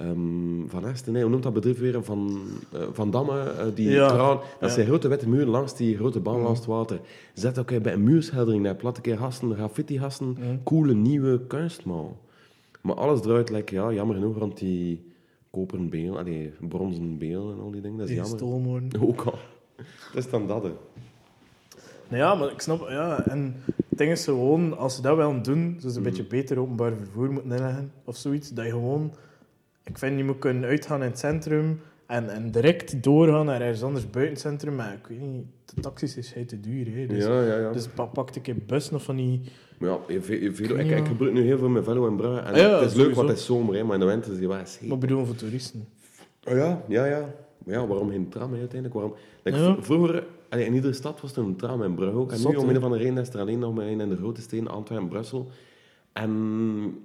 [0.01, 2.05] Ehm, van Esten, nee, hoe noemt dat bedrijf weer?
[2.05, 2.41] Van,
[2.73, 4.17] eh, van Damme, eh, die Ja.
[4.17, 4.69] Dat Ja.
[4.69, 7.01] zijn grote witte muren langs die grote baan langs het water.
[7.35, 12.17] Zet ook bij een muurschildering, daar platte keer hassen, graffiti hassen, coole nieuwe kunstmaal.
[12.81, 15.05] Maar alles draait lekker, ja, jammer genoeg, rond die
[15.51, 17.99] koperen beel, allee, bronzen beel en al die dingen.
[17.99, 18.83] Dat is Die jammer.
[19.09, 19.39] Ook al.
[20.13, 20.71] Dat is dan dat, hè.
[22.09, 22.89] Nou ja, maar ik snap...
[22.89, 23.55] Ja, en
[23.89, 26.11] het ding is gewoon, als ze dat willen doen, dus een Mhm.
[26.11, 29.13] beetje beter openbaar vervoer moeten inleggen, of zoiets, dat je gewoon...
[29.85, 33.83] Ik vind, je moet kunnen uitgaan in het centrum en, en direct doorgaan naar ergens
[33.83, 37.07] anders buiten het centrum, maar ik weet niet, de taxis is hij te duur, hè.
[37.07, 37.73] Dus, ja, ja, ja.
[37.73, 39.41] dus pa- pak ik een bus nog van die...
[39.79, 40.41] Ja, veel-
[40.79, 42.45] ik, ik gebruik nu heel veel met velo en bruggen.
[42.45, 43.15] En ja, het is leuk, sowieso.
[43.15, 44.57] want het is zomer, hè, maar in de winter is die wel.
[44.57, 45.89] Maar ik bedoel voor toeristen.
[46.45, 47.35] Oh ja, ja, ja.
[47.65, 48.95] Maar ja, waarom geen tram hè, uiteindelijk?
[48.95, 49.15] Waarom?
[49.43, 52.33] Like, Vroeger, allee, in iedere stad was er een tram en brug ook.
[52.33, 54.09] En Zot, nu, om een van de reden, is er alleen nog maar één in
[54.09, 55.49] de grote steden, Antwerpen, Brussel.
[56.13, 56.31] En,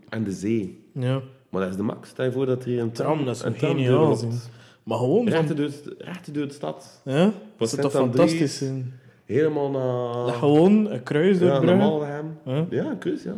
[0.10, 0.84] en de zee.
[0.92, 1.22] Ja.
[1.56, 2.10] Maar dat is de max.
[2.10, 4.18] Stel je voor dat er hier een tram, Tram, dat is een geniaal.
[4.84, 5.56] Maar gewoon Rechten van...
[5.56, 7.01] door, door de stad.
[7.03, 7.32] Ja?
[7.58, 8.58] Dat is toch fantastisch.
[8.58, 8.93] zijn.
[9.26, 10.26] Helemaal naar...
[10.26, 11.88] Dat gewoon een kruis ja, naar doorbruggen.
[11.88, 12.38] Maldenham.
[12.45, 12.66] Ja.
[12.70, 13.34] Ja, een kus, ja.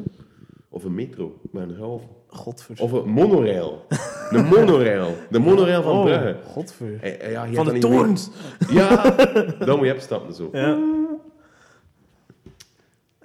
[0.70, 2.02] Of een metro, met een half.
[2.28, 2.76] Godver.
[2.80, 3.86] Of een monorail.
[4.32, 5.16] De monorail.
[5.30, 6.38] De monorail van oh, Brugge.
[6.46, 7.30] Godver.
[7.32, 8.30] Ja, Van de torens.
[8.70, 9.16] Ja,
[9.60, 10.50] dan moet je opstappen zo.
[10.52, 10.78] Ja.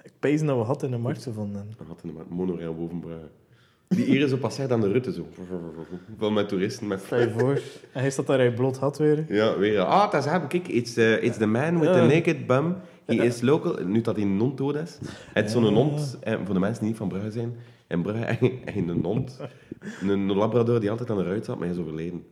[0.03, 1.53] Ik pees dat we hadden in de markt zo van.
[1.53, 1.65] dan.
[1.77, 3.29] Dan had hij een monorail boven Brugge.
[3.95, 5.27] Die ere zo passeert aan de rutte zo.
[6.17, 7.01] Wel met toeristen, met...
[7.05, 7.61] Stel je voor.
[7.91, 9.25] En hij staat daar in bloot had weer.
[9.27, 9.79] Ja, weer.
[9.79, 10.47] Ah, dat is hem.
[10.47, 12.75] Kijk, it's, uh, it's the man with the naked bum.
[13.05, 13.85] He is local.
[13.85, 14.99] Nu dat hij een hond dood is.
[15.33, 17.55] Het is zo'n hond, eh, voor de mensen die niet van Brugge zijn.
[17.87, 18.37] In Brugge
[18.75, 19.39] je een hond.
[20.01, 22.25] Een, een labrador die altijd aan de ruit zat, maar hij is overleden.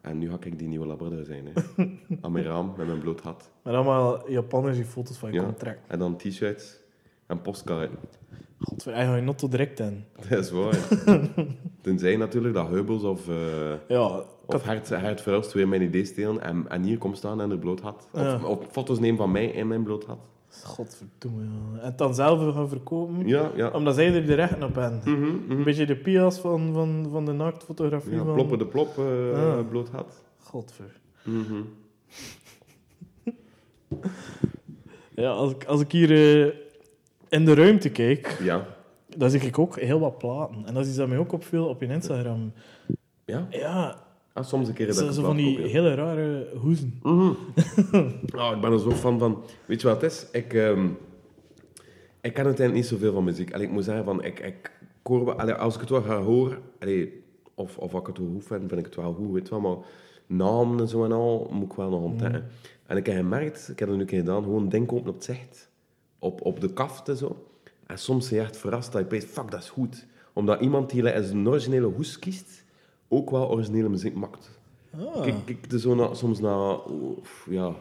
[0.00, 1.44] En nu ga ik die nieuwe labrador zijn.
[1.54, 1.84] Hè.
[2.22, 3.50] Aan mijn raam, met mijn bloot hat.
[3.62, 5.44] Maar allemaal Japanners die foto's van je Ja.
[5.44, 5.78] contract.
[5.88, 6.76] En dan t-shirts
[7.26, 7.98] en postkaarten.
[8.60, 10.04] Godver, hij gaat je not tot direct in.
[10.28, 10.78] Dat is waar.
[11.82, 16.42] Tenzij natuurlijk dat Heubels of, eh Ja, of Hert, Hert Verhulst weer mijn idee stelen
[16.42, 18.08] en, en hier komt staan en er bloot had.
[18.12, 18.40] Of, Ja.
[18.44, 20.18] of foto's nemen van mij in mijn bloot had.
[20.64, 21.42] godverdomme.
[21.42, 21.78] Ja.
[21.80, 23.26] En het dan zelf gaan verkopen.
[23.28, 23.68] Ja, ja.
[23.70, 25.00] Omdat zij er de rechten op hebben.
[25.04, 25.50] Mhm, mhm.
[25.50, 28.12] Een beetje de pias van, van, van de naaktfotografie.
[28.12, 28.34] Ja, van...
[28.34, 29.68] plopper de plop Ah.
[29.68, 30.22] bloot had.
[30.38, 31.00] Godver.
[31.24, 31.54] Mhm.
[35.14, 36.10] Ja, als ik, als ik hier
[36.46, 36.54] eh,
[37.30, 38.66] in de ruimte kijk, Ja.
[39.16, 40.62] dan zie ik ook heel wat platen.
[40.66, 42.52] En dat is iets dat mij ook opviel op je Instagram.
[43.24, 43.46] Ja?
[43.50, 45.66] Ja, Ah, soms een keer dat zo, ik zo van die ja.
[45.66, 47.00] hele rare hoezen.
[47.02, 47.32] Mhm.
[48.40, 49.42] Ah, ik ben er zo fan van.
[49.66, 50.26] Weet je wat het is?
[50.32, 50.86] Ik, ehm,
[52.20, 53.52] ik ken uiteindelijk niet zoveel van muziek.
[53.54, 54.70] Allee, ik moet zeggen, van, ik, ik,
[55.36, 57.22] allee, als ik het wel ga horen, allee,
[57.54, 59.60] of, of als ik het wel goed vind, vind ik het wel goed, weet je
[59.60, 59.60] wel.
[59.60, 59.84] Maar
[60.26, 62.44] namen en zo en al moet ik wel nog ontdekken.
[62.86, 65.24] En ik heb gemerkt, ik heb het nu een keer gedaan, gewoon open op het
[65.24, 65.69] zicht.
[66.22, 67.46] Op, op de kaft en zo.
[67.86, 70.06] En soms ben je echt verrast dat je denkt, fuck, dat is goed.
[70.32, 72.64] Omdat iemand die like, een originele hoes kiest,
[73.08, 74.50] ook wel originele muziek maakt.
[74.98, 75.22] Ah.
[75.22, 76.76] Kijk, kijk zo na, soms naar,
[77.50, 77.74] ja,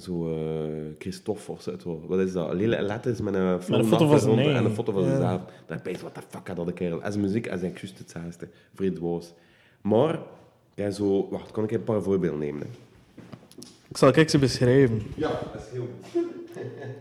[0.00, 1.70] zo eh Christophe of zo.
[1.70, 1.84] het.
[2.06, 2.52] Wat is dat?
[2.52, 5.08] Lille letters met een Met een foto van zijn en een foto van Ja.
[5.08, 5.40] zichzelf.
[5.66, 7.02] Dan ben je, wat de fuck had dat kerel?
[7.02, 8.48] Als muziek, als ik juist hetzelfde.
[8.74, 9.32] Vreed was.
[9.80, 10.20] Maar,
[10.74, 12.60] ja, zo, wacht, kan ik een paar voorbeelden nemen?
[12.60, 12.66] hè?
[13.88, 15.02] Ik zal kijk ze beschrijven.
[15.16, 16.24] Ja, dat is heel goed.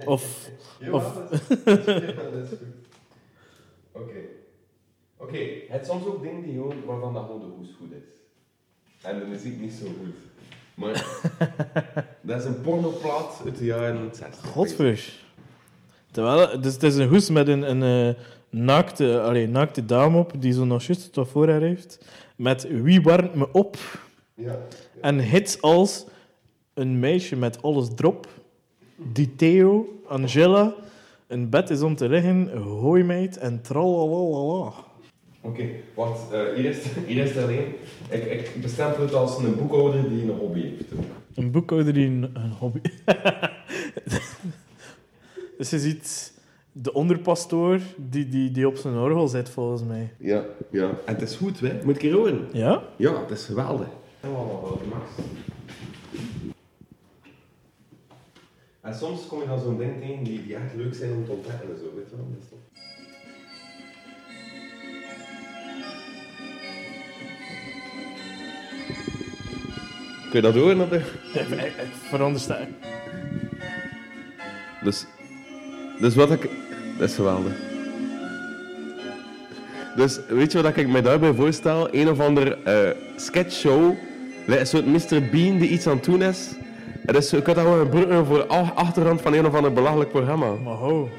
[0.05, 2.87] Of, Ja, Of- dat is, goed.
[3.91, 4.19] Oké.
[5.17, 5.37] Oké,
[5.67, 8.03] het soms ook dingen die gewoon, waarvan dat gewoon de hoes goed is.
[9.01, 10.15] En de muziek niet zo goed.
[10.73, 11.05] Maar
[12.21, 14.45] dat is een pornoplaat uit de jaren 60.
[14.49, 15.25] godver.
[16.11, 20.33] Terwijl, dus het is een hoes met een, een eh, naakte, allee, naakte dame op,
[20.39, 22.05] die zo nog juist tot voor haar heeft.
[22.35, 23.77] Met Wie warmt me op?
[24.33, 24.59] Ja.
[25.01, 26.05] En hits als
[26.73, 28.27] Een meisje met alles drop,
[28.97, 30.73] Die Theo, Angela,
[31.27, 34.73] Een bed is om te liggen, Hooimeid en tralalala.
[35.41, 37.65] Oké, wacht, eh, hier, is, hier is het alleen.
[38.09, 40.83] Ik, ik bestempel het als een boekhouder die een hobby heeft.
[41.35, 42.79] Een boekhouder die een, een hobby...
[45.57, 46.33] dus je ziet
[46.71, 50.13] de onderpastoor die, die, die op zijn orgel zit, volgens mij.
[50.19, 50.89] Ja, ja.
[51.05, 51.79] En het is goed, hè?
[51.83, 52.47] Moet ik hier horen?
[52.51, 52.83] Ja?
[52.95, 53.87] Ja, het is geweldig.
[54.23, 55.05] Oh, Max.
[58.87, 61.31] En soms kom je dan zo'n ding tegen die, die echt leuk zijn om te
[61.31, 62.27] ontdekken en zo, weet je wel.
[62.29, 62.59] Dat is toch-
[70.23, 70.81] Ik Kun je dat horen?
[70.81, 70.97] Op de...
[71.67, 71.73] Ik,
[72.09, 72.57] veronderstel...
[74.83, 75.05] Dus,
[75.99, 76.49] dus wat ik...
[76.97, 77.53] Dat is geweldig.
[79.95, 81.93] Dus weet je wat ik me daarbij voorstel?
[81.93, 83.93] Een of ander eh sketchshow.
[84.47, 85.29] Een soort Mr.
[85.31, 86.56] Bean die iets aan het doen is.
[87.07, 90.09] En dus, ik had dat gewoon gebruiken voor a- achtergrond van een of ander belachelijk
[90.09, 90.53] programma.
[90.55, 91.09] Maar ho.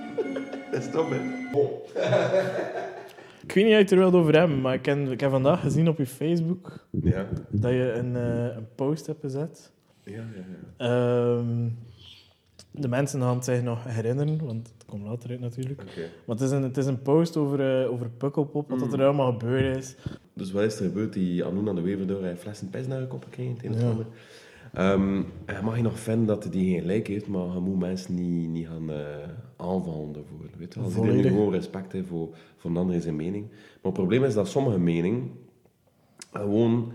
[0.72, 1.16] Dat is toch, hè?
[3.42, 5.30] Ik weet niet of je het er wilt over hebben, maar ik heb, ik heb
[5.30, 7.26] vandaag gezien op je Facebook Ja.
[7.50, 9.70] dat je een, eh, een post hebt gezet.
[10.04, 10.22] Ja, ja,
[10.76, 10.86] ja.
[11.36, 11.68] Ehm,
[12.70, 15.80] de mensen gaan het zich nog herinneren, want het komt later uit natuurlijk.
[15.80, 16.00] Oké.
[16.26, 18.92] Maar het is een, het is een post over, eh, over Pukkelpop, wat Mm.
[18.92, 19.96] er allemaal gebeurd is.
[20.34, 21.12] Dus wat is er gebeurd?
[21.12, 23.54] Die Anoen aan de Wever door hij flessen pis naar de kop gekregen.
[23.54, 24.04] Het een of Ja.
[24.72, 28.14] Ehm, hij mag je nog vinden dat hij geen gelijk heeft, maar je moet mensen
[28.14, 30.38] niet, niet gaan eh, aanvallen daarvoor.
[30.58, 30.80] Weet je?
[30.80, 33.46] Als iedereen gewoon respect heeft voor, voor een ander zijn mening.
[33.48, 35.30] Maar het probleem is dat sommige meningen
[36.32, 36.92] gewoon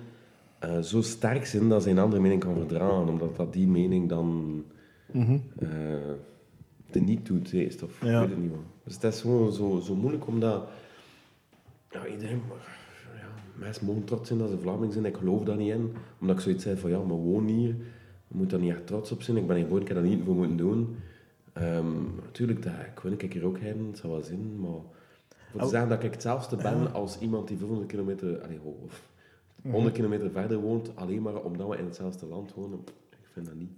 [0.59, 4.09] eh, zo sterk zijn dat ze een andere mening kan verdragen, omdat dat die mening
[4.09, 4.63] dan
[5.59, 5.69] eh
[6.91, 8.19] de niet doet, heeft, of Ja.
[8.19, 8.51] weet het niet.
[8.83, 10.67] Dus het is gewoon zo, zo moeilijk, omdat
[11.91, 12.41] ja, iedereen,
[13.55, 16.41] mensen mogen trots zijn dat ze Vlaming zijn, ik geloof daar niet in, omdat ik
[16.41, 17.67] zoiets zei van ja, maar woon hier,
[18.27, 20.07] je moet daar niet echt trots op zijn, ik ben hier geboren, ik heb daar
[20.07, 20.95] niet voor moeten doen.
[21.53, 25.59] Ehm, natuurlijk, dat, ik wil ik hier ook heen, het zou wel zin, maar voor
[25.59, 25.69] te Oh.
[25.71, 29.09] zeggen dat ik hetzelfde ben als iemand die 500 kilometer, of
[29.63, 32.79] 100 kilometer verder woont, alleen maar omdat we in hetzelfde land wonen,
[33.09, 33.71] ik vind dat niet.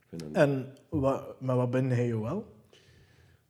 [0.00, 0.38] Ik vind dat niet.
[0.38, 2.44] En wat, maar wat ben jij wel?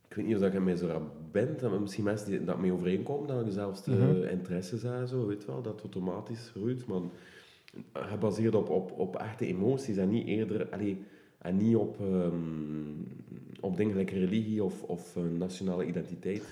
[0.08, 2.58] Ik weet niet of dat ik mij zo rap ben, dat misschien mensen die dat
[2.58, 4.26] mee overeenkomen, dat je dezelfde Mhm.
[4.30, 7.00] interesses hebt, zo, weet wel, dat automatisch groeit, maar
[7.92, 11.02] gebaseerd op, op, op echte emoties en niet eerder, allee,
[11.38, 12.32] en niet op, ehm,
[13.60, 16.42] op dingen like religie of, of eh, nationale identiteit.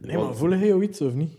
[0.00, 1.32] Nee, maar Want- voel jij jou iets of niet?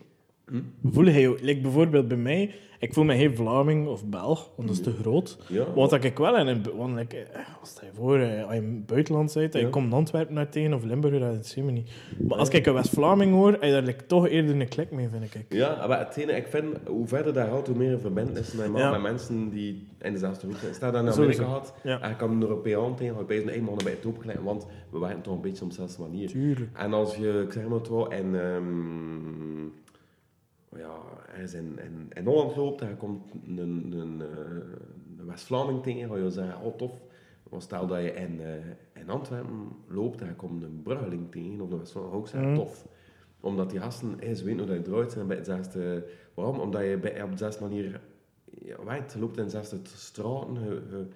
[0.49, 0.61] Hm?
[0.91, 1.03] Voel.
[1.41, 4.91] Like bijvoorbeeld bij mij, ik voel me geen Vlaming of Belg, want dat is te
[4.91, 5.37] groot.
[5.47, 6.63] Ja, Want dat ik wel in een...
[6.77, 9.59] Want like, eh, wat stel je voor, eh, als je in het buitenland bent, en
[9.59, 9.71] je Ja.
[9.71, 11.91] komt Antwerpen naar tegen of Limburg, dat is me niet.
[12.27, 15.07] Maar als ik een West-Vlaming hoor, heb je daar like, toch eerder een klik mee,
[15.09, 15.45] vind ik.
[15.49, 18.91] Ja, maar ik vind, hoe verder dat gaat, hoe meer verbindenis met, Ja.
[18.91, 20.73] met mensen die in dezelfde hoek zijn.
[20.73, 21.17] Stel dat je naar.
[21.17, 22.01] Amerika gaat, Ja.
[22.01, 24.65] en je kan een Europeaan tegen, ga je bij een mannen bij het opgeleid, want
[24.89, 26.27] we werken toch een beetje op dezelfde manier.
[26.27, 26.69] Tuurlijk.
[26.77, 28.35] En als je, ik zeg maar het wel, en,
[30.77, 30.97] ja,
[31.31, 34.27] ergens in, in, in Holland loopt en je komt een, een, eh,
[35.19, 36.91] een West-Vlaming tegen, ga je zeggen, oh tof.
[37.49, 41.61] Maar stel dat je in, eh, in Antwerpen loopt en je komt een Bruggeling tegen,
[41.61, 42.59] of een West-Vlaming, je ook zeggen, Mhm.
[42.59, 42.87] tof.
[43.39, 46.05] Omdat die gasten, ze weten hoe dat je eruit zijn bij hetzelfde...
[46.33, 46.59] Waarom?
[46.59, 48.01] Omdat je bij, op dezelfde manier
[48.61, 51.07] ja, je loopt in dezelfde straten, je- je-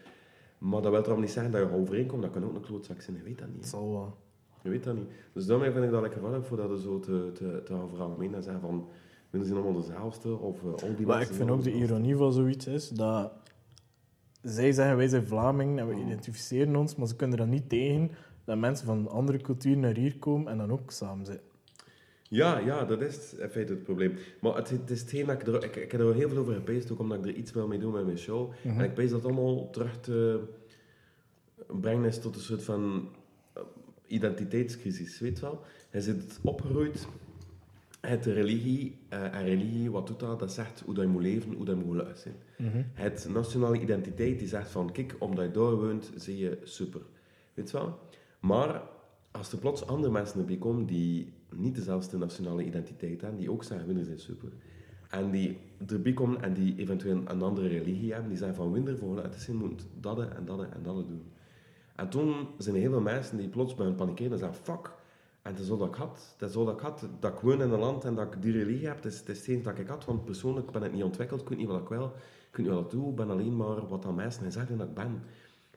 [0.58, 3.18] maar dat wil trouwens niet zeggen dat je overeenkomt, dat kan ook een klootzak zijn,
[3.18, 3.58] je weet dat niet.
[3.58, 4.18] Het zal wel.
[4.62, 5.10] Je weet dat niet.
[5.34, 7.76] Dus daarmee vind ik dat ik geval heb voor dat er zo te, te, te
[7.90, 8.88] veralgemenen en zeggen van,
[9.30, 12.16] we zijn allemaal dezelfde, of uh, al die Maar ik vind zijn ook de ironie
[12.16, 13.32] van zoiets is dat
[14.42, 16.02] zij zeggen wij zijn Vlaming en we Mm.
[16.06, 18.12] identificeren ons, maar ze kunnen er dan niet tegen
[18.46, 21.46] dat mensen van andere culturen naar hier komen en dan ook samen zitten.
[22.30, 24.18] Ja, ja, dat is in feite het probleem.
[24.42, 25.64] Maar het, het is hetgeen dat ik er...
[25.64, 27.80] Ik, ik heb er heel veel over gepeest, ook omdat ik er iets wil mee
[27.80, 28.52] doen met mijn show.
[28.64, 28.80] Mhm.
[28.80, 30.44] En ik pees dat allemaal terug te
[31.82, 33.10] brengen is tot een soort van
[33.54, 33.62] eh,
[34.06, 35.62] identiteitscrisis, weet je wel?
[35.90, 37.08] Hij zit opgeroeid,
[38.00, 40.40] het religie, eh, en religie, wat doet dat?
[40.40, 42.36] Dat zegt hoe dat je moet leven, hoe dat je moet geluid zijn.
[42.58, 42.84] Mhm.
[42.94, 47.02] Het nationale identiteit die zegt van, kijk, omdat je daar woont, zie je super.
[47.54, 48.00] Weet je wel?
[48.40, 48.82] Maar
[49.32, 53.64] als er plots andere mensen erbij komen die niet dezelfde nationale identiteit hebben, die ook
[53.64, 54.50] zeggen, winnen zijn super.
[55.10, 58.98] En die erbij komen en die eventueel een andere religie hebben, die zeggen van, winder
[58.98, 61.24] voor het zijn moet dat en dat en dat doen.
[61.96, 64.92] En toen zijn er heel veel mensen die plots bij hun panikeren en zeggen, fuck,
[65.48, 66.36] en het is dat ik had.
[66.38, 69.06] Dat ik had, dat ik woon in een land en dat ik die religie heb.
[69.06, 71.42] Is, het is dat ik had, want persoonlijk ben ik niet ontwikkeld.
[71.42, 72.06] Ik weet niet wat ik wil.
[72.50, 73.10] Ik weet niet wat ik doe.
[73.10, 75.24] Ik ben alleen maar wat dan mensen zeggen dat ik ben.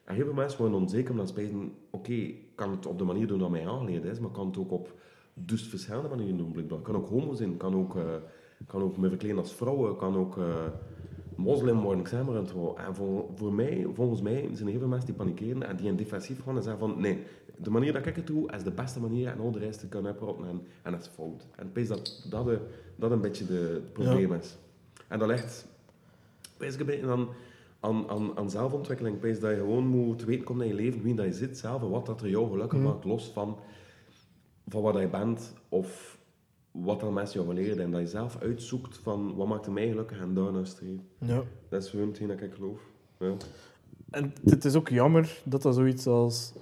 [0.03, 3.03] En heel veel mensen worden onzeker omdat ze spijten, oké, ik kan het op de
[3.03, 4.93] manier doen dat mij aangeleerd is, maar kan het ook op
[5.33, 6.79] dus verschillende manieren doen, blijkbaar.
[6.79, 8.03] Kan ook homo zijn, kan ook, eh,
[8.67, 10.65] kan ook me verkleden als vrouw, ik kan ook eh,
[11.35, 12.35] moslim worden, ik zeg maar.
[12.35, 15.75] En, en voor, voor mij, volgens mij, zijn er heel veel mensen die panikeren en
[15.75, 17.23] die in defensief gaan en zeggen van, nee,
[17.63, 20.05] de manier dat ik het doe, is de beste manier en al de rest kan
[20.05, 21.47] uitpraten en, en dat is fout.
[21.55, 22.59] En ik dat dat, de-
[22.95, 24.57] dat een beetje de, het probleem is.
[25.07, 25.67] En dat ligt,
[26.57, 27.27] wees een beetje aan,
[27.79, 29.19] aan, aan, aan zelfontwikkeling.
[29.21, 31.89] Dat je gewoon moet weten komen in je leven wie dat je zit zelf en
[31.89, 32.87] wat dat er jou gelukkig Mhm.
[32.87, 33.57] maakt, los van,
[34.67, 36.19] van wat je bent of
[36.71, 37.83] wat dan mensen jou leren.
[37.83, 41.07] En dat je zelf uitzoekt van wat maakt mij gelukkig en daarna streven.
[41.17, 41.43] Ja.
[41.69, 42.79] Dat is gewoon hetgeen dat ik geloof.
[43.19, 43.33] Ja.
[44.09, 46.53] En het is ook jammer dat dat zoiets als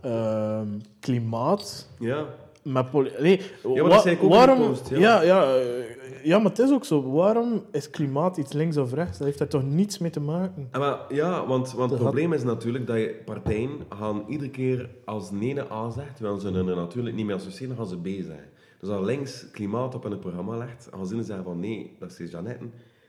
[0.00, 0.68] ehm,
[1.00, 2.26] klimaat ja.
[2.62, 4.98] met nee, maar dat wa- waarom, post, ja.
[4.98, 5.22] ja.
[5.22, 7.10] Ja, eh, ja, maar het is ook zo.
[7.12, 9.18] Waarom is klimaat iets links of rechts?
[9.18, 10.68] Dat heeft daar toch niets mee te maken?
[10.70, 14.90] Ah, maar, ja, want, want het probleem is natuurlijk dat je partijen gaan iedere keer
[15.04, 18.50] als ene A zegt, terwijl ze er natuurlijk niet mee associëren, gaan ze B zeggen.
[18.80, 22.18] Dus als links klimaat op in het programma legt, gaan ze zeggen van nee, dat
[22.18, 22.64] is Jeannette,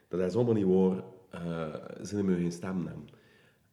[0.07, 3.07] dat is allemaal niet waar, eh ze moeten geen stem nemen.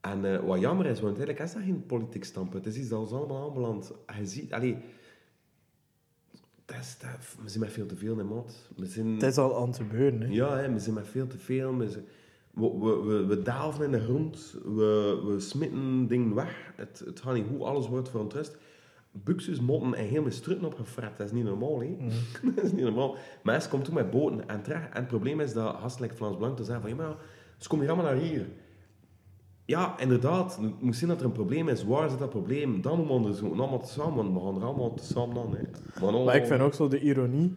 [0.00, 2.90] En eh, wat jammer is, want eigenlijk is dat geen politiek standpunt, het is iets
[2.90, 3.92] dat ons allemaal aanbelandt.
[4.18, 4.76] Je ziet, allee,
[6.64, 8.68] dat is, dat, we zijn met veel te veel in maat.
[8.76, 10.20] Zijn, Het is al aan het gebeuren.
[10.20, 10.28] Hè.
[10.28, 11.76] ja, hè, we zijn met veel te veel.
[11.76, 12.04] We, zijn-
[12.50, 14.56] we, we, we, in de grond.
[14.64, 16.72] We, we smitten dingen weg.
[16.76, 17.60] Het, het gaat niet goed.
[17.60, 18.56] Alles wordt verontrust.
[19.12, 21.16] Buxus, motten en heel mijn strutten opgefret.
[21.16, 21.96] Dat is niet normaal, hè?
[22.54, 23.16] dat is niet normaal.
[23.42, 24.88] Mensen komen toen met boten en terecht.
[24.88, 26.90] En het probleem is dat gastelijk Vlaams Blanc te zeggen van...
[26.90, 27.16] Ja, maar
[27.58, 28.46] ze komen hier allemaal naar hier.
[29.70, 30.56] Ja, inderdaad.
[30.60, 31.84] Het moet zien dat er een probleem is.
[31.84, 32.80] Waar zit dat probleem?
[32.82, 33.60] Dan moeten we onderzoeken.
[33.60, 35.54] Allemaal samen, want we gaan er allemaal samen aan.
[35.56, 35.62] Hè.
[36.12, 37.54] Maar, Maar ik vind ook zo de ironie.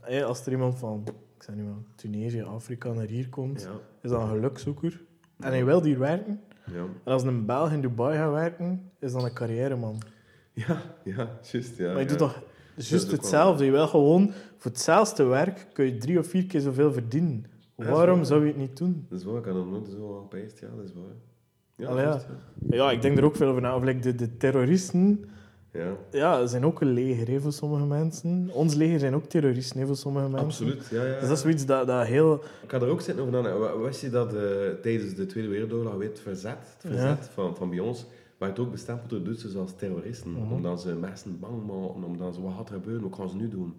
[0.00, 1.02] hè, als er iemand van,
[1.36, 3.70] ik zeg niet maar, Tunesië, Afrika naar hier komt, Ja,
[4.02, 5.02] is dat een gelukzoeker.
[5.38, 6.40] En hij wil hier werken.
[6.66, 6.84] ja.
[7.04, 9.98] En als een Belg in Dubai gaat werken, is dan een carrièreman.
[10.52, 11.76] Ja, ja, juist.
[11.76, 12.42] Ja, Maar je doet toch
[12.74, 13.64] juist wel- hetzelfde.
[13.64, 17.44] Je wil gewoon voor hetzelfde werk kun je drie of vier keer zoveel verdienen.
[17.76, 18.26] Waarom waar.
[18.26, 19.06] zou je het niet doen?
[19.08, 20.60] Dat is waar, ik had er nooit zo aan gepijst.
[20.60, 21.14] Ja, dat is waar.
[21.82, 22.20] Ja, Allee, ja.
[22.70, 23.76] Ja, ik denk er ook veel over na.
[23.76, 25.24] Of like de, de terroristen
[25.72, 25.96] ja.
[26.10, 28.50] ja, zijn ook een leger hè, voor sommige mensen.
[28.52, 30.46] Ons leger zijn ook terroristen hè, voor sommige mensen.
[30.46, 31.12] Absoluut, ja, ja.
[31.18, 32.42] Dus dat is zoiets dat, dat heel...
[32.62, 33.56] Ik had er ook zitten over na.
[33.56, 34.42] Wa- Wist je dat eh,
[34.82, 38.06] tijdens de Tweede Wereldoorlog weet, het verzet, het verzet van, van bij ons,
[38.38, 40.30] werd ook bestempeld door Duitsers als terroristen.
[40.30, 40.52] Mhm.
[40.52, 43.48] Omdat ze mensen bang maken, omdat ze wat gaat er gebeuren, wat gaan ze nu
[43.48, 43.74] doen?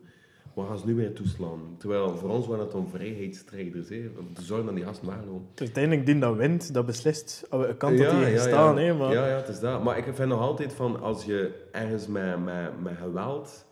[0.54, 1.60] Wat gaan ze nu weer toeslaan?
[1.78, 5.48] Terwijl voor ons waren het dan vrijheidsstrijders, hè, om te zorgen dat die gasten weglopen.
[5.56, 8.76] Uiteindelijk, die dat wint, dat beslist aan welke kant dat die gaat staan.
[8.76, 8.82] ja.
[8.82, 9.12] Hè, maar...
[9.14, 9.84] ja, ja, het is dat.
[9.84, 13.66] Maar ik vind nog altijd van, als je ergens met, met, met geweld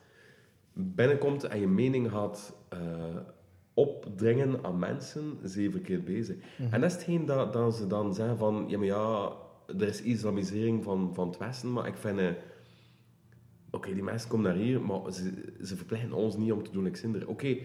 [0.74, 2.80] binnenkomt en je mening gaat eh,
[3.74, 6.36] opdringen aan mensen, zijn je verkeerd bezig.
[6.58, 6.74] Mhm.
[6.74, 9.32] En dat is hetgeen dat, dat ze dan zeggen van, ja, maar ja,
[9.68, 12.20] er is islamisering van, van het Westen, maar ik vind...
[12.20, 12.26] eh,
[13.72, 16.84] Oké, die mensen komen naar hier, maar ze, ze verplichten ons niet om te doen
[16.84, 17.04] niks.
[17.26, 17.58] Oké,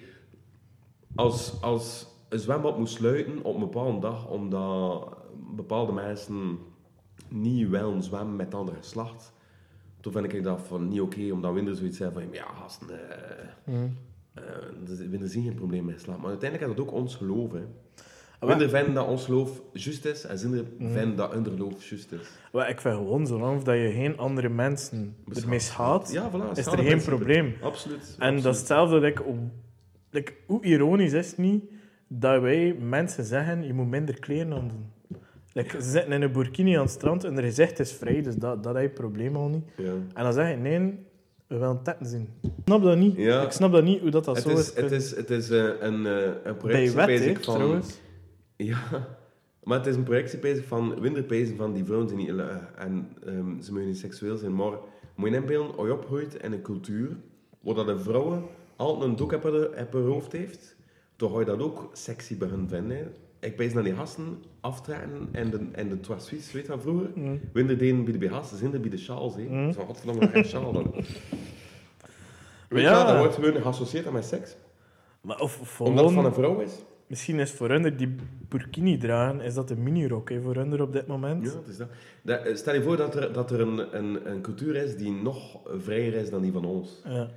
[1.15, 5.17] als, als een zwembad moet sluiten op een bepaalde dag omdat
[5.55, 6.59] bepaalde mensen
[7.29, 9.33] niet willen zwemmen met andere geslacht,
[10.01, 12.89] toen vind ik dat van niet oké, omdat Winder zoiets zei van ja, gasten,
[14.85, 16.21] dus Winder zien geen probleem met islam.
[16.21, 17.53] Maar uiteindelijk is dat ook ons geloof.
[17.53, 17.65] Hè.
[18.41, 22.21] Winder vinden dat ons geloof juist is en Zinder vinden dat hun geloof juist is.
[22.53, 26.67] Maar ik vind gewoon, zolang dat je geen andere mensen ermee schaadt, Ja, voilà, is
[26.67, 27.55] er geen probleem.
[27.63, 28.17] Absoluut.
[28.19, 29.49] En dat is hetzelfde, like, hoe-
[30.11, 31.65] like, hoe ironisch is het niet
[32.09, 35.19] dat wij mensen zeggen, je moet minder kleren aan doen.
[35.53, 38.23] Like, ze zitten in een burkini aan het strand en er is echt is vrij,
[38.23, 39.65] dus dat, dat heb je probleem al niet.
[39.77, 39.93] Ja.
[40.15, 40.79] En dan zeg je, nee,
[41.47, 42.29] we willen tetten zien.
[42.43, 43.17] Ik snap dat niet.
[43.17, 43.43] Ja.
[43.43, 44.81] Ik snap dat niet, hoe dat, dat Het zo is, is.
[44.83, 47.55] het is, het is eh, een, eh, een Bij projectie wet, hè, van...
[47.55, 48.01] trouwens.
[48.57, 49.09] Ja,
[49.63, 53.09] maar het is een projectie bezig van winterpezen van die vrouwen zijn niet lui en
[53.27, 54.55] ehm, ze mogen niet seksueel zijn.
[54.55, 54.73] Maar
[55.15, 57.17] moet je inbeelden, als je opgroeit in een cultuur
[57.61, 58.43] waar dat de vrouwen
[58.77, 60.77] altijd een doek op haar, op haar hoofd heeft,
[61.17, 62.97] dan ga je dat ook sexy bij hun vinden.
[62.97, 63.05] hè.
[63.41, 66.81] Ik pees naar die gasten aftrekken en de, en de trois Suisse, weet je van
[66.81, 67.11] vroeger?
[67.15, 67.41] Mm.
[67.53, 69.35] Deden bij de gasten, zinder bij de sjaals.
[69.35, 69.43] hè.
[69.43, 69.73] Mm.
[69.73, 70.93] Zo, godverdomme, nog geen sjaal dan.
[72.69, 73.05] Weet je Ja.
[73.07, 74.57] dat wordt gewoon geassocieerd aan met seks.
[75.21, 76.73] Maar of, of Omdat het van een vrouw is.
[77.07, 78.15] Misschien is voor hun die
[78.49, 81.47] burkini dragen, is dat een minirok hè, voor hun op dit moment.
[81.47, 81.89] Ja, het is dat.
[82.23, 85.11] Dat- eh, Stel je voor dat er, dat er een, een, een cultuur is die
[85.13, 87.01] nog vrijer is dan die van ons.
[87.05, 87.29] Ja.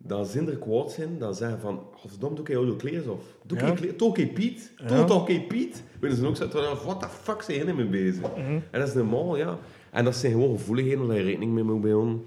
[0.00, 3.22] Dan zijn er quotes in, dan zeggen van, godverdomme, doe ik jouw kleren of?
[3.46, 3.66] Doe Ja.
[3.66, 4.72] ik je toch Piet?
[4.86, 5.82] Doe toch Piet?
[6.00, 8.20] Willen ze ook zeggen, what the fuck zijn jullie mee bezig?
[8.36, 8.40] Mhm.
[8.70, 9.58] En dat is normaal, ja.
[9.90, 12.22] En dat zijn gewoon gevoeligheden waar je rekening mee moet houden.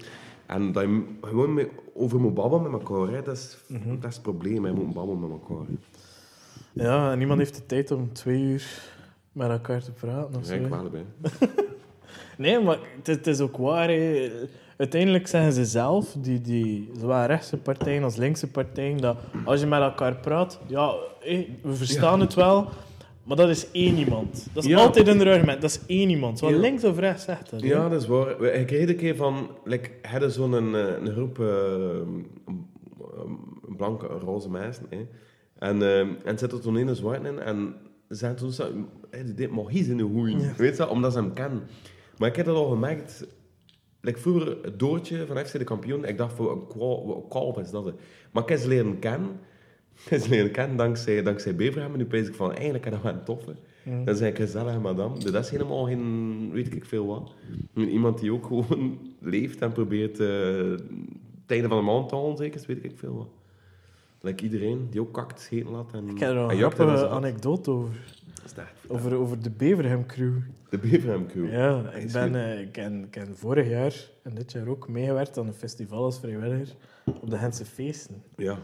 [0.46, 3.22] En dat je gewoon mee, over moet babbelen met elkaar, hè.
[3.22, 3.88] Dat, is, Mhm.
[4.00, 5.66] dat is het probleem, je moet babbelen met elkaar.
[5.66, 5.74] hè.
[6.72, 8.64] Ja, en niemand heeft de tijd om twee uur
[9.32, 10.34] met elkaar te praten.
[10.40, 10.68] Of ik zo.
[10.68, 11.04] wel bij.
[12.38, 13.88] Nee, maar het, het is ook waar.
[14.76, 19.66] Uiteindelijk zeggen ze zelf, die, die, zowel rechtse partijen als linkse partijen, dat als je
[19.66, 20.94] met elkaar praat, ja,
[21.62, 22.68] we verstaan het wel,
[23.22, 24.46] maar dat is één iemand.
[24.52, 24.78] Dat is Ja.
[24.78, 26.38] altijd een argument, dat is één iemand.
[26.38, 26.60] Zowel Ja.
[26.60, 27.60] links of rechts zegt dat.
[27.62, 28.40] Ja, dat is waar.
[28.42, 31.46] Ik kreeg een keer van, like, hadden zo'n een, eh, een groep eh,
[32.46, 34.86] m- blanke, roze mensen.
[34.90, 35.06] Hè.
[35.62, 37.74] En, eh, en zitten toen in een zwart in en
[38.08, 38.52] zijn toen
[39.10, 40.40] hey, die deed magisch in de hoeien.
[40.40, 40.54] Ja.
[40.56, 41.62] Weet je, omdat ze hem kennen.
[42.18, 43.26] Maar ik heb dat al gemerkt.
[44.00, 47.92] Like vroeger, het Doortje van FC de kampioen, ik dacht voor een kalf is dat.
[48.32, 49.30] Maar ik heb ze leren kennen.
[50.04, 51.92] Ik heb ze leren kennen dankzij, dankzij Beverham.
[51.92, 53.54] En nu pees ik van, eigenlijk is dat wel een toffe.
[53.84, 54.04] Ja.
[54.04, 55.18] Dan zei ik gezellig, madame.
[55.18, 57.34] Dus dat is helemaal geen, weet ik veel wat.
[57.74, 60.70] Iemand die ook gewoon leeft en probeert eh,
[61.42, 63.41] het einde van de maand al, zeker, dat weet ik veel wat.
[64.22, 65.92] Like iedereen die ook kakt scheten laat.
[65.92, 68.20] En, Ik heb er en een en grappige anekdote over.
[68.88, 70.32] Over, over de Beverham Crew.
[70.70, 71.52] De Beverham Crew.
[71.52, 75.38] Ja, ik ben, eh, ik ken, ik ken vorig jaar en dit jaar ook meegewerkt
[75.38, 76.74] aan een festival als vrijwilliger
[77.20, 78.22] op de Gentse feesten.
[78.36, 78.58] Ja.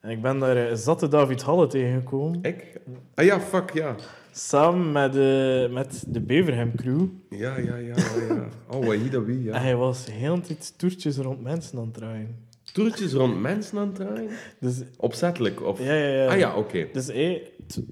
[0.00, 2.80] En ik ben daar eh, zatte David Halle tegengekomen, Ik?
[3.14, 3.94] Ah ja, fuck, ja.
[4.32, 7.06] samen met, eh, met de Beverham Crew.
[7.30, 7.94] Ja, ja, ja, ja.
[8.28, 8.48] ja.
[8.70, 9.60] Oh, wat hier dat wie, En ja.
[9.60, 12.45] hij was heel de tijd toertjes rond mensen aan het draaien.
[12.76, 14.30] Toertjes rond mensen aan het draaien?
[14.60, 15.78] Dus Opzettelijk, of...
[15.78, 16.26] ja, ja, ja.
[16.28, 16.88] Ah ja, oké.
[16.92, 17.82] Dus eh, het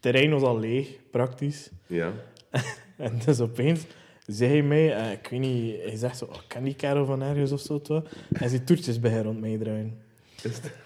[0.00, 1.70] terrein was al leeg, praktisch.
[1.86, 2.12] Ja.
[2.96, 3.84] En dus opeens
[4.26, 7.04] zei hij mij, eh, ik weet niet, hij zegt zo, oh, ik ken die kerel
[7.06, 7.80] van ergens of zo.
[7.80, 8.02] toch?
[8.32, 10.01] En ze toertjes bij haar rond mij draaien.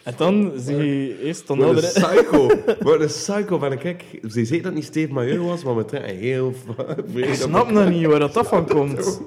[0.03, 2.47] En dan zie je eerst dan Wat een psycho.
[2.81, 4.05] Wat een psycho van een kijk.
[4.31, 6.53] Ze zei dat niet Steve Majeur was, maar we trekken heel
[7.15, 9.21] Ik snap nog niet waar dat, dat van komt.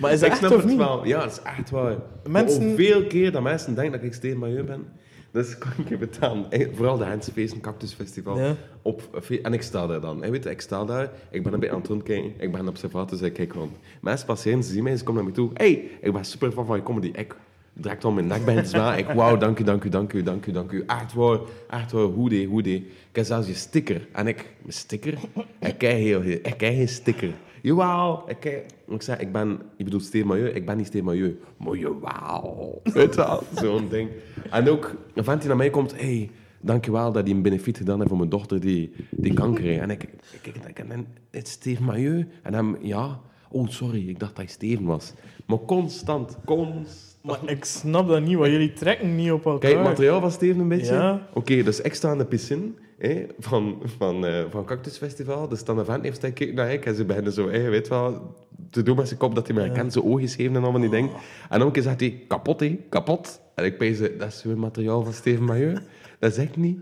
[0.00, 0.76] Maar is dat Ik echt snap of het niet?
[0.76, 1.06] wel.
[1.06, 1.96] Ja, dat is echt waar.
[2.28, 4.84] Mensen- Hoeveel keer dat mensen denken dat ik Steve Majeur ben,
[5.32, 6.46] dus kan ik je betalen.
[6.74, 8.38] Vooral de Hensfeest, een cactusfestival.
[8.38, 8.56] Ja.
[8.82, 10.22] Op, en ik sta daar dan.
[10.22, 12.68] En weet ik sta daar, ik ben een beetje aan het rondkijken, ik ben een
[12.68, 13.72] observator, dus ik kijk rond.
[14.00, 15.50] Mensen passeren, ze zien mij, ze komen naar me toe.
[15.54, 17.10] hey, ik ben super fan van je comedy.
[17.14, 17.36] Ik
[17.72, 18.98] direct om mijn nek bij het zwaar.
[18.98, 20.84] Ik, wauw, dank u, dank u, dank u, dank u, dank u.
[20.86, 21.38] Echt waar,
[21.70, 22.76] echt waar, hoe die, hoe die.
[22.76, 24.08] Ik heb zelfs je sticker.
[24.12, 25.18] En ik, mijn sticker?
[25.58, 27.30] Ik krijg heel, ik krijg geen sticker.
[27.62, 28.62] Jawel, ik krijg...
[28.88, 31.38] Ik zeg, ik ben, je bedoelt Steve Majeu, ik ben niet Steve Majeu.
[31.56, 32.80] Maar jawel.
[32.84, 34.10] Weet wel, zo'n ding.
[34.50, 36.30] En ook, een vent die naar mij komt, hey,
[36.60, 39.80] dankjewel dat hij een benefiet gedaan heeft voor mijn dochter die, die kanker heeft.
[39.80, 40.84] En ik, ik, ik, ik
[41.30, 42.28] het is Steve Majeu.
[42.42, 43.20] En hem, ja,
[43.50, 45.12] oh sorry, ik dacht dat hij Steven was.
[45.46, 47.11] Maar constant, constant.
[47.22, 49.70] Maar ik snap dat niet, want jullie trekken niet op elkaar.
[49.70, 50.94] Kijk, materiaal van Steven een beetje.
[50.94, 51.28] Ja.
[51.32, 55.48] Oké, dus ik sta in de piscine hè, van, van, eh van Cactus Festival.
[55.48, 58.34] Dus dan een vent heeft kijkt naar ik en ze beginnen zo, hè, weet wel,
[58.70, 60.90] te doen met zijn kop dat hij me herkent, zijn oogjes geven en allemaal die
[60.90, 61.10] dingen.
[61.48, 63.40] En dan een keer zegt hij, kapot hé, kapot.
[63.54, 65.76] En ik pees, dat is weer materiaal van Steven Majeu.
[66.18, 66.78] Dat zeg ik niet.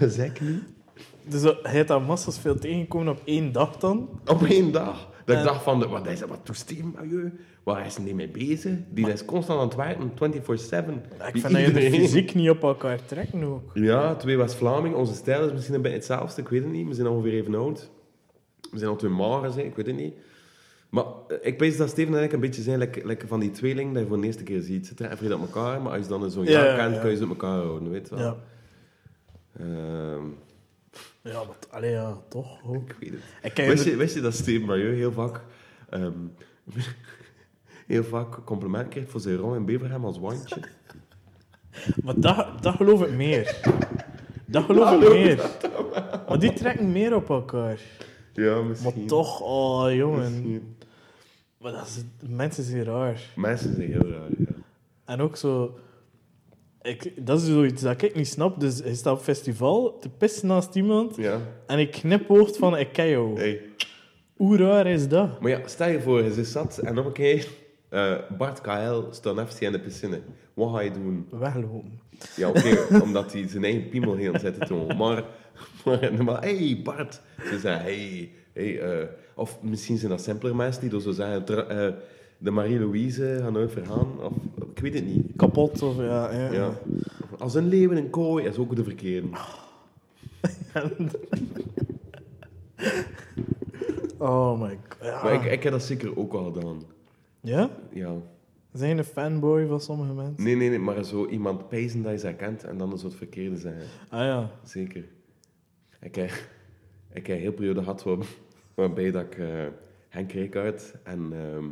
[0.00, 0.62] Dat zeg ik niet.
[1.28, 4.08] Dus hij heeft dat massas veel tegengekomen op één dag dan.
[4.26, 5.09] Op één dag.
[5.24, 7.32] Dat ik En- dacht van, wat, is, wat doet Steven Majeu?
[7.62, 8.72] Waar is hij niet mee bezig?
[8.88, 10.14] Die is constant aan het werken, 24-7.
[11.32, 13.70] Ik vind dat je de fysiek niet op elkaar trekken ook.
[13.74, 14.94] Ja, twee West-Vlaming.
[14.94, 16.40] Onze stijl is misschien een beetje hetzelfde.
[16.42, 16.88] Ik weet het niet.
[16.88, 17.90] We zijn ongeveer even oud.
[18.70, 20.14] We zijn al twee magers, ik weet het niet.
[20.90, 23.92] Maar eh, ik weet dat Steven en ik een beetje zijn like van die tweeling
[23.92, 24.86] dat je voor de eerste keer ziet.
[24.86, 27.00] Ze trekken vrij op elkaar, maar als je dan zo'n Ja, jaar ja, kent, ja.
[27.00, 28.24] kun je ze op elkaar houden, weet je wel.
[28.24, 28.36] Ja,
[29.58, 30.22] Ehm,
[31.22, 32.58] ja maar allee, ja, toch.
[32.74, 33.20] ik weet het.
[33.42, 35.40] Ik ken Wist de- je, wist je dat Steven Marieu heel vaak...
[35.90, 36.12] ehm,
[37.86, 40.56] heel vaak compliment krijgt voor zijn rol in Beverham als wandje?
[42.04, 43.60] Maar dat, dat geloof ik meer.
[44.46, 45.50] Dat geloof ik meer.
[46.28, 47.80] Maar die trekken meer op elkaar.
[48.32, 48.94] Ja, misschien.
[48.98, 50.18] Maar toch, oh jongen.
[50.32, 50.76] Misschien.
[51.58, 53.20] Maar dat is, mensen zijn raar.
[53.36, 54.46] Mensen zijn heel raar, ja.
[55.04, 55.78] En ook zo...
[56.82, 58.60] Ik, dat is zoiets dat ik niet snap.
[58.60, 61.40] Dus hij staat op festival te pissen naast iemand Ja.
[61.66, 63.38] en ik knipoogt van ik ken jou.
[63.38, 63.60] Hey.
[64.36, 65.40] Hoe raar is dat?
[65.40, 67.48] Maar ja, stel je voor, je zat en nog een keer...
[67.88, 70.20] eh, Bart KL staat FC in de piscine.
[70.54, 71.26] Wat ga je doen?
[71.30, 72.00] Weglopen.
[72.36, 74.74] Ja, oké, omdat hij zijn eigen piemel heel zit te.
[74.74, 75.24] Maar,
[75.84, 77.20] maar, maar hey Bart.
[77.44, 81.68] Ze zeggen, hey, hey eh, Of misschien zijn dat simpeler mensen die door zo zeggen...
[81.68, 81.94] eh,
[82.40, 84.22] de Marie-Louise gaat nooit vergaan.
[84.22, 84.32] Of,
[84.74, 85.26] ik weet het niet.
[85.36, 86.32] Kapot of ja.
[86.32, 86.52] ja.
[86.52, 86.78] Ja.
[87.38, 89.28] Als een leeuw in een kooi is ook de verkeerde.
[94.18, 94.98] Oh my god.
[95.02, 95.22] Ja.
[95.22, 96.82] Maar ik, ik heb dat zeker ook al gedaan.
[97.40, 97.70] ja?
[97.92, 98.16] Ja.
[98.72, 100.44] Zijn je een fanboy van sommige mensen?
[100.44, 103.14] Nee, nee, nee, maar zo iemand pijzen dat je ze herkent en dan een soort
[103.14, 103.82] verkeerde zeggen.
[104.08, 104.50] Ah ja.
[104.64, 105.04] Zeker.
[106.00, 106.30] Ik heb,
[107.12, 108.18] ik heb een heel periode gehad waar,
[108.74, 109.48] waarbij dat ik eh,
[110.08, 111.64] Henk Rijkaard en, ehm,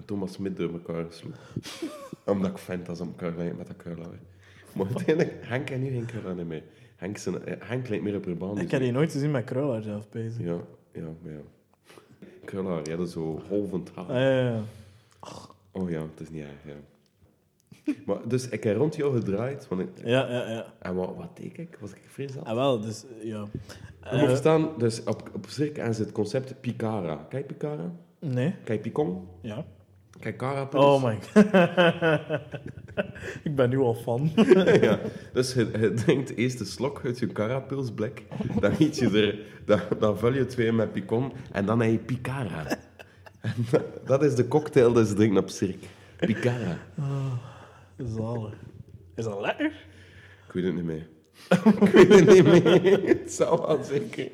[0.00, 1.34] en Thomas Smit door elkaar sloeg.
[2.26, 4.18] Omdat ik vind dat ze elkaar lijken met dat kruilhaar.
[4.74, 6.62] Maar uiteindelijk, Henk en nu geen kruilhaar meer.
[6.96, 8.58] Henk, zijn, eh, Henk lijkt meer op Urban.
[8.58, 10.42] Ik heb die nooit gezien met kruilaar zelf bezig.
[10.44, 10.58] Ja,
[10.92, 11.38] ja, maar ja.
[12.44, 14.04] Kruilhaar, ja, dat is zo golvend haar.
[14.04, 14.62] Ah, ja, ja.
[15.72, 17.92] Oh ja, het is niet erg, ja.
[18.06, 19.68] Maar, dus ik heb rond jou gedraaid.
[19.68, 20.66] Want ik, Ja, ja, ja.
[20.78, 21.76] en wat, wat deed ik?
[21.80, 22.46] Was ik vreselijk?
[22.48, 23.38] Ah, wel, dus ja.
[23.40, 23.48] Je
[24.12, 27.26] moet Eh, verstaan, dus op, op circa is het concept Picara.
[27.28, 27.92] Kijk Picara?
[28.18, 29.28] nee, Kijk Picon?
[29.40, 29.64] ja.
[30.20, 31.18] Kijk Cara Oh my
[33.42, 34.32] Ik ben nu al fan.
[34.80, 34.98] ja.
[35.32, 38.22] Dus je, je drinkt eerst de slok uit je Carapilsblik.
[38.60, 41.98] Dan eet je er, dan, dan vul je twee met Picon en dan heb je
[41.98, 42.66] Picara.
[43.40, 45.86] En dat, dat is de cocktail die ze drinken op Cirque.
[46.16, 46.78] Picara.
[47.96, 48.54] Zalig.
[49.14, 49.72] Is dat lekker?
[50.46, 51.08] Ik weet het niet meer.
[51.80, 53.08] Ik weet het niet meer.
[53.08, 54.30] Het zou wel zeker.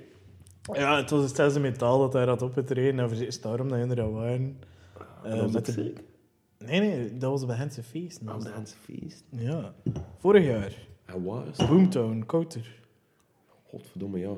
[0.73, 3.01] Ja, het was hetzelfde metaal dat hij had opgetreden.
[3.01, 4.59] En voorzien daarom dat je er al waren.
[5.27, 5.93] Eh, dat was met de?
[6.59, 8.21] Nee, nee, dat was bij Hense Feest.
[8.27, 9.25] De Hense feest.
[9.31, 9.75] Ja.
[10.19, 10.87] Vorig jaar.
[11.05, 11.69] En waar is het?
[11.69, 12.75] Boomtown, Kouter.
[13.69, 14.33] Godverdomme, ja.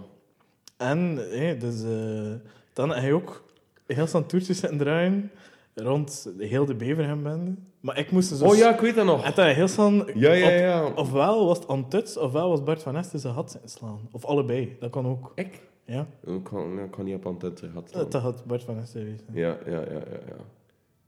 [0.76, 2.32] En hé, dus, eh,
[2.72, 3.44] dan heb je ook
[3.86, 5.30] heel staan toertjes zitten draaien
[5.74, 7.54] rond de heel de Beverham-bende.
[7.80, 8.40] Maar ik moest dus...
[8.42, 9.32] Oh ja, ik weet dat nog.
[9.34, 9.94] Dan heel staan...
[10.14, 10.92] Ja, ja, op- ja.
[11.02, 14.08] Ofwel was het Antuts, ofwel was Bart van Esten zijn had zitten slaan.
[14.12, 15.32] Of allebei, dat kan ook.
[15.34, 15.60] Ik?
[15.84, 18.78] Ja, Ik kan, ik kan niet op aan het gehad dat dat had Bart van
[18.78, 19.22] Esten geweest.
[19.26, 19.36] zijn.
[19.38, 20.36] Ja, ja, ja, ja, ja.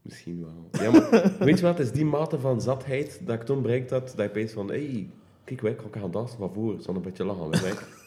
[0.01, 0.83] Misschien wel.
[0.83, 1.11] Ja, maar
[1.47, 1.77] weet je wat?
[1.77, 4.67] Het is die mate van zatheid dat ik toen bereikt had, dat je opeens van,
[4.67, 5.09] hé, hey,
[5.43, 7.77] kijk, wij kan gaan dansen van voor, zonder een beetje lachen.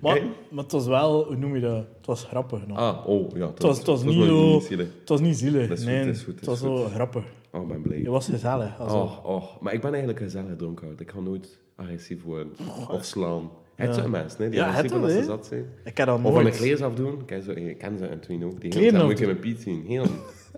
[0.00, 1.86] Maar, maar het was wel, hoe noem je dat?
[1.96, 2.78] Het was grappig nog.
[2.78, 3.46] Ah, oh, ja.
[3.46, 4.60] het was, het was niet zo...
[4.60, 4.88] zielig.
[5.00, 5.96] Het was niet zielig, Dat is nee.
[5.96, 7.24] goed, dat is goed, het was zo grappig.
[7.50, 7.98] Oh, ik ben blij.
[7.98, 8.80] Het was gezellig.
[8.80, 8.96] Also.
[8.96, 9.60] Oh, oh.
[9.60, 11.00] Maar ik ben eigenlijk gezellig dronkaard.
[11.00, 12.52] Ik ga nooit agressief worden.
[12.88, 13.50] Of slaan.
[13.80, 15.64] Het zijn mensen, hè, die Ja, het ze zat zijn.
[15.84, 16.46] Ik heb dat Of nooit...
[16.46, 17.24] een kleers afdoen.
[17.24, 18.60] Kijk, zo, je kent ze en Twin ook.
[18.60, 19.84] Die Kleren hele tijd moet ik in mijn piet zien.
[19.86, 20.04] Heel,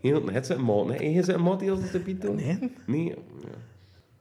[0.00, 1.04] heel, het zijn maat, hè.
[1.04, 2.36] Je zijn maat die als de piet doen?
[2.36, 3.04] Nee, Nee.
[3.08, 3.14] Ja.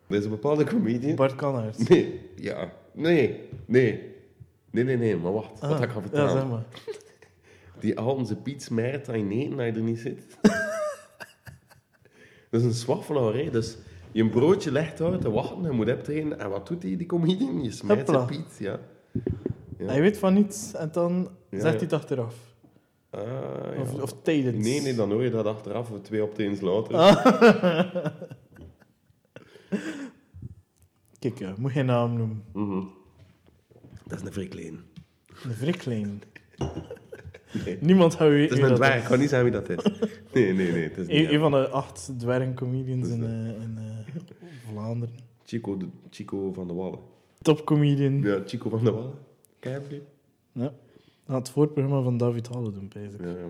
[0.07, 1.15] Er is een bepaalde comedian.
[1.15, 1.89] Bart Kannaert.
[1.89, 2.73] Nee, ja.
[2.93, 4.09] Nee, nee.
[4.71, 5.59] Nee, nee, nee, maar wacht.
[5.59, 6.33] Wat Ah, ga ik gaan vertellen?
[6.33, 6.63] Ja, zeg maar.
[7.79, 10.23] Die altijd zijn piet smijt aan je eten als je er niet zit.
[12.49, 13.49] dat is een zwaffelaar, hè.
[13.49, 13.77] Dus
[14.11, 16.39] je een broodje legt uit te wachten, je moet optreden.
[16.39, 17.63] En wat doet die, die comedian?
[17.63, 18.79] Je smijt zijn piet, ja.
[19.77, 19.87] Ja.
[19.87, 22.35] Hij weet van niets en dan zegt hij het achteraf.
[23.09, 23.79] Ah.
[23.79, 24.65] Of, of tijdens.
[24.65, 26.95] Nee, nee, dan hoor je dat achteraf, of twee op de eens later.
[26.95, 28.05] Ah.
[31.19, 32.43] Kijk, ja, moet geen naam noemen.
[32.53, 32.83] Mhm.
[34.07, 34.79] Dat is een vrikleen.
[35.43, 36.21] Een wrikleen.
[37.65, 37.77] Nee.
[37.81, 39.91] Niemand gaat weten Het is een dwerg, ik kan niet zeggen wie dat is.
[40.33, 40.83] Nee, nee, nee.
[40.83, 44.21] Het is Een, van de acht dwergcomedians in, eh, in eh,
[44.71, 45.15] Vlaanderen.
[45.45, 46.99] Chico, de, Chico van de Wallen.
[47.41, 48.21] Topcomedian.
[48.21, 48.35] Ja.
[48.35, 49.13] Ja, Chico van de Wallen.
[49.59, 50.01] Ken je niet?
[50.53, 50.71] Dat
[51.25, 53.21] had het voorprogramma van David Halle doen, pijs ik.
[53.21, 53.47] Ja, ja.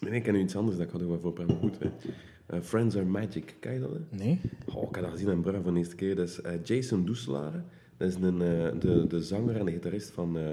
[0.00, 1.78] Nee, ik ken nu iets anders dat ik had over voor Prem goed.
[1.78, 1.90] Hè.
[2.46, 3.90] Eh, Friends are Magic, ken je dat?
[3.90, 4.16] Hè?
[4.16, 4.40] Nee?
[4.74, 6.16] Oh, ik heb dat gezien in Brugge van de eerste keer.
[6.16, 7.62] Dat is Jason Doeselare.
[7.96, 8.38] Dat is een,
[8.78, 10.52] de, de zanger en de gitarist van eh,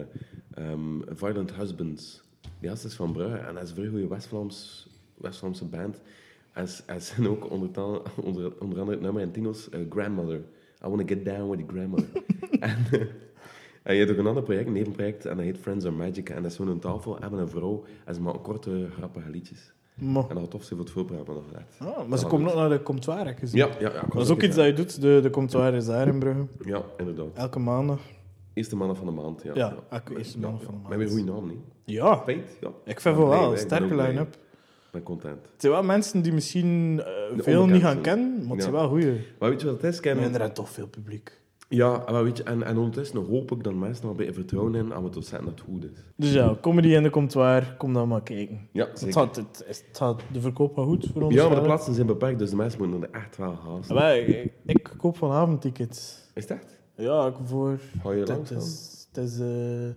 [0.53, 2.21] ehm, Violent Husbands.
[2.59, 4.87] Die gast is van Brugge en hij is een vrij goede West-Vlaams,
[5.17, 6.01] West-Vlaamse band.
[6.55, 7.69] Is- Hij zijn ook onder,
[8.15, 10.35] onder, onder andere het nummer in het Engels eh, Grandmother.
[10.85, 12.07] I want to get down with the grandmother.
[12.59, 13.01] en, eh,
[13.83, 16.29] en je hebt ook een ander project, een nevenproject, en dat heet Friends are Magic.
[16.29, 19.71] En dat is zo'n tafel en met een vrouw en ze maken korte, grappige liedjes.
[20.01, 22.83] En dat tof zijn voor het voorprogramma nog ah, maar ze komen ook naar de
[22.83, 23.57] Comptoir, gezien.
[23.57, 24.03] Ja, ja, ja.
[24.13, 25.01] Dat is ook iets dat je doet.
[25.01, 26.45] De, de Comptoir is daar in Brugge.
[26.65, 27.27] Ja, inderdaad.
[27.33, 27.99] Elke maandag.
[28.59, 29.51] Eerste mannen van de maand, ja.
[29.55, 29.73] Ja,
[30.17, 30.89] eerste mannen van de maand.
[30.89, 31.59] Maar weer goede naam, niet?
[31.85, 32.69] Ja, Feit, ja.
[32.85, 33.49] ik vind wel wel.
[33.49, 34.33] ben Sterke line-up.
[34.33, 35.41] Ik ben content.
[35.51, 38.87] Het zijn wel mensen die misschien eh, veel niet gaan kennen, maar het zijn wel
[38.87, 39.25] goeie.
[39.39, 39.99] Maar weet je wat het is?
[39.99, 41.41] Ken En er toch veel publiek.
[41.69, 44.75] Ja, maar weet je, en, en ondertussen hoop ik dat mensen nog een beetje vertrouwen
[44.75, 46.03] in aan het docent dat het goed is.
[46.15, 48.67] Dus ja, comedy in de Comptoir, kom dan maar kijken.
[48.71, 49.13] Ja, Het zeker.
[49.13, 51.33] gaat, het, het gaat, de verkoop gaat goed voor ons.
[51.33, 51.65] Ja, maar de wel.
[51.65, 53.95] plaatsen zijn beperkt, dus de mensen moeten er echt wel haasten.
[53.95, 56.27] Ah, wij, ik, ik koop vanavond tickets.
[56.33, 56.77] Is dat?
[56.99, 57.79] Ja, ik voor...
[58.01, 59.89] Ga je Het langs is, het is eh,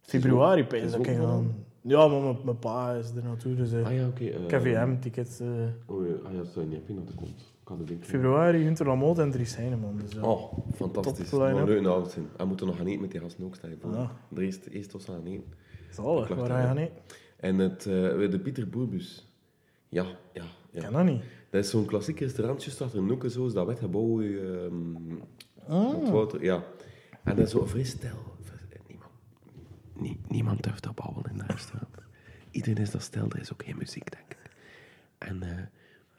[0.00, 1.54] februari, pijs dat ik gaan.
[1.82, 4.24] Ja, maar mijn, pa is er naartoe, dus eh Ah ja, oké.
[4.24, 5.40] eh, KVM-tickets.
[5.40, 5.46] eh,
[5.86, 6.96] Oh ja, ah, ja, sorry, niet heb
[7.66, 8.04] had de ding.
[8.04, 9.96] februari, Hunter Lamotte en Dries Heineman.
[9.96, 10.22] Dus, ja.
[10.22, 11.28] Oh, fantastisch.
[11.28, 11.56] Top line-up.
[11.56, 12.26] Maar leuk nou zijn.
[12.36, 13.92] We moeten nog gaan eten met die gasten ook, je voor.
[13.92, 14.10] Ja.
[14.34, 15.44] Er is eerst was gaan eten.
[15.90, 16.66] Zalig, waar aan, ga je hè.
[16.66, 16.94] gaan eten?
[17.36, 19.32] En het, eh, de Pieter Boerbus.
[19.88, 20.80] Ja, ja, ja.
[20.80, 21.22] ken dat niet.
[21.50, 24.74] Dat is zo'n klassiek restaurantje, staat er Noeken zo, is dat wetgebouw, ehm
[25.68, 26.00] Ah.
[26.00, 26.62] het water, ja.
[27.24, 28.18] En dat is zo vrij stil.
[28.88, 29.10] Niemand,
[29.94, 31.88] nie- niemand durft dat bouwen in dat restaurant.
[32.50, 34.50] Iedereen is dat stil, er is ook geen muziek, denk ik.
[35.18, 35.64] En eh,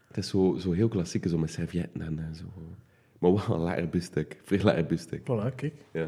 [0.07, 2.43] het is zo, zo heel klassiek, zo met servietten en eh, zo.
[3.19, 5.21] Maar wel een lekker biefstuk, vrij lekker biefstuk.
[5.21, 5.73] Voilà, kijk.
[5.91, 6.07] Ja.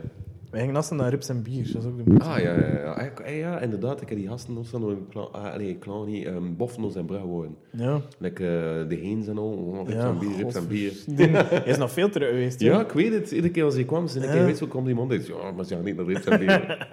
[0.54, 2.26] Wij gingen naast naar rips en bier, dat is ook de moeite.
[2.26, 3.00] Ah, ja, ja, ja.
[3.00, 4.02] Ik- eh, ja, inderdaad.
[4.02, 6.56] Ik heb die gasten nog staan, ah, allee, klaar niet, um,
[6.96, 7.56] en Brouwen.
[7.72, 8.02] Ja.
[8.20, 10.94] Like, eh, de Heens en al, oh, rips Ja, en bier, rips en bier.
[11.50, 12.60] Hij is nog veel terug geweest.
[12.60, 12.82] Ja, Ja.
[12.82, 13.32] ik weet het.
[13.32, 14.46] Iedere keer als ik kwam, zei ik, Ja.
[14.46, 16.88] weet je, kwam die man en ja, maar ze gaan niet naar rips en bier.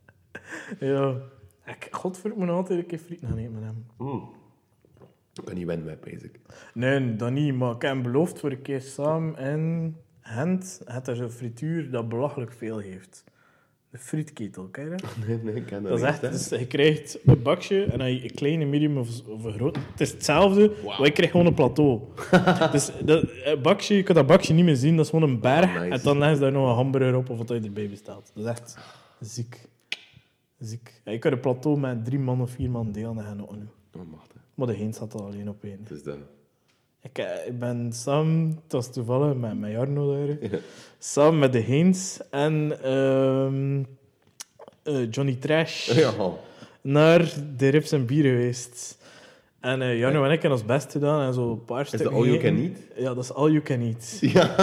[0.94, 1.14] ja.
[1.66, 3.84] Ik, godver, moet altijd een keer friet gaan eten met hem.
[3.98, 4.28] Mm.
[5.34, 6.30] Ik kan niet wennen met, bezig.
[6.74, 7.54] Nee, dat niet.
[7.54, 9.96] Maar ik heb hem beloofd voor een keer samen in
[10.30, 10.80] Gent.
[10.84, 13.24] Het er zo'n frituur dat belachelijk veel heeft.
[13.90, 15.02] De frietketel, ken je dat?
[15.26, 17.98] Nee, nee, ik ken dat, Dat is niet, echt, dus je krijgt een bakje en
[17.98, 19.76] dan je een kleine, medium of, of een groot.
[19.76, 22.00] Het is hetzelfde, maar je krijgt gewoon een plateau.
[22.72, 23.28] dus dat
[23.62, 25.74] bakje, je kunt dat bakje niet meer zien, dat is gewoon een berg.
[25.74, 25.94] Ah, nice.
[25.94, 28.30] En dan leggen ze daar nog een hamburger op of wat je erbij bestelt.
[28.34, 28.78] Dat is echt
[29.20, 29.68] ziek.
[30.58, 31.00] Ziek.
[31.04, 33.68] Ja, je kunt een plateau met drie man of vier man delen en gaan nu.
[34.00, 34.42] Oh, mag dat.
[34.54, 35.78] Maar de heen zat er alleen op één.
[35.80, 36.18] Het is dat.
[37.02, 40.58] Ik, eh, ik ben samen, het was toevallig met, met Jarno daar, Ja.
[40.98, 43.82] samen met de Heens en ehm,
[44.82, 46.12] eh, Johnny Trash Ja.
[46.80, 48.98] naar de Rips en Bier geweest.
[49.60, 52.06] En eh Jarno en ik hebben ons best gedaan en zo een paar Is dat
[52.12, 52.76] all you can eat?
[52.96, 54.18] Ja, dat is all you can eat.
[54.20, 54.54] Ja.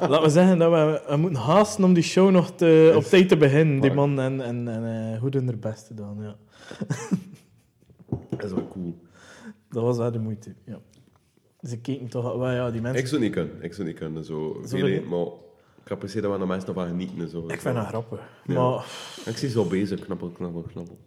[0.00, 3.28] Laten we zeggen dat we, we moeten haasten om die show nog te, op tijd
[3.28, 3.80] te beginnen.
[3.80, 6.36] Die man en, en, en eh, goed hun er best gedaan, ja.
[8.30, 8.98] Dat is wel cool.
[9.70, 10.78] Dat was wel de moeite, ja.
[11.66, 12.36] Ze keken toch...
[12.36, 13.00] wel, ja, die mensen...
[13.02, 13.62] Ik zou niet kunnen.
[13.62, 14.24] Ik zou niet kunnen.
[14.24, 15.08] Zo Zo veel niet?
[15.08, 15.26] maar
[16.00, 17.18] ik se dat we de mensen nog van genieten.
[17.20, 17.44] En zo.
[17.48, 18.20] Ik vind dat grappig.
[18.46, 18.54] Ja.
[18.70, 18.84] Maar
[19.26, 20.00] Ik zie ze bezig.
[20.00, 20.98] Knabbel, knabbel, knabbel.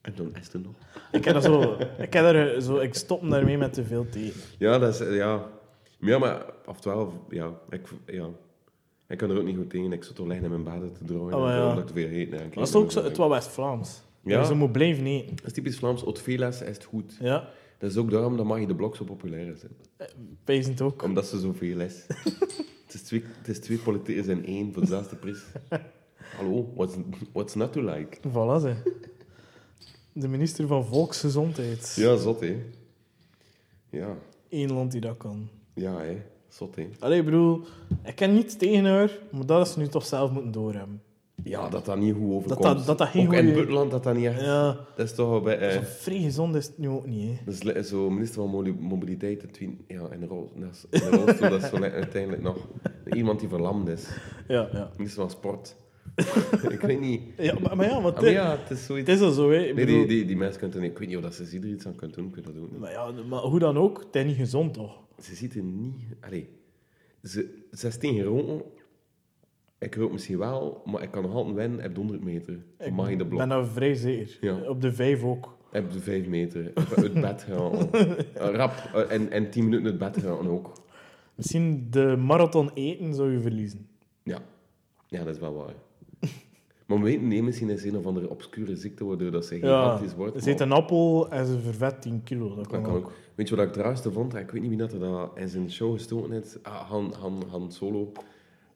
[0.00, 0.72] En dan is het nog.
[1.12, 1.76] ik heb dat zo...
[1.98, 4.32] Ik, heb er, zo, ik stop daarmee met te veel thee.
[4.58, 5.00] Ja, dat is...
[5.00, 5.46] eh, Ja,
[6.00, 7.12] ja maar af 12...
[7.28, 8.28] Ja, ik, ja.
[9.08, 9.92] Ik kan er ook niet goed tegen.
[9.92, 11.36] Ik zou toch liggen in mijn bed te drooien.
[11.38, 11.68] Oh, ja.
[11.68, 12.50] Omdat ik te veel eten.
[12.54, 14.02] Dat is ook zo, het was West-Vlaams.
[14.24, 14.38] Ja.
[14.38, 14.44] Ja.
[14.44, 15.36] Ze moet blijven eten.
[15.36, 16.04] Dat is typisch Vlaams.
[16.04, 17.16] От velas is het goed.
[17.20, 17.48] Ja,
[17.84, 19.72] Dat is ook daarom dat mag je de blok zo populair zijn.
[20.44, 21.02] pijzend ook.
[21.02, 22.06] Omdat ze zoveel is.
[22.84, 25.44] het, is twee, het is twee politiekers in één voor dezelfde prijs.
[26.36, 26.96] Hallo, what's,
[27.32, 28.18] what's not to like?
[28.28, 28.74] Voilà, ze.
[30.12, 31.94] De minister van Volksgezondheid.
[31.96, 32.62] Ja, zot, hè.
[33.90, 34.16] Ja,
[34.48, 35.48] Eén land die dat kan.
[35.74, 36.22] ja, hè.
[36.48, 36.88] Zot, hè.
[36.98, 37.64] Allee, ik bedoel,
[38.04, 41.02] ik ken niets tegen haar, maar dat is ze nu toch zelf moeten doorhebben.
[41.44, 42.62] Ja, dat dat niet goed overkomt.
[42.62, 44.40] dat- dat dat geen ook in het buitenland dat dat niet echt...
[44.40, 45.70] Ja, Dat is toch bij...
[45.72, 47.52] zo eh vrij gezond is het nu ook niet, hè.
[47.62, 51.62] dat is zo minister van Mobiliteit, het twin, ja, de rol, dat is, rolstoel, dat
[51.62, 52.68] is zo uiteindelijk nog
[53.12, 54.06] iemand die verlamd is.
[54.48, 54.90] Ja, ja.
[54.96, 55.76] Minister van Sport.
[56.68, 57.22] ik weet niet.
[57.36, 59.10] Ja, maar, maar ja, maar Ah, maar ja, het is zoiets...
[59.10, 59.58] het is al zo, hè.
[59.58, 60.82] Ik Nee, bedoel, die, die, die mensen kunnen...
[60.90, 62.32] Ik weet niet of dat ze er iets aan kunnen doen.
[62.62, 62.80] Ook niet.
[62.80, 64.98] Maar ja, maar hoe dan ook, het is niet gezond, toch?
[65.22, 65.94] Ze ziet er niet...
[66.20, 66.48] Allee,
[67.22, 68.62] ze, ze is tegen roken.
[69.84, 72.58] Ik rook misschien wel, maar ik kan nog altijd winnen op de 100 meter.
[72.78, 73.38] Ik Mag je de blok?
[73.38, 74.38] ben daar vrij zeker.
[74.40, 74.58] Ja.
[74.68, 75.56] Op de vijf ook.
[75.72, 76.72] Op de 5 meter.
[76.96, 77.72] Uit bed gaan.
[78.34, 78.72] Eh, Rap.
[78.94, 80.72] eh, En, en 10 minuten uit bed gaan ook.
[81.34, 83.86] Misschien de marathon eten zou je verliezen.
[84.22, 84.38] Ja.
[85.06, 85.74] Ja, dat is wel waar.
[86.86, 89.60] Maar we weten niet, misschien is een of andere obscure ziekte waardoor dat ze Ja,
[89.82, 90.42] gigantisch wordt.
[90.42, 92.48] ze eet een appel en ze vervet 10 kilo.
[92.48, 92.96] Dat Dat kan, ook.
[92.96, 93.12] ook.
[93.34, 94.34] Weet je wat ik het raarste vond?
[94.34, 96.58] Ik weet niet wie dat er dat in zijn show gestoken heeft.
[96.62, 98.12] Ah, Han, Han, Han Solo.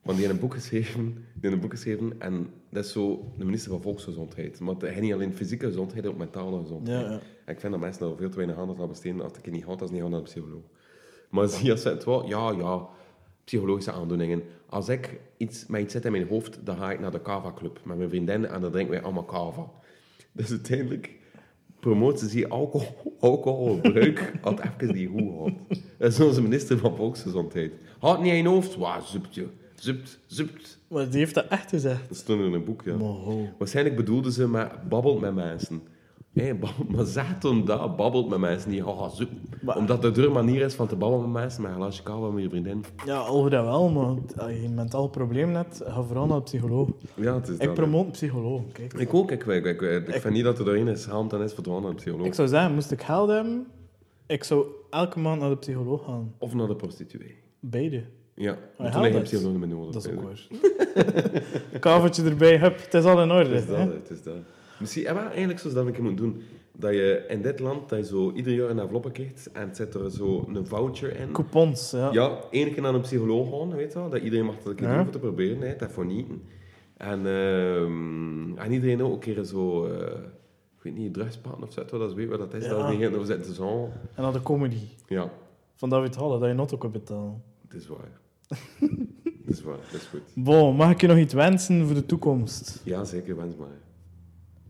[0.09, 1.05] Want die heeft een boek geschreven.
[1.05, 2.21] Die heeft een boek geschreven.
[2.21, 4.61] En dat is zo de minister van Volksgezondheid.
[4.61, 7.01] Maar hij niet alleen fysieke gezondheid, ook mentale gezondheid.
[7.01, 7.21] Ja, ja.
[7.45, 9.21] En ik vind dat mensen daar veel te weinig aandacht aan besteden.
[9.21, 10.63] Als ik het niet had, als niet gaan naar de psycholoog.
[11.31, 12.29] Maar zie je het wel?
[12.29, 12.89] Ja, ja.
[13.45, 14.43] Psychologische aandoeningen.
[14.67, 17.53] Als ik iets, met iets zit in mijn hoofd, dan ga ik naar de Kava
[17.53, 19.71] Club met mijn vriendin en dan drinken wij allemaal Kava.
[20.33, 21.17] Dus uiteindelijk
[21.81, 25.53] promoot ze alcohol, alcoholgebruik had even die goed gehad.
[25.99, 27.73] Dat is onze minister van Volksgezondheid.
[27.99, 28.77] Had niet in je hoofd?
[28.77, 29.47] Waar, zuptje.
[29.81, 30.79] Zupt, zupt.
[30.89, 32.09] Maar die heeft dat echt gezegd.
[32.09, 32.97] Dat stond in een boek, ja.
[32.97, 33.55] Maar.
[33.59, 35.83] Waarschijnlijk bedoelde ze met babbelt met mensen.
[36.33, 38.71] Hé, babbelt, maar zeg toen dat, babbelt met mensen.
[38.71, 39.31] Niet, haha, zup.
[39.63, 42.29] Maar- Omdat het een manier is van te babbelen met mensen, met een glaasje kava
[42.31, 42.85] met je vriendin.
[43.07, 44.05] Ja, al goed en wel, maar
[44.37, 46.89] als je een mentaal probleem hebt, ga vooral naar de psycholoog.
[47.15, 47.75] Ja, het is Ik dat.
[47.75, 48.93] promoot een psycholoog, kijk.
[48.93, 51.53] Ik ook, ik, ik, ik, ik, vind niet dat er doorheen is gehaald en is
[51.53, 52.27] verdwaald naar de psycholoog.
[52.27, 53.67] Ik zou zeggen, moest ik geld hebben,
[54.27, 56.35] ik zou elke maand naar de psycholoog gaan.
[56.39, 57.35] Of naar de prostituee.
[57.61, 58.05] Beide.
[58.41, 59.93] Ja, Maar toen heb je een psycholoog meer nodig.
[59.93, 60.47] Dat is ook waar.
[61.81, 63.51] Kavertje erbij, hup, het is al in orde.
[63.51, 63.93] Het is dat, hè.
[63.93, 64.35] het is dat.
[64.81, 66.43] Misschien, eigenlijk zoals dat een keer moet doen.
[66.73, 69.77] Dat je in dit land, dat je zo ieder jaar een enveloppe krijgt en het
[69.77, 71.33] zit er zo een voucher in.
[71.33, 72.13] Coupons, ja.
[72.13, 74.11] Ja, één keer naar een psycholoog gaan, weet je wel.
[74.11, 74.95] Dat iedereen mag dat een keer Ja.
[74.95, 75.77] doen voor te proberen, hè.
[75.77, 76.27] dat voor niet.
[76.97, 80.07] En, ehm, en iedereen ook een keer zo, eh,
[80.77, 82.65] ik weet niet, drugspaten of zo, dat is weet wat dat is.
[82.65, 82.71] Ja.
[83.11, 83.91] Dat is niet zo.
[84.15, 85.31] En dan de comedy Ja,
[85.75, 87.43] van David Halle, dat je not ook kunt betalen.
[87.69, 88.21] het is waar.
[88.49, 90.21] Het is waar, dat is goed.
[90.35, 92.81] Bon, mag ik je nog iets wensen voor de toekomst?
[92.85, 93.69] Ja, zeker, wens maar.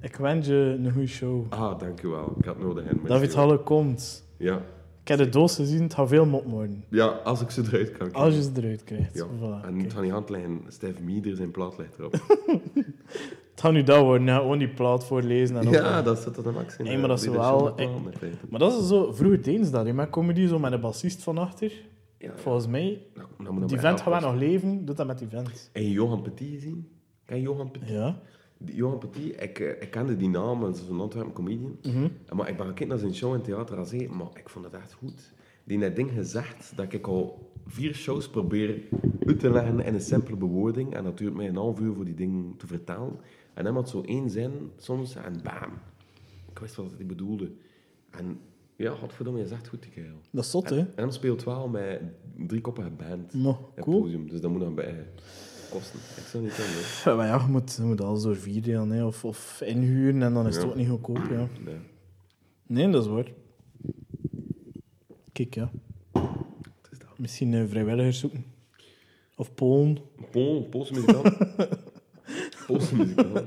[0.00, 1.46] Ik wens je een goede show.
[1.48, 2.34] Ah, dankjewel.
[2.38, 2.84] Ik had nodig.
[2.84, 4.24] Hè, David Halle komt.
[4.36, 4.62] Ja.
[5.02, 6.84] Ik heb de doos gezien, het gaat veel mop worden.
[6.88, 9.14] ja, als ik ze eruit kan Als je ze eruit krijgt.
[9.14, 9.90] Ja, Voilà, en oké.
[9.90, 12.12] van die hand liggen, Stef Mieder zijn plaat ligt erop.
[13.50, 15.56] Het gaat nu dat worden, ja, gewoon die plaat voorlezen.
[15.56, 16.84] En ja, op- dat zit er dan max in.
[16.84, 17.74] Nee, maar dat is wel-.
[18.48, 21.38] Maar dat is zo, vroeger ze dat, hè, met comedy, zo met een bassist van
[21.38, 21.72] achter.
[22.19, 25.19] Ja, Volgens mij, nou, nou moet die vent gaat wel nog leven, doet dat met
[25.19, 25.70] die vent.
[25.73, 26.89] Je Johan Petit gezien?
[27.24, 27.89] Ken je Johan Petit?
[27.89, 28.20] Ja.
[28.59, 31.78] Die Johan Petit, ik, eh, ik kende die naam, dat is een Antwerpen comedian.
[31.82, 32.09] Mhm.
[32.27, 34.74] En Maar ik ben gekeken naar zijn show in Theater AZ, maar ik vond het
[34.74, 35.32] echt goed.
[35.65, 38.82] Die net ding gezegd dat ik al vier shows probeer
[39.27, 40.95] uit te leggen in een simpele bewoording.
[40.95, 43.20] En dat duurt mij een half uur voor die ding te vertalen.
[43.55, 45.73] En dan had zo één zin soms en bam.
[46.51, 47.51] Ik wist wat hij bedoelde.
[48.11, 48.40] En
[48.78, 50.20] ja, godverdomme, je is echt goed, die kerel.
[50.30, 50.80] Dat is zot, En, hè?
[50.80, 52.00] en hij speelt wel met
[52.36, 53.32] drie koppige band.
[53.32, 54.00] Het cool.
[54.00, 55.06] podium, dus dat moet dan bij
[55.70, 55.98] kosten.
[56.16, 56.74] Ik zou niet kunnen.
[57.05, 60.22] Ja, maar ja, je moet, je moet alles door vier delen, hè, of, of inhuren
[60.22, 61.48] en dan is het ook niet goedkoop, ja.
[61.64, 61.78] Nee.
[62.66, 63.32] Nee, dat is waar.
[65.32, 65.70] Kijk, ja.
[66.12, 67.18] Het is dat.
[67.18, 68.44] Misschien eh, vrijwilligers zoeken.
[69.36, 69.98] Of Polen.
[70.30, 71.36] Pool, Poolse muzikant.
[72.66, 73.38] Poolse muzikant.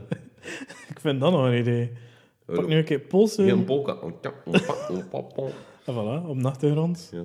[0.89, 1.91] Ik vind dat nog een idee.
[2.55, 3.43] Pak nu een keer Poolse...
[3.43, 3.93] Geen polka.
[3.93, 4.11] Oh,
[5.11, 5.49] oh, oh.
[5.85, 7.09] En voilà, op de achtergrond.
[7.11, 7.23] Ja.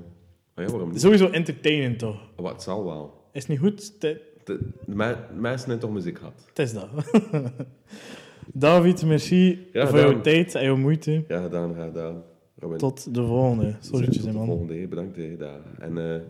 [0.54, 1.00] Maar ja, waarom niet?
[1.00, 2.20] Sowieso entertainend toch?
[2.36, 3.14] Wat het zal wel.
[3.32, 4.00] Is niet goed?
[4.00, 6.44] De, de me- mensen hebben toch muziek gehad.
[6.48, 6.88] Het is dat.
[8.52, 11.24] David, merci Ja, voor jouw tijd en jouw moeite.
[11.28, 12.22] Ja, gedaan, gedaan.
[12.58, 12.78] Robin.
[12.78, 13.76] Tot de volgende.
[13.80, 14.88] Sorry, Tot de volgende.
[14.88, 15.38] Bedankt.
[15.38, 15.60] daar.
[15.78, 16.20] En eh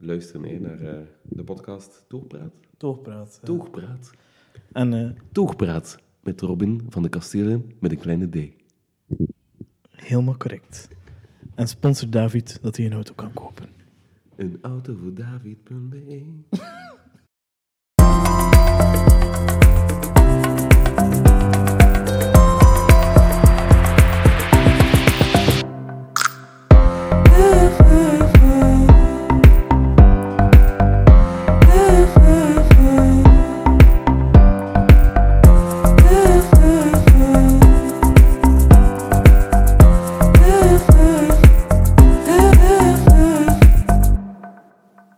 [0.00, 2.52] luisteren hè, naar eh, de podcast Toogpraat.
[2.76, 3.40] Toogpraat.
[3.44, 4.10] Toogpraat.
[4.72, 5.98] En eh, Toogpraat.
[6.28, 8.52] Met Robin van de Kastelen met een kleine D.
[9.90, 10.88] helemaal correct.
[11.54, 13.68] En sponsor David dat hij een auto kan kopen.
[14.36, 16.22] Een auto voor David.be.